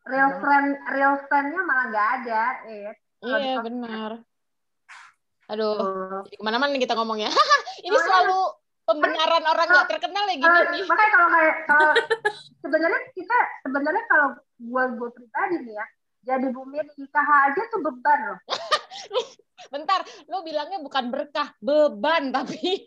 Real 0.04 0.30
friend 0.36 0.68
real 0.92 1.14
friendnya 1.32 1.60
malah 1.64 1.84
nggak 1.88 2.08
ada. 2.20 2.42
Eh. 2.68 2.92
Iya 3.20 3.54
benar. 3.64 4.10
Aduh, 5.48 5.76
jadi 6.28 6.36
ke 6.36 6.44
mana-mana 6.44 6.76
kita 6.76 6.92
ngomongnya. 6.92 7.26
Ini 7.86 7.96
Oh, 7.96 8.04
selalu 8.04 8.40
pembenaran 8.90 9.44
orang 9.44 9.66
nggak 9.66 9.88
terkenal 9.88 10.24
ya 10.26 10.34
gini 10.34 10.44
Kalau 10.44 10.62
nih. 10.68 10.82
makanya 10.84 11.10
kalau 11.10 11.28
kayak 11.30 11.56
kalau 11.64 11.90
sebenarnya 12.62 13.00
kita 13.14 13.36
sebenarnya 13.62 14.04
kalau 14.06 14.28
gua 14.60 14.82
gua 14.94 15.08
pribadi 15.10 15.56
nih 15.62 15.74
ya 15.74 15.86
jadi 16.20 16.46
bumi 16.50 16.76
nikah 16.94 17.26
aja 17.46 17.62
tuh 17.70 17.80
beban 17.80 18.20
loh 18.26 18.38
Bentar, 19.70 20.00
lo 20.26 20.40
bilangnya 20.40 20.80
bukan 20.80 21.12
berkah, 21.12 21.52
beban 21.60 22.32
tapi. 22.32 22.80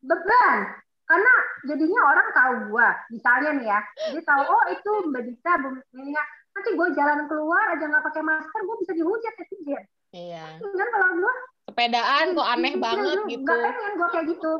beban 0.00 0.58
karena 1.02 1.32
jadinya 1.62 2.00
orang 2.02 2.28
tahu 2.32 2.54
gua 2.70 2.88
misalnya 3.06 3.50
nih 3.52 3.66
ya 3.68 3.80
jadi 4.08 4.22
tahu 4.24 4.42
oh 4.42 4.64
itu 4.66 4.90
mbak 5.06 5.22
Dita 5.22 5.52
bumi 5.60 6.14
nanti 6.52 6.68
gue 6.72 6.88
jalan 6.92 7.26
keluar 7.26 7.64
aja 7.70 7.84
nggak 7.84 8.04
pakai 8.06 8.22
masker 8.22 8.60
gue 8.60 8.76
bisa 8.80 8.92
dihujat 8.92 9.34
netizen 9.36 9.84
Iya. 10.12 10.44
kan 10.60 10.88
kalau 10.88 11.08
gua 11.18 11.34
Sepedaan 11.62 12.26
kok 12.32 12.48
aneh 12.48 12.72
Iya, 12.72 12.80
banget 12.80 13.18
gitu. 13.28 13.44
nggak 13.44 13.60
pengen 13.62 13.92
gue 13.92 14.08
kayak 14.08 14.26
gitu 14.30 14.52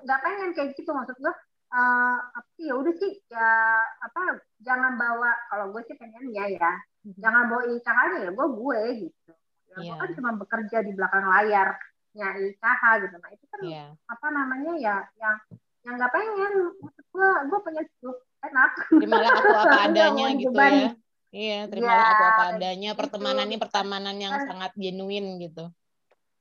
nggak 0.00 0.20
pengen 0.20 0.50
kayak 0.52 0.70
gitu 0.74 0.90
maksud 0.90 1.16
gue 1.16 1.34
eh 1.70 2.16
apa 2.30 2.48
sih 2.54 2.66
ya 2.66 2.74
udah 2.74 2.94
sih 2.94 3.12
ya 3.26 3.50
apa 4.00 4.20
jangan 4.58 4.96
bawa 4.96 5.30
kalau 5.46 5.70
gue 5.70 5.82
sih 5.84 5.94
pengennya 5.94 6.44
ya 6.50 6.72
jangan 7.14 7.46
bawa 7.46 7.62
IKH-nya 7.64 8.18
ya 8.26 8.30
gue 8.30 8.46
gue 8.50 8.80
gitu 9.00 9.30
ya 9.70 9.76
gue 9.76 9.84
Iya. 9.86 9.94
kan 9.96 10.10
cuma 10.12 10.30
bekerja 10.34 10.82
di 10.82 10.92
belakang 10.92 11.24
layarnya 11.24 12.28
IKH 12.42 12.82
gitu 13.00 13.16
nah 13.16 13.30
itu 13.30 13.44
kan 13.46 13.60
Iya. 13.62 13.86
apa 14.04 14.26
namanya 14.28 14.72
ya 14.74 14.96
yang 15.14 15.36
yang 15.80 15.94
nggak 15.94 16.10
pengen 16.10 16.52
maksud 16.76 17.04
gue 17.06 17.28
gue 17.46 17.58
pengen 17.62 17.84
hidup 17.86 18.16
enak 18.40 18.70
Terimalah 18.90 19.30
aku 19.30 19.48
apa 19.52 19.78
adanya 19.86 20.26
gitu 20.34 20.56
ya. 20.56 20.90
Iya, 21.30 21.58
terimalah 21.70 21.94
Iya, 21.94 22.10
aku 22.10 22.24
apa 22.24 22.34
kayak 22.42 22.54
adanya. 22.58 22.90
gitu. 22.90 22.98
Pertemanan 22.98 23.46
ini 23.46 23.58
pertemanan 23.60 24.16
yang 24.18 24.34
Kan- 24.34 24.46
sangat 24.50 24.72
genuine 24.74 25.38
gitu. 25.38 25.70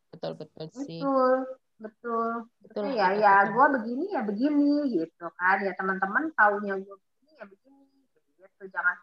Betul 0.10 0.32
betul 0.34 0.66
sih. 0.74 0.98
betul 0.98 1.46
betul 1.80 2.46
Betul. 2.60 2.92
ya 2.92 3.08
betul, 3.10 3.24
ya 3.24 3.34
gue 3.48 3.66
begini 3.80 4.06
ya 4.12 4.22
begini 4.22 4.72
gitu 4.92 5.26
kan 5.34 5.64
ya 5.64 5.72
teman-teman 5.74 6.28
taunya 6.36 6.76
gue 6.76 6.96
begini 6.96 7.32
ya 7.36 7.46
begini 7.48 7.84
gitu 8.36 8.64
jangan 8.68 8.96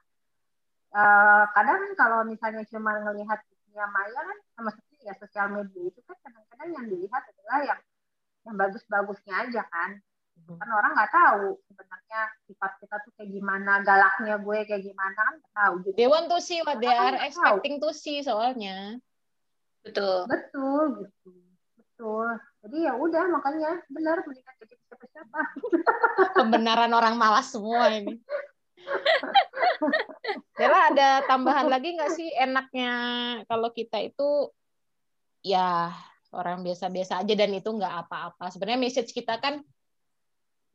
eh 0.93 1.45
kadang 1.53 1.77
kan 1.77 1.93
kalau 1.97 2.19
misalnya 2.23 2.63
cuma 2.69 3.01
ngelihat 3.01 3.41
dunia 3.49 3.85
maya 3.89 4.21
kan 4.23 4.39
sama 4.55 4.71
seperti 4.73 5.05
ya 5.05 5.15
sosial 5.17 5.47
media 5.53 5.83
itu 5.89 6.01
kan 6.05 6.17
kadang-kadang 6.21 6.69
yang 6.73 6.85
dilihat 6.87 7.23
adalah 7.27 7.59
yang 7.65 7.81
yang 8.45 8.57
bagus-bagusnya 8.57 9.35
aja 9.45 9.65
kan 9.67 10.01
Mhm. 10.37 10.61
kan 10.61 10.69
orang 10.69 10.93
nggak 10.93 11.13
tahu 11.17 11.57
sebenarnya 11.65 12.21
sifat 12.45 12.77
kita 12.77 12.97
tuh 13.03 13.13
kayak 13.17 13.33
gimana 13.33 13.81
galaknya 13.81 14.37
gue 14.37 14.59
kayak 14.65 14.85
gimana 14.85 15.17
kan 15.17 15.35
nggak 15.41 15.55
tahu 15.57 15.75
gitu 15.81 15.97
They 15.97 16.09
want 16.09 16.29
to 16.29 16.39
see 16.39 16.61
what 16.61 16.77
they 16.77 16.93
are 16.93 17.17
tahu. 17.17 17.25
expecting 17.25 17.81
to 17.81 17.89
see 17.91 18.21
soalnya. 18.21 19.01
Betul. 19.81 20.29
betul 20.29 21.09
gitu 21.09 21.33
betul 21.97 22.29
jadi 22.61 22.93
ya 22.93 22.93
udah 23.01 23.25
makanya 23.33 23.73
benar 23.89 24.21
mendingan 24.29 24.55
jadi 24.61 24.75
siapa-siapa 24.85 25.41
Pembenaran 26.39 26.93
orang 26.93 27.17
malas 27.17 27.49
semua 27.53 27.89
ini. 27.89 28.21
Bella 30.57 30.93
ada 30.93 31.09
tambahan 31.25 31.69
lagi 31.73 31.97
nggak 31.97 32.13
sih 32.13 32.29
enaknya 32.37 32.93
kalau 33.49 33.73
kita 33.73 34.01
itu 34.05 34.53
ya 35.41 35.93
orang 36.33 36.61
biasa-biasa 36.61 37.25
aja 37.25 37.35
dan 37.37 37.51
itu 37.57 37.69
nggak 37.69 38.07
apa-apa. 38.07 38.53
Sebenarnya 38.53 38.81
message 38.81 39.13
kita 39.17 39.41
kan 39.41 39.65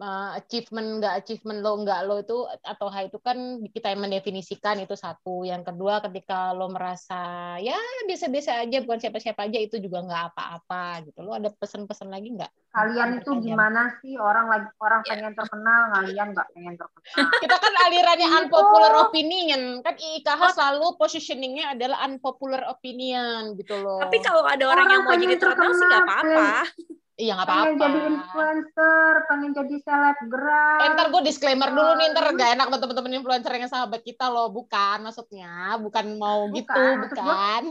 uh, 0.01 0.33
achievement 0.35 0.99
nggak 0.99 1.13
achievement 1.21 1.61
lo 1.61 1.77
nggak 1.85 1.99
lo 2.09 2.15
itu 2.19 2.37
atau 2.65 2.89
high 2.89 3.07
itu 3.07 3.21
kan 3.21 3.37
kita 3.69 3.93
yang 3.93 4.01
mendefinisikan 4.03 4.81
itu 4.81 4.97
satu. 4.97 5.45
Yang 5.45 5.71
kedua 5.71 6.01
ketika 6.01 6.51
lo 6.57 6.67
merasa 6.73 7.55
ya 7.61 7.77
biasa-biasa 8.09 8.65
aja 8.65 8.81
bukan 8.81 8.99
siapa-siapa 8.99 9.45
aja 9.45 9.59
itu 9.61 9.77
juga 9.77 10.01
nggak 10.01 10.23
apa-apa 10.33 11.05
gitu. 11.05 11.21
Lo 11.21 11.37
ada 11.37 11.53
pesan-pesan 11.53 12.09
lagi 12.09 12.33
nggak? 12.33 12.51
kalian 12.71 13.19
itu 13.19 13.35
gimana 13.43 13.99
sih 13.99 14.15
orang 14.15 14.47
lagi 14.47 14.71
orang 14.79 15.03
Ya. 15.03 15.19
pengen 15.19 15.35
terkenal 15.35 15.91
kalian 15.91 16.27
nggak 16.31 16.47
pengen 16.55 16.75
terkenal 16.79 17.03
Kita 17.43 17.55
kan 17.59 17.73
alirannya 17.91 18.27
Itu. 18.31 18.37
unpopular 18.47 18.93
opinion. 19.11 19.61
Kan 19.83 19.95
IKH 19.99 20.41
selalu 20.55 20.95
positioningnya 20.95 21.75
adalah 21.75 22.07
unpopular 22.07 22.63
opinion 22.71 23.59
gitu 23.59 23.75
loh. 23.75 23.99
Tapi 23.99 24.23
kalau 24.23 24.47
ada 24.47 24.63
orang, 24.71 24.87
Orang 24.87 24.95
yang 24.95 25.03
mau 25.03 25.19
jadi 25.19 25.35
terkenal 25.35 25.71
sih 25.75 25.83
nggak 25.83 26.03
apa-apa. 26.07 26.49
iya 27.21 27.31
nggak 27.33 27.45
pengen 27.45 27.61
apa-apa. 27.69 27.83
jadi 27.85 27.99
influencer 28.09 29.13
pengen 29.23 29.51
jadi 29.53 29.75
selebgram 29.79 30.79
Eh, 30.79 30.89
ntar 30.91 31.07
gue 31.07 31.21
disclaimer 31.21 31.69
dulu 31.69 31.91
nih, 31.93 32.07
ntar 32.09 32.25
gak 32.33 32.49
enak 32.51 32.65
buat 32.67 32.81
temen-temen 32.81 33.13
influencer 33.15 33.53
yang 33.53 33.69
sahabat 33.69 34.01
kita 34.01 34.25
loh. 34.27 34.49
Bukan 34.49 34.97
maksudnya, 35.01 35.53
bukan 35.77 36.05
mau 36.15 36.49
Bukan, 36.49 36.57
gitu, 36.57 36.81
maksud 36.97 37.15
gua- 37.15 37.29
bukan. 37.29 37.63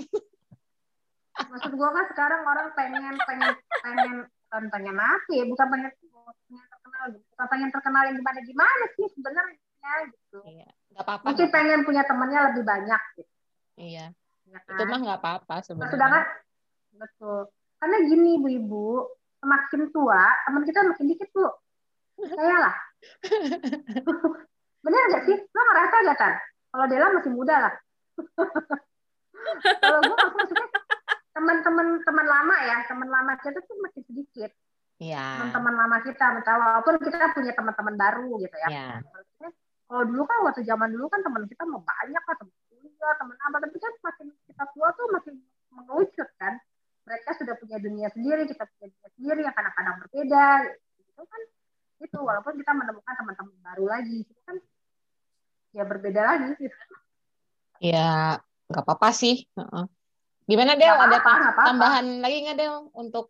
maksud 1.50 1.72
gua 1.72 1.88
kan 1.90 2.04
sekarang 2.06 2.40
orang 2.44 2.68
pengen 2.72 3.14
pengen 3.18 3.50
pengen 3.80 4.14
bukan 4.44 4.64
pengen 4.68 4.96
apa 4.96 5.30
ya 5.30 5.44
bukan 5.44 5.66
pengen 5.68 5.90
pengen 6.44 6.66
terkenal 6.68 7.04
bukan 7.10 7.46
pengen 7.48 7.68
terkenal 7.70 8.02
yang 8.04 8.16
gimana 8.16 8.38
gimana 8.42 8.84
sih 8.92 9.06
sebenarnya 9.10 9.56
gitu 10.10 10.38
Iya, 10.44 10.68
nggak 10.90 11.02
apa-apa. 11.02 11.24
mungkin 11.24 11.40
nggak 11.40 11.54
pengen 11.54 11.80
punya 11.82 12.02
temannya 12.04 12.40
lebih 12.46 12.64
banyak 12.64 13.02
gitu. 13.16 13.32
Iya, 13.74 14.06
ya 14.44 14.58
itu 14.60 14.74
kan? 14.76 14.86
mah 14.86 14.98
nggak 15.00 15.18
apa-apa 15.18 15.54
sebenarnya. 15.62 15.90
sedangkan 15.90 16.24
betul 16.92 17.40
karena 17.78 17.96
gini 18.04 18.30
bu 18.36 18.48
ibu 18.50 18.86
semakin 19.40 19.82
tua 19.90 20.22
teman 20.46 20.62
kita 20.68 20.78
makin 20.84 21.06
dikit 21.08 21.28
bu. 21.32 21.48
Saya 22.20 22.56
lah. 22.68 22.76
Bener 24.84 25.02
gak 25.12 25.24
sih? 25.24 25.36
Lo 25.36 25.60
ngerasa 25.64 25.96
gak 26.04 26.18
kan 26.20 26.34
kalau 26.70 26.84
Dela 26.86 27.10
masih 27.10 27.32
muda 27.34 27.56
lah. 27.58 27.74
Kalau 29.80 29.98
gue 30.06 30.16
maksudnya 30.16 30.68
teman-teman 31.34 31.86
teman 32.06 32.26
lama 32.28 32.56
ya. 32.62 32.76
Teman 32.86 33.08
lama 33.10 33.32
kita 33.42 33.58
tuh 33.64 33.76
makin 33.82 34.02
sedikit. 34.06 34.50
Iya, 35.00 35.40
teman-teman 35.40 35.74
lama 35.80 35.96
kita 36.04 36.44
walaupun 36.44 37.00
kita 37.00 37.32
punya 37.32 37.56
teman-teman 37.56 37.96
baru 37.96 38.36
gitu 38.36 38.56
ya. 38.68 39.00
Maksudnya, 39.00 39.50
kalau 39.88 40.02
dulu 40.04 40.22
kan 40.28 40.38
waktu 40.44 40.60
zaman 40.68 40.92
dulu 40.92 41.08
kan 41.08 41.24
teman 41.24 41.48
kita 41.48 41.64
mau 41.64 41.80
banyak 41.80 42.22
lah. 42.22 42.36
Teman 42.36 42.54
kuliah 42.68 43.14
teman 43.16 43.36
apa. 43.40 43.56
Tapi 43.64 43.76
kan 43.80 43.92
makin 44.04 44.26
kita 44.44 44.64
tua 44.76 44.88
tuh 44.92 45.06
makin 45.10 45.34
mengerucut 45.72 46.28
kan 46.36 46.54
mereka 47.10 47.34
sudah 47.34 47.54
punya 47.58 47.82
dunia 47.82 48.06
sendiri 48.14 48.46
kita 48.46 48.62
punya 48.70 48.86
dunia 48.94 49.08
sendiri 49.18 49.40
yang 49.42 49.54
kadang-kadang 49.58 49.94
berbeda 50.06 50.46
itu 51.02 51.22
kan 51.26 51.42
itu 52.00 52.16
walaupun 52.22 52.54
kita 52.54 52.72
menemukan 52.72 53.14
teman-teman 53.18 53.56
baru 53.66 53.84
lagi 53.90 54.22
itu 54.22 54.34
kan 54.46 54.56
ya 55.74 55.82
berbeda 55.86 56.22
lagi 56.22 56.54
gitu. 56.58 56.76
iya, 57.82 58.38
nggak 58.70 58.84
apa-apa 58.86 59.10
sih. 59.14 59.46
Heeh. 59.54 59.84
Gimana 60.46 60.74
Del? 60.74 60.90
Nggak 60.90 61.06
Ada 61.06 61.18
apa-apa, 61.18 61.30
nggak 61.30 61.52
apa-apa. 61.54 61.68
tambahan 61.68 62.06
lagi 62.22 62.36
nggak 62.46 62.58
Del 62.58 62.76
untuk 62.94 63.26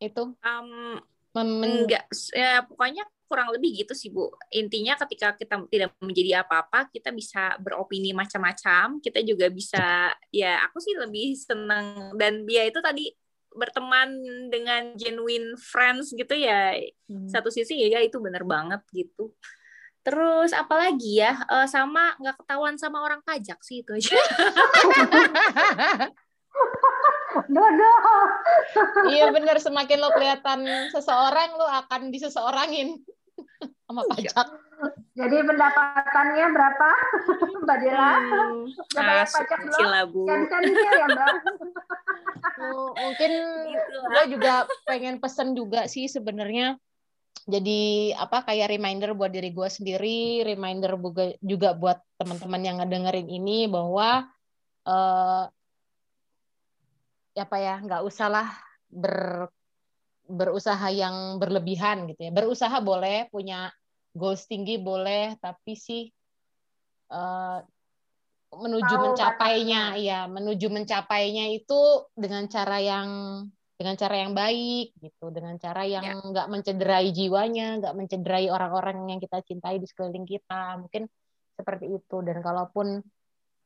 itu? 0.00 0.22
Um, 0.40 1.00
Mem- 1.36 1.64
enggak, 1.86 2.08
ya 2.34 2.64
pokoknya 2.64 3.04
kurang 3.28 3.52
lebih 3.52 3.84
gitu 3.84 3.92
sih 3.92 4.08
Bu. 4.08 4.32
Intinya 4.50 4.96
ketika 5.04 5.36
kita 5.36 5.68
tidak 5.68 5.92
menjadi 6.00 6.42
apa-apa, 6.42 6.88
kita 6.88 7.12
bisa 7.12 7.54
beropini 7.60 8.16
macam-macam. 8.16 8.98
Kita 9.04 9.20
juga 9.22 9.52
bisa, 9.52 10.10
ya 10.32 10.64
aku 10.64 10.80
sih 10.80 10.96
lebih 10.96 11.36
senang 11.36 12.16
dan 12.16 12.48
dia 12.48 12.64
itu 12.64 12.80
tadi 12.80 13.12
berteman 13.52 14.08
dengan 14.48 14.96
genuine 14.96 15.54
friends 15.60 16.16
gitu 16.16 16.32
ya. 16.32 16.72
Hmm. 17.06 17.28
Satu 17.28 17.52
sisi 17.52 17.76
ya 17.76 18.00
itu 18.00 18.16
bener 18.18 18.48
banget 18.48 18.80
gitu. 18.90 19.36
Terus 20.06 20.56
apalagi 20.56 21.20
ya, 21.20 21.36
eh, 21.36 21.68
sama 21.68 22.16
nggak 22.16 22.40
ketahuan 22.40 22.80
sama 22.80 23.04
orang 23.04 23.20
pajak 23.20 23.60
sih 23.60 23.84
itu 23.84 23.92
aja. 23.92 24.16
Dodo 27.48 27.92
Iya 29.12 29.28
bener, 29.30 29.60
semakin 29.60 29.98
lo 30.00 30.10
kelihatan 30.16 30.64
seseorang, 30.90 31.60
lo 31.60 31.68
akan 31.68 32.08
diseseorangin 32.08 32.96
sama 33.88 34.04
pajak. 34.04 34.46
jadi 35.16 35.36
pendapatannya 35.48 36.46
berapa 36.52 36.88
Mbak 37.64 37.76
Dela? 37.80 38.12
Hmm, 38.20 38.68
Udah 38.68 39.02
bayar 39.02 39.24
ah, 39.24 39.32
pajak 39.32 39.60
belum? 39.64 39.88
lah 39.88 40.04
Bu. 40.04 40.22
Jangan 40.28 40.62
ya 40.68 41.06
Mbak? 41.08 41.34
Mungkin 43.08 43.32
gitu 43.72 43.96
gue 44.12 44.24
juga 44.36 44.52
pengen 44.84 45.16
pesen 45.18 45.56
juga 45.56 45.88
sih 45.88 46.04
sebenarnya. 46.04 46.76
Jadi 47.48 48.12
apa 48.12 48.44
kayak 48.44 48.76
reminder 48.76 49.16
buat 49.16 49.32
diri 49.32 49.56
gue 49.56 49.68
sendiri, 49.72 50.44
reminder 50.44 51.00
juga 51.40 51.72
buat 51.72 51.96
teman-teman 52.20 52.60
yang 52.60 52.76
ngedengerin 52.84 53.24
ini 53.24 53.64
bahwa 53.72 54.28
uh, 54.84 55.44
apa 57.32 57.56
ya 57.56 57.80
nggak 57.80 58.04
usahlah 58.04 58.52
ber 58.92 59.48
berusaha 60.28 60.92
yang 60.92 61.40
berlebihan 61.40 62.04
gitu 62.12 62.28
ya. 62.28 62.30
Berusaha 62.36 62.76
boleh, 62.84 63.32
punya 63.32 63.72
goals 64.18 64.44
tinggi 64.50 64.76
boleh, 64.82 65.38
tapi 65.38 65.78
sih 65.78 66.10
uh, 67.14 67.62
menuju 68.52 68.94
Tahu 68.94 69.04
mencapainya, 69.12 69.94
ya 69.96 70.26
menuju 70.26 70.66
mencapainya 70.68 71.54
itu 71.54 72.10
dengan 72.18 72.50
cara 72.50 72.82
yang 72.82 73.08
dengan 73.78 73.94
cara 73.94 74.26
yang 74.26 74.34
baik 74.34 74.90
gitu 74.98 75.30
dengan 75.30 75.54
cara 75.54 75.86
yang 75.86 76.02
ya. 76.02 76.18
nggak 76.18 76.46
ya. 76.46 76.50
mencederai 76.50 77.08
jiwanya 77.14 77.78
nggak 77.78 77.94
mencederai 77.94 78.50
orang-orang 78.50 79.06
yang 79.06 79.22
kita 79.22 79.38
cintai 79.46 79.78
di 79.78 79.86
sekeliling 79.86 80.26
kita 80.26 80.82
mungkin 80.82 81.06
seperti 81.54 81.86
itu 81.86 82.16
dan 82.26 82.42
kalaupun 82.42 82.98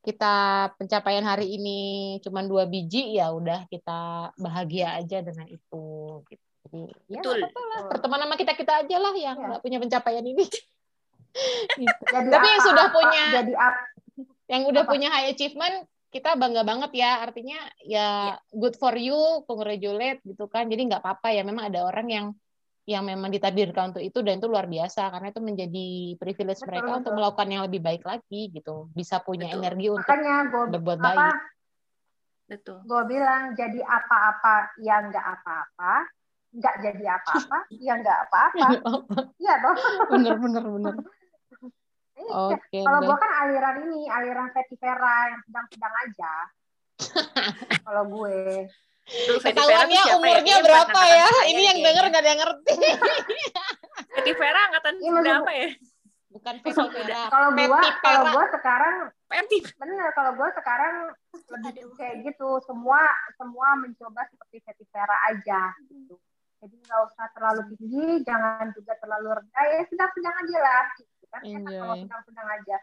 kita 0.05 0.69
pencapaian 0.77 1.25
hari 1.25 1.57
ini 1.57 1.79
cuma 2.21 2.45
dua 2.45 2.69
biji 2.69 3.17
ya 3.17 3.33
udah 3.33 3.65
kita 3.73 4.29
bahagia 4.37 5.01
aja 5.01 5.25
dengan 5.25 5.49
itu 5.49 5.85
gitu. 6.29 6.45
Jadi 6.63 6.81
ya 7.11 7.19
Betul. 7.19 7.39
apa 7.43 7.61
lah 7.61 7.79
pertemanan 7.91 8.25
sama 8.31 8.37
kita 8.39 8.53
kita 8.55 8.73
aja 8.85 8.97
lah 8.97 9.13
yang 9.15 9.37
ya. 9.37 9.45
nggak 9.51 9.61
ya. 9.61 9.63
punya 9.63 9.77
pencapaian 9.83 10.25
ini 10.25 10.45
gitu. 11.81 12.03
jadi 12.07 12.27
tapi 12.35 12.47
apa, 12.47 12.53
yang 12.53 12.63
sudah 12.63 12.85
apa, 12.87 12.95
punya 12.95 13.23
jadi 13.41 13.53
apa, 13.53 13.81
yang 14.47 14.61
udah 14.69 14.83
apa? 14.83 14.91
punya 14.91 15.07
high 15.11 15.29
achievement 15.33 15.75
kita 16.13 16.37
bangga 16.37 16.61
banget 16.61 16.91
ya 16.93 17.25
artinya 17.25 17.57
ya 17.81 17.97
yeah. 18.37 18.37
good 18.53 18.77
for 18.77 18.93
you 18.93 19.17
congratulate 19.49 20.21
gitu 20.21 20.45
kan 20.45 20.69
jadi 20.69 20.85
nggak 20.85 21.01
apa-apa 21.01 21.33
ya 21.33 21.41
memang 21.41 21.73
ada 21.73 21.89
orang 21.89 22.07
yang 22.07 22.27
yang 22.83 23.07
memang 23.07 23.31
ditakdirkan 23.31 23.95
untuk 23.95 24.03
itu 24.03 24.19
dan 24.19 24.43
itu 24.43 24.47
luar 24.51 24.67
biasa 24.67 25.07
karena 25.07 25.31
itu 25.31 25.39
menjadi 25.39 25.87
privilege 26.19 26.59
betul, 26.59 26.69
mereka 26.69 26.89
betul. 26.91 26.99
untuk 26.99 27.13
melakukan 27.15 27.47
yang 27.47 27.63
lebih 27.63 27.79
baik 27.79 28.03
lagi 28.03 28.41
gitu 28.51 28.91
bisa 28.91 29.23
punya 29.23 29.47
betul. 29.47 29.59
energi 29.63 29.87
untuk 29.87 30.03
Makanya 30.03 30.35
gua, 30.51 30.63
berbuat 30.67 30.99
apa, 30.99 31.07
baik 31.07 31.35
betul 32.43 32.77
gue 32.83 33.03
bilang 33.07 33.55
jadi 33.55 33.79
apa-apa 33.81 34.77
yang 34.83 35.09
nggak 35.09 35.25
apa-apa 35.25 35.93
nggak 36.53 36.75
jadi 36.85 37.03
apa-apa 37.17 37.57
ya 37.81 37.93
nggak 37.97 38.19
apa-apa 38.29 38.67
iya 39.41 39.53
dong 39.61 39.77
bener 40.13 40.35
bener 40.37 40.63
bener 40.69 40.95
Oke. 42.23 42.55
Okay, 42.71 42.83
kalau 42.85 42.99
gue 43.03 43.17
kan 43.19 43.31
aliran 43.45 43.75
ini, 43.89 44.07
aliran 44.07 44.47
Vera 44.53 45.17
yang 45.33 45.41
sedang-sedang 45.49 45.93
aja. 46.07 46.33
kalau 47.85 48.03
gue. 48.07 48.69
Ketahuannya 49.43 50.03
umurnya 50.15 50.55
ya? 50.61 50.63
berapa 50.63 50.99
ya? 51.03 51.27
Ini 51.51 51.61
yang 51.73 51.79
denger 51.83 52.05
gak 52.13 52.21
ada 52.23 52.29
yang 52.29 52.41
ngerti. 52.45 52.75
Vera 54.39 54.59
angkatan 54.71 54.93
ya, 55.03 55.11
berapa 55.11 55.51
ya? 55.51 55.69
Bukan 56.31 56.55
Vera. 56.63 57.23
Kalau 57.27 57.49
gue, 57.51 57.67
kalau 57.99 58.23
gue 58.31 58.45
sekarang, 58.55 58.95
bener. 59.81 60.07
Kalau 60.15 60.31
gue 60.39 60.49
sekarang 60.55 60.95
lebih 61.59 61.91
kayak 61.99 62.15
gitu. 62.23 62.61
Semua, 62.63 63.03
semua 63.35 63.67
mencoba 63.75 64.23
seperti 64.31 64.63
Vera 64.93 65.17
aja. 65.33 65.75
Gitu. 65.91 66.15
Jadi 66.63 66.75
nggak 66.79 67.01
usah 67.11 67.27
terlalu 67.35 67.61
tinggi, 67.75 68.23
jangan 68.23 68.71
juga 68.71 68.95
terlalu 69.03 69.35
rendah. 69.35 69.63
Ya 69.67 69.83
sedang-sedang 69.91 70.35
aja 70.39 70.57
lah 70.63 70.83
kan 71.33 71.41
enak 71.41 71.71
kalau 71.81 71.95
sedang-sedang 71.97 72.47
aja 72.47 72.75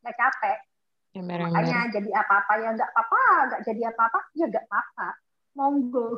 nggak 0.00 0.16
capek 0.16 0.58
Ember, 1.16 1.38
makanya 1.50 1.78
jadi 1.92 2.10
apa-apa 2.24 2.52
ya 2.60 2.68
nggak 2.76 2.90
apa-apa 2.94 3.22
nggak 3.48 3.62
jadi 3.68 3.82
apa-apa 3.92 4.18
ya 4.36 4.44
nggak 4.48 4.66
apa-apa 4.68 5.08
monggo 5.56 6.08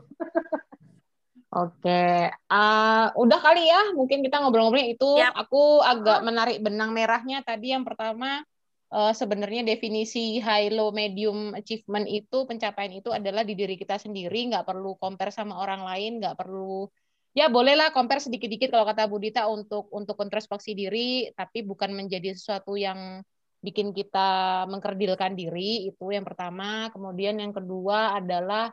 Oke, 1.51 2.31
uh, 2.31 3.11
udah 3.19 3.39
kali 3.43 3.67
ya. 3.67 3.91
Mungkin 3.99 4.23
kita 4.23 4.39
ngobrol-ngobrolnya 4.39 4.95
itu. 4.95 5.19
Yep. 5.19 5.35
Aku 5.35 5.83
agak 5.83 6.23
menarik 6.23 6.63
benang 6.63 6.95
merahnya 6.95 7.43
tadi. 7.43 7.75
Yang 7.75 7.91
pertama, 7.91 8.47
uh, 8.95 9.11
sebenarnya 9.11 9.67
definisi 9.67 10.39
high, 10.39 10.71
low, 10.71 10.95
medium 10.95 11.51
achievement 11.59 12.07
itu 12.07 12.47
pencapaian 12.47 12.95
itu 12.95 13.11
adalah 13.11 13.43
di 13.43 13.59
diri 13.59 13.75
kita 13.75 13.99
sendiri. 13.99 14.47
Nggak 14.47 14.63
perlu 14.63 14.95
compare 14.95 15.35
sama 15.35 15.59
orang 15.59 15.83
lain. 15.83 16.23
Nggak 16.23 16.39
perlu 16.39 16.87
ya 17.37 17.47
bolehlah 17.47 17.95
compare 17.95 18.23
sedikit-dikit 18.23 18.75
kalau 18.75 18.87
kata 18.87 19.07
Budita 19.07 19.47
untuk 19.47 19.87
untuk 19.95 20.19
introspeksi 20.19 20.75
diri 20.75 21.31
tapi 21.35 21.63
bukan 21.63 21.95
menjadi 21.95 22.35
sesuatu 22.35 22.75
yang 22.75 23.23
bikin 23.61 23.93
kita 23.93 24.65
mengkerdilkan 24.73 25.37
diri 25.37 25.87
itu 25.93 26.11
yang 26.11 26.25
pertama 26.25 26.89
kemudian 26.91 27.37
yang 27.37 27.53
kedua 27.53 28.17
adalah 28.17 28.73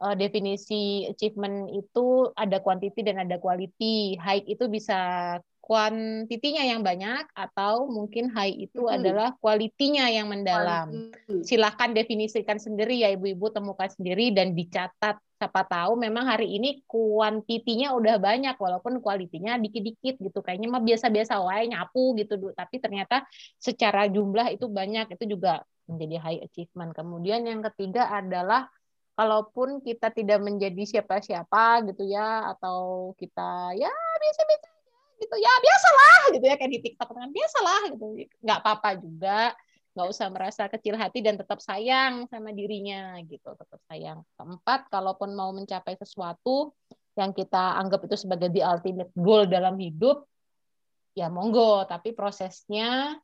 uh, 0.00 0.14
definisi 0.14 1.04
achievement 1.10 1.68
itu 1.74 2.30
ada 2.38 2.62
quantity 2.62 3.02
dan 3.02 3.26
ada 3.26 3.36
quality 3.36 4.14
high 4.16 4.46
itu 4.46 4.70
bisa 4.70 5.36
kuantitinya 5.68 6.64
yang 6.64 6.80
banyak 6.80 7.28
atau 7.36 7.92
mungkin 7.92 8.32
high 8.32 8.56
itu 8.56 8.88
hmm. 8.88 8.96
adalah 8.96 9.36
kualitinya 9.36 10.08
yang 10.08 10.32
mendalam. 10.32 11.12
Silahkan 11.44 11.92
definisikan 11.92 12.56
sendiri 12.56 12.96
ya 12.96 13.12
ibu-ibu 13.12 13.52
temukan 13.52 13.92
sendiri 13.92 14.32
dan 14.32 14.56
dicatat. 14.56 15.20
Siapa 15.38 15.62
tahu 15.70 15.94
memang 15.94 16.26
hari 16.26 16.58
ini 16.58 16.82
kuantitinya 16.82 17.94
udah 17.94 18.18
banyak 18.18 18.58
walaupun 18.58 18.98
kualitinya 18.98 19.54
dikit-dikit 19.54 20.18
gitu. 20.18 20.42
Kayaknya 20.42 20.66
mah 20.66 20.82
biasa-biasa 20.82 21.38
wae 21.46 21.70
nyapu 21.70 22.18
gitu 22.18 22.50
tapi 22.58 22.82
ternyata 22.82 23.22
secara 23.54 24.10
jumlah 24.10 24.50
itu 24.50 24.66
banyak. 24.66 25.14
Itu 25.14 25.38
juga 25.38 25.62
menjadi 25.86 26.18
high 26.18 26.40
achievement. 26.42 26.90
Kemudian 26.90 27.46
yang 27.46 27.62
ketiga 27.70 28.10
adalah 28.10 28.66
kalaupun 29.14 29.78
kita 29.78 30.10
tidak 30.10 30.42
menjadi 30.42 30.82
siapa-siapa 30.98 31.86
gitu 31.86 32.02
ya 32.10 32.50
atau 32.58 33.14
kita 33.14 33.78
ya 33.78 33.94
biasa-biasa 33.94 34.68
gitu. 35.22 35.34
Ya 35.38 35.52
biasalah 35.62 36.20
gitu 36.34 36.44
ya 36.50 36.54
kayak 36.58 36.72
di 36.74 36.80
TikTok 36.82 37.14
kan. 37.14 37.30
Biasalah 37.30 37.80
gitu. 37.94 38.06
Nggak 38.42 38.58
apa-apa 38.58 38.90
juga 38.98 39.54
nggak 39.98 40.14
usah 40.14 40.30
merasa 40.30 40.70
kecil 40.70 40.94
hati 40.94 41.18
dan 41.18 41.34
tetap 41.34 41.58
sayang 41.58 42.30
sama 42.30 42.54
dirinya 42.54 43.18
gitu 43.26 43.50
tetap 43.58 43.82
sayang 43.90 44.22
keempat 44.38 44.86
kalaupun 44.94 45.34
mau 45.34 45.50
mencapai 45.50 45.98
sesuatu 45.98 46.70
yang 47.18 47.34
kita 47.34 47.82
anggap 47.82 48.06
itu 48.06 48.14
sebagai 48.14 48.54
the 48.54 48.62
ultimate 48.62 49.10
goal 49.18 49.42
dalam 49.50 49.74
hidup 49.74 50.22
ya 51.18 51.26
monggo 51.26 51.82
tapi 51.90 52.14
prosesnya 52.14 53.18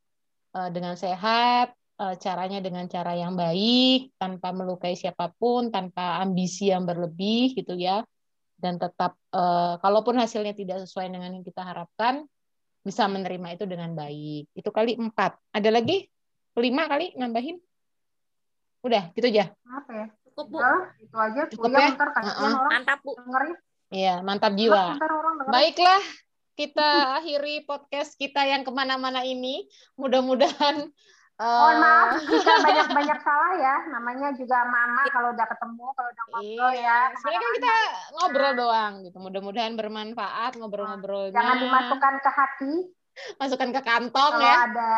uh, 0.50 0.68
dengan 0.74 0.98
sehat 0.98 1.70
uh, 2.02 2.18
caranya 2.18 2.58
dengan 2.58 2.90
cara 2.90 3.14
yang 3.14 3.38
baik 3.38 4.18
tanpa 4.18 4.50
melukai 4.50 4.98
siapa 4.98 5.30
pun 5.30 5.70
tanpa 5.70 6.18
ambisi 6.18 6.74
yang 6.74 6.82
berlebih 6.82 7.54
gitu 7.54 7.78
ya 7.78 8.02
dan 8.58 8.82
tetap 8.82 9.14
uh, 9.30 9.78
kalaupun 9.78 10.18
hasilnya 10.18 10.58
tidak 10.58 10.82
sesuai 10.82 11.06
dengan 11.06 11.38
yang 11.38 11.46
kita 11.46 11.62
harapkan 11.62 12.26
bisa 12.84 13.08
menerima 13.08 13.56
itu 13.56 13.64
dengan 13.64 13.96
baik. 13.96 14.52
Itu 14.52 14.68
kali 14.68 15.00
empat. 15.00 15.40
Ada 15.56 15.72
lagi? 15.72 16.04
Lima 16.54 16.86
kali 16.86 17.14
nambahin? 17.18 17.58
Udah, 18.84 19.10
gitu 19.16 19.26
aja. 19.32 19.50
Apa 19.66 19.90
ya? 19.90 20.06
Cukup, 20.30 20.46
Bu. 20.54 20.58
Udah, 20.60 20.82
itu 21.02 21.16
aja. 21.16 21.42
Cukup 21.50 21.70
ya? 21.72 21.88
Bentar, 21.90 22.08
uh 22.14 22.18
-uh. 22.20 22.42
orang 22.46 22.64
mantap, 22.70 22.98
Bu. 23.02 23.12
Dengerin. 23.18 23.56
Iya, 23.94 24.14
mantap 24.22 24.52
jiwa. 24.54 24.98
Baiklah, 25.50 26.02
kita 26.54 27.18
akhiri 27.18 27.66
podcast 27.66 28.14
kita 28.14 28.46
yang 28.46 28.62
ke 28.62 28.70
mana-mana 28.70 29.26
ini. 29.26 29.66
Mudah-mudahan 29.98 30.94
Mohon 31.34 31.76
maaf 31.82 32.22
jika 32.30 32.62
banyak-banyak 32.62 33.18
salah 33.26 33.52
ya. 33.58 33.76
Namanya 33.90 34.38
juga 34.38 34.62
mama 34.70 35.02
kalau 35.10 35.34
udah 35.34 35.46
ketemu, 35.50 35.86
kalau 35.90 36.10
udah 36.14 36.24
ngobrol 36.30 36.70
iya. 36.70 36.86
ya. 36.86 36.98
Sebenarnya 37.18 37.40
kan 37.42 37.52
kita 37.58 37.76
ngobrol 38.14 38.52
doang 38.54 38.92
gitu. 39.02 39.16
Mudah-mudahan 39.18 39.74
bermanfaat 39.74 40.52
ngobrol-ngobrolnya. 40.62 41.34
Jangan 41.34 41.56
dimasukkan 41.58 42.14
ke 42.22 42.30
hati. 42.30 42.74
Masukkan 43.42 43.70
ke 43.74 43.80
kantong 43.82 44.32
kalau 44.38 44.46
ya. 44.46 44.56
ada 44.70 44.94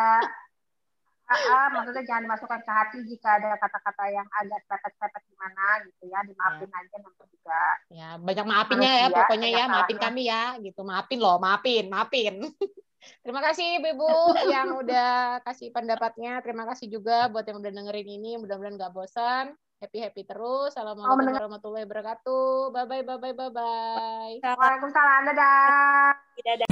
uh, 1.27 1.67
maksudnya 1.75 2.03
jangan 2.07 2.23
dimasukkan 2.27 2.61
ke 2.63 2.71
hati 2.71 2.97
jika 3.07 3.29
ada 3.39 3.59
kata-kata 3.59 4.03
yang 4.11 4.27
agak 4.39 4.61
sepet-sepet 4.67 5.21
gimana 5.27 5.65
gitu 5.87 6.03
ya 6.07 6.19
dimaafin 6.23 6.69
ya. 6.71 6.77
aja 6.79 6.95
nanti 7.03 7.23
juga 7.29 7.61
ya 7.91 8.09
banyak 8.19 8.45
maafin 8.47 8.79
ya 8.79 9.07
pokoknya 9.11 9.49
ya 9.51 9.63
maafin 9.67 9.97
kami 9.99 10.21
ya 10.27 10.43
gitu 10.63 10.81
maafin 10.83 11.19
loh 11.19 11.37
maafin 11.39 11.85
maafin 11.91 12.35
Terima 13.23 13.39
kasih 13.39 13.79
Ibu 13.79 14.09
yang 14.53 14.83
udah 14.83 15.39
kasih 15.45 15.71
pendapatnya. 15.71 16.43
Terima 16.43 16.67
kasih 16.67 16.91
juga 16.91 17.31
buat 17.31 17.45
yang 17.47 17.63
udah 17.63 17.71
dengerin 17.71 18.09
ini. 18.19 18.35
Mudah-mudahan 18.35 18.75
nggak 18.75 18.93
bosan. 18.93 19.55
Happy 19.77 20.01
happy 20.01 20.25
terus. 20.25 20.73
Assalamualaikum 20.73 21.37
warahmatullahi 21.37 21.85
wabarakatuh. 21.85 22.73
Bye 22.73 22.89
bye 22.89 23.03
bye 23.05 23.19
bye 23.21 23.33
bye 23.37 23.51
bye. 23.53 24.35
Waalaikumsalam. 24.41 25.21
Dadah. 25.29 26.17
Dadah. 26.41 26.66